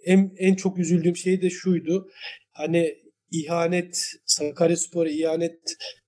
[0.05, 2.09] en, en çok üzüldüğüm şey de şuydu.
[2.55, 2.95] Hani
[3.31, 5.59] ihanet, Sakaryaspor'a ihanet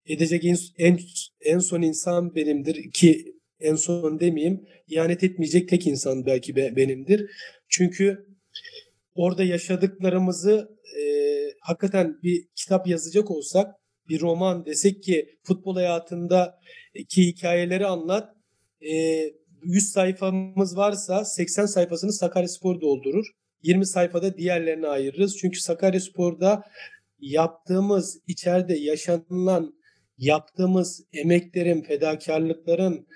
[0.06, 0.44] edecek
[0.78, 0.98] en,
[1.44, 7.30] en, son insan benimdir ki en son demeyeyim ihanet etmeyecek tek insan belki be- benimdir.
[7.68, 8.26] Çünkü
[9.14, 11.02] orada yaşadıklarımızı e,
[11.60, 13.74] hakikaten bir kitap yazacak olsak
[14.08, 18.34] bir roman desek ki futbol hayatındaki hikayeleri anlat
[18.80, 19.22] e,
[19.62, 23.26] 100 sayfamız varsa 80 sayfasını Sakaryaspor doldurur.
[23.62, 25.38] 20 sayfada diğerlerini ayırırız.
[25.38, 26.62] Çünkü Sakaryaspor'da
[27.20, 29.74] yaptığımız, içeride yaşanılan,
[30.18, 33.06] yaptığımız emeklerin, fedakarlıkların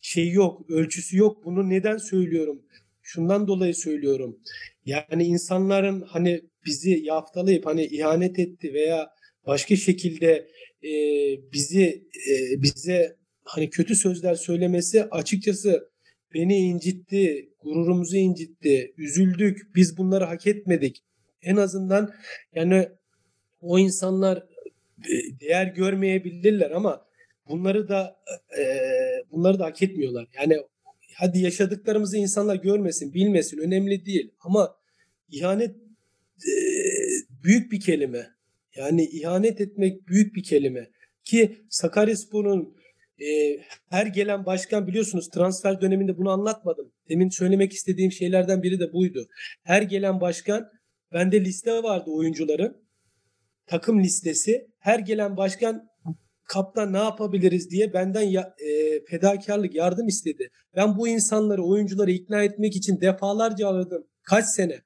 [0.00, 1.44] şeyi yok, ölçüsü yok.
[1.44, 2.62] Bunu neden söylüyorum?
[3.02, 4.40] Şundan dolayı söylüyorum.
[4.84, 9.10] Yani insanların hani bizi yaftalayıp hani ihanet etti veya
[9.46, 10.48] başka şekilde
[10.84, 10.92] e,
[11.52, 15.90] bizi e, bize hani kötü sözler söylemesi açıkçası
[16.34, 19.74] beni incitti, gururumuzu incitti, üzüldük.
[19.74, 21.04] Biz bunları hak etmedik.
[21.42, 22.14] En azından
[22.54, 22.88] yani
[23.60, 24.38] o insanlar
[24.98, 27.06] e, değer görmeyebilirler ama
[27.48, 28.16] bunları da
[28.58, 28.64] e,
[29.32, 30.26] bunları da hak etmiyorlar.
[30.36, 30.58] Yani
[31.16, 34.76] hadi yaşadıklarımızı insanlar görmesin, bilmesin önemli değil ama
[35.30, 35.76] ihanet
[36.48, 36.52] e,
[37.44, 38.26] büyük bir kelime.
[38.76, 40.90] Yani ihanet etmek büyük bir kelime.
[41.24, 42.76] Ki Sakaryaspor'un
[43.20, 46.92] e, her gelen başkan biliyorsunuz transfer döneminde bunu anlatmadım.
[47.08, 49.26] Demin söylemek istediğim şeylerden biri de buydu.
[49.62, 50.68] Her gelen başkan
[51.12, 52.88] bende liste vardı oyuncuların.
[53.66, 54.70] Takım listesi.
[54.78, 55.88] Her gelen başkan
[56.44, 60.50] kaptan ne yapabiliriz diye benden ya, e, fedakarlık yardım istedi.
[60.76, 64.06] Ben bu insanları oyuncuları ikna etmek için defalarca aradım.
[64.22, 64.82] Kaç sene?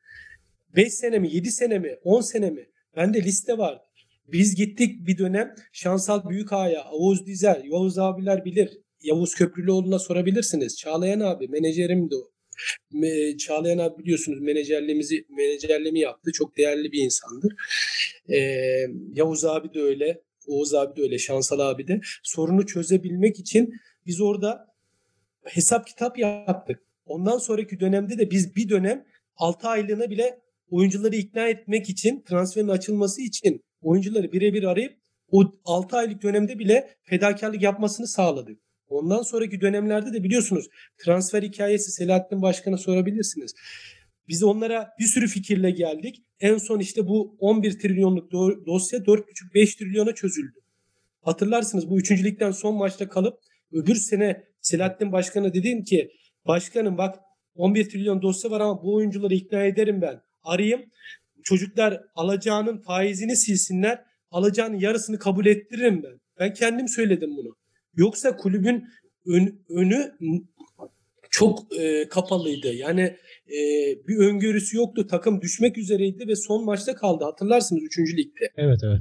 [0.76, 2.66] 5 sene mi 7 sene mi 10 sene mi?
[2.96, 3.80] Bende liste var.
[4.28, 8.70] Biz gittik bir dönem Şansal Büyükağa'ya, Oğuz Dizer, Yavuz abiler bilir.
[9.02, 10.78] Yavuz Köprülüoğlu'na sorabilirsiniz.
[10.78, 12.32] Çağlayan abi menajerim de o.
[13.38, 16.32] Çağlayan abi biliyorsunuz menajerliğimizi menajerliğimi yaptı.
[16.32, 17.52] Çok değerli bir insandır.
[18.28, 18.38] Ee,
[19.14, 20.22] Yavuz abi de öyle.
[20.46, 21.18] Oğuz abi de öyle.
[21.18, 22.00] Şansal abi de.
[22.22, 23.74] Sorunu çözebilmek için
[24.06, 24.66] biz orada
[25.44, 26.82] hesap kitap yaptık.
[27.06, 29.04] Ondan sonraki dönemde de biz bir dönem
[29.36, 30.38] 6 aylığına bile
[30.70, 34.96] oyuncuları ikna etmek için transferin açılması için oyuncuları birebir arayıp
[35.30, 38.58] o 6 aylık dönemde bile fedakarlık yapmasını sağladık.
[38.88, 40.68] Ondan sonraki dönemlerde de biliyorsunuz
[40.98, 43.54] transfer hikayesi Selahattin Başkan'a sorabilirsiniz.
[44.28, 46.22] Biz onlara bir sürü fikirle geldik.
[46.40, 48.32] En son işte bu 11 trilyonluk
[48.66, 50.58] dosya 4,5-5 trilyona çözüldü.
[51.20, 53.38] Hatırlarsınız bu üçüncülükten son maçta kalıp
[53.72, 56.10] öbür sene Selahattin Başkan'a dedim ki
[56.46, 57.18] başkanım bak
[57.54, 60.22] 11 trilyon dosya var ama bu oyuncuları ikna ederim ben.
[60.42, 60.82] Arayayım
[61.44, 64.04] çocuklar alacağının faizini silsinler.
[64.30, 66.20] Alacağının yarısını kabul ettiririm ben.
[66.38, 67.56] Ben kendim söyledim bunu.
[67.94, 68.84] Yoksa kulübün
[69.26, 70.12] ön, önü
[71.30, 72.74] çok e, kapalıydı.
[72.74, 73.16] Yani
[73.48, 73.58] e,
[74.08, 75.06] bir öngörüsü yoktu.
[75.06, 77.24] Takım düşmek üzereydi ve son maçta kaldı.
[77.24, 77.98] Hatırlarsınız 3.
[77.98, 78.52] ligde.
[78.56, 79.00] Evet evet.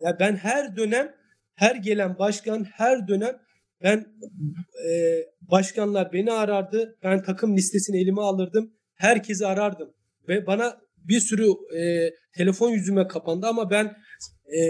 [0.00, 1.14] Ya ben her dönem
[1.54, 3.38] her gelen başkan her dönem
[3.82, 4.06] ben
[4.88, 4.90] e,
[5.40, 6.98] başkanlar beni arardı.
[7.02, 8.72] Ben takım listesini elime alırdım.
[8.94, 9.94] Herkesi arardım.
[10.28, 11.46] Ve bana bir sürü
[11.78, 13.84] e, telefon yüzüme kapandı ama ben
[14.58, 14.60] e,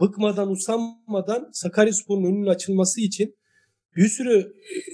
[0.00, 3.34] bıkmadan usanmadan Sakaryaspor'un önünün açılması için
[3.96, 4.52] bir sürü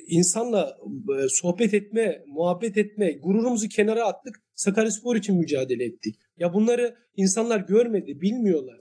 [0.09, 0.77] insanla
[1.19, 4.43] e, sohbet etme, muhabbet etme, gururumuzu kenara attık.
[4.55, 6.17] Sakaryaspor için mücadele ettik.
[6.37, 8.81] Ya bunları insanlar görmedi, bilmiyorlar.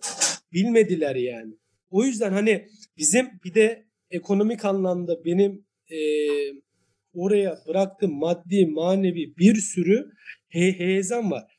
[0.54, 1.54] Bilmediler yani.
[1.90, 2.68] O yüzden hani
[2.98, 6.00] bizim bir de ekonomik anlamda benim e,
[7.14, 10.10] oraya bıraktığım maddi, manevi bir sürü
[10.50, 11.51] he heyecan var.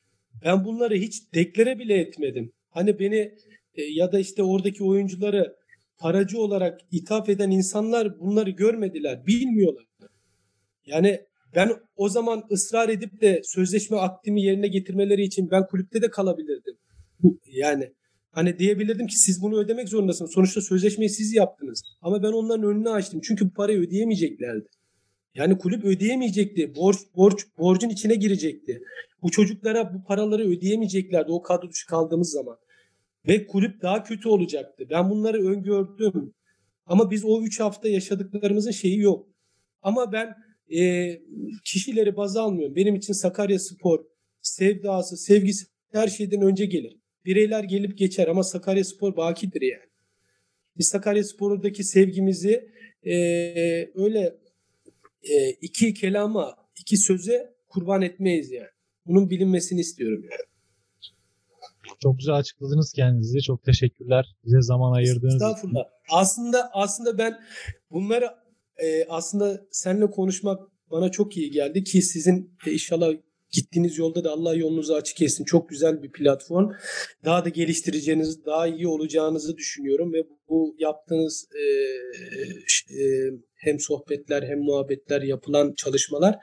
[0.44, 2.52] Ben bunları hiç deklare bile etmedim.
[2.70, 3.34] Hani beni
[3.74, 5.56] e, ya da işte oradaki oyuncuları
[5.98, 9.84] paracı olarak ithaf eden insanlar bunları görmediler, bilmiyorlar.
[10.86, 11.20] Yani
[11.54, 16.74] ben o zaman ısrar edip de sözleşme akdimi yerine getirmeleri için ben kulüpte de kalabilirdim.
[17.46, 17.92] Yani
[18.30, 20.32] hani diyebilirdim ki siz bunu ödemek zorundasınız.
[20.32, 21.82] Sonuçta sözleşmeyi siz yaptınız.
[22.00, 23.20] Ama ben onların önünü açtım.
[23.24, 24.68] Çünkü bu parayı ödeyemeyeceklerdi.
[25.34, 26.74] Yani kulüp ödeyemeyecekti.
[26.74, 28.82] Borç, borç, borcun içine girecekti.
[29.22, 32.58] Bu çocuklara bu paraları ödeyemeyeceklerdi o kadro dışı kaldığımız zaman.
[33.28, 34.86] Ve kulüp daha kötü olacaktı.
[34.90, 36.34] Ben bunları öngördüm.
[36.86, 39.28] Ama biz o 3 hafta yaşadıklarımızın şeyi yok.
[39.82, 40.34] Ama ben
[40.78, 41.12] e,
[41.64, 42.76] kişileri baz almıyorum.
[42.76, 44.04] Benim için Sakarya Spor
[44.40, 46.96] sevdası, sevgisi her şeyden önce gelir.
[47.24, 49.90] Bireyler gelip geçer ama Sakarya Spor bakidir yani.
[50.78, 52.70] Biz Sakarya Spor'daki sevgimizi
[53.02, 53.14] e,
[53.94, 54.36] öyle
[55.22, 58.68] e, iki kelama, iki söze kurban etmeyiz yani.
[59.06, 60.52] Bunun bilinmesini istiyorum yani.
[62.02, 63.42] Çok güzel açıkladınız kendinizi.
[63.42, 64.36] Çok teşekkürler.
[64.44, 65.46] Bize zaman ayırdığınız için.
[65.46, 65.84] Estağfurullah.
[66.10, 67.40] Aslında aslında ben
[67.90, 68.30] bunları
[68.76, 73.12] e, aslında seninle konuşmak bana çok iyi geldi ki sizin e, inşallah
[73.52, 75.44] gittiğiniz yolda da Allah yolunuzu açık etsin.
[75.44, 76.70] Çok güzel bir platform.
[77.24, 81.62] Daha da geliştireceğiniz, daha iyi olacağınızı düşünüyorum ve bu yaptığınız e,
[83.02, 86.36] e, hem sohbetler hem muhabbetler yapılan çalışmalar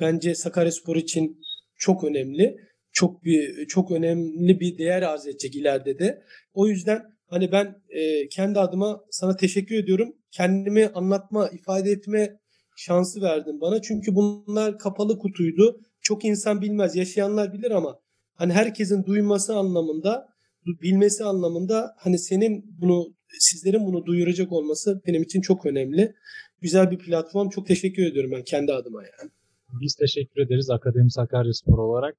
[0.00, 1.40] bence Sakaryaspor için
[1.76, 2.56] çok önemli.
[2.92, 6.22] Çok bir çok önemli bir değer arz edecek ileride de.
[6.54, 10.16] O yüzden hani ben e, kendi adıma sana teşekkür ediyorum.
[10.30, 12.38] Kendimi anlatma, ifade etme
[12.76, 13.82] şansı verdin bana.
[13.82, 15.80] Çünkü bunlar kapalı kutuydu.
[16.12, 17.98] Çok insan bilmez, yaşayanlar bilir ama
[18.34, 20.28] hani herkesin duyması anlamında,
[20.82, 26.14] bilmesi anlamında hani senin bunu sizlerin bunu duyuracak olması benim için çok önemli.
[26.60, 27.48] Güzel bir platform.
[27.48, 29.30] Çok teşekkür ediyorum ben kendi adıma yani.
[29.80, 32.14] Biz teşekkür ederiz Akademi Sakaryaspor olarak.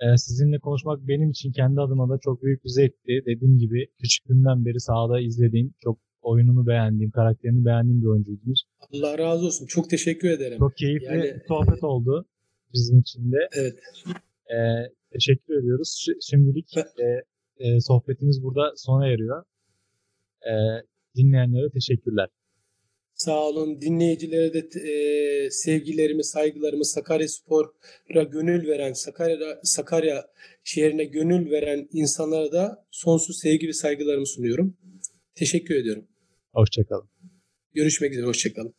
[0.00, 3.22] Ee, sizinle konuşmak benim için kendi adıma da çok büyük bir zevkti.
[3.26, 8.64] Dediğim gibi küçüklüğümden beri sahada izlediğim, çok oyununu beğendiğim, karakterini beğendiğim bir oyuncuydunuz.
[8.80, 9.66] Allah razı olsun.
[9.66, 10.58] Çok teşekkür ederim.
[10.58, 12.26] Çok keyifli Yani- sohbet oldu
[12.74, 13.48] bizim için de.
[13.52, 13.78] Evet.
[14.50, 16.06] Ee, teşekkür ediyoruz.
[16.20, 17.24] Şimdilik e,
[17.58, 19.44] e, sohbetimiz burada sona eriyor.
[20.42, 20.52] Ee,
[21.16, 22.28] dinleyenlere teşekkürler.
[23.14, 23.80] Sağ olun.
[23.80, 30.26] Dinleyicilere de e, sevgilerimi, saygılarımı Sakarya Spor'a gönül veren, Sakarya, Sakarya
[30.64, 34.76] şehrine gönül veren insanlara da sonsuz sevgi ve saygılarımı sunuyorum.
[35.34, 36.08] Teşekkür ediyorum.
[36.52, 37.08] Hoşçakalın.
[37.74, 38.26] Görüşmek üzere.
[38.26, 38.74] Hoşçakalın.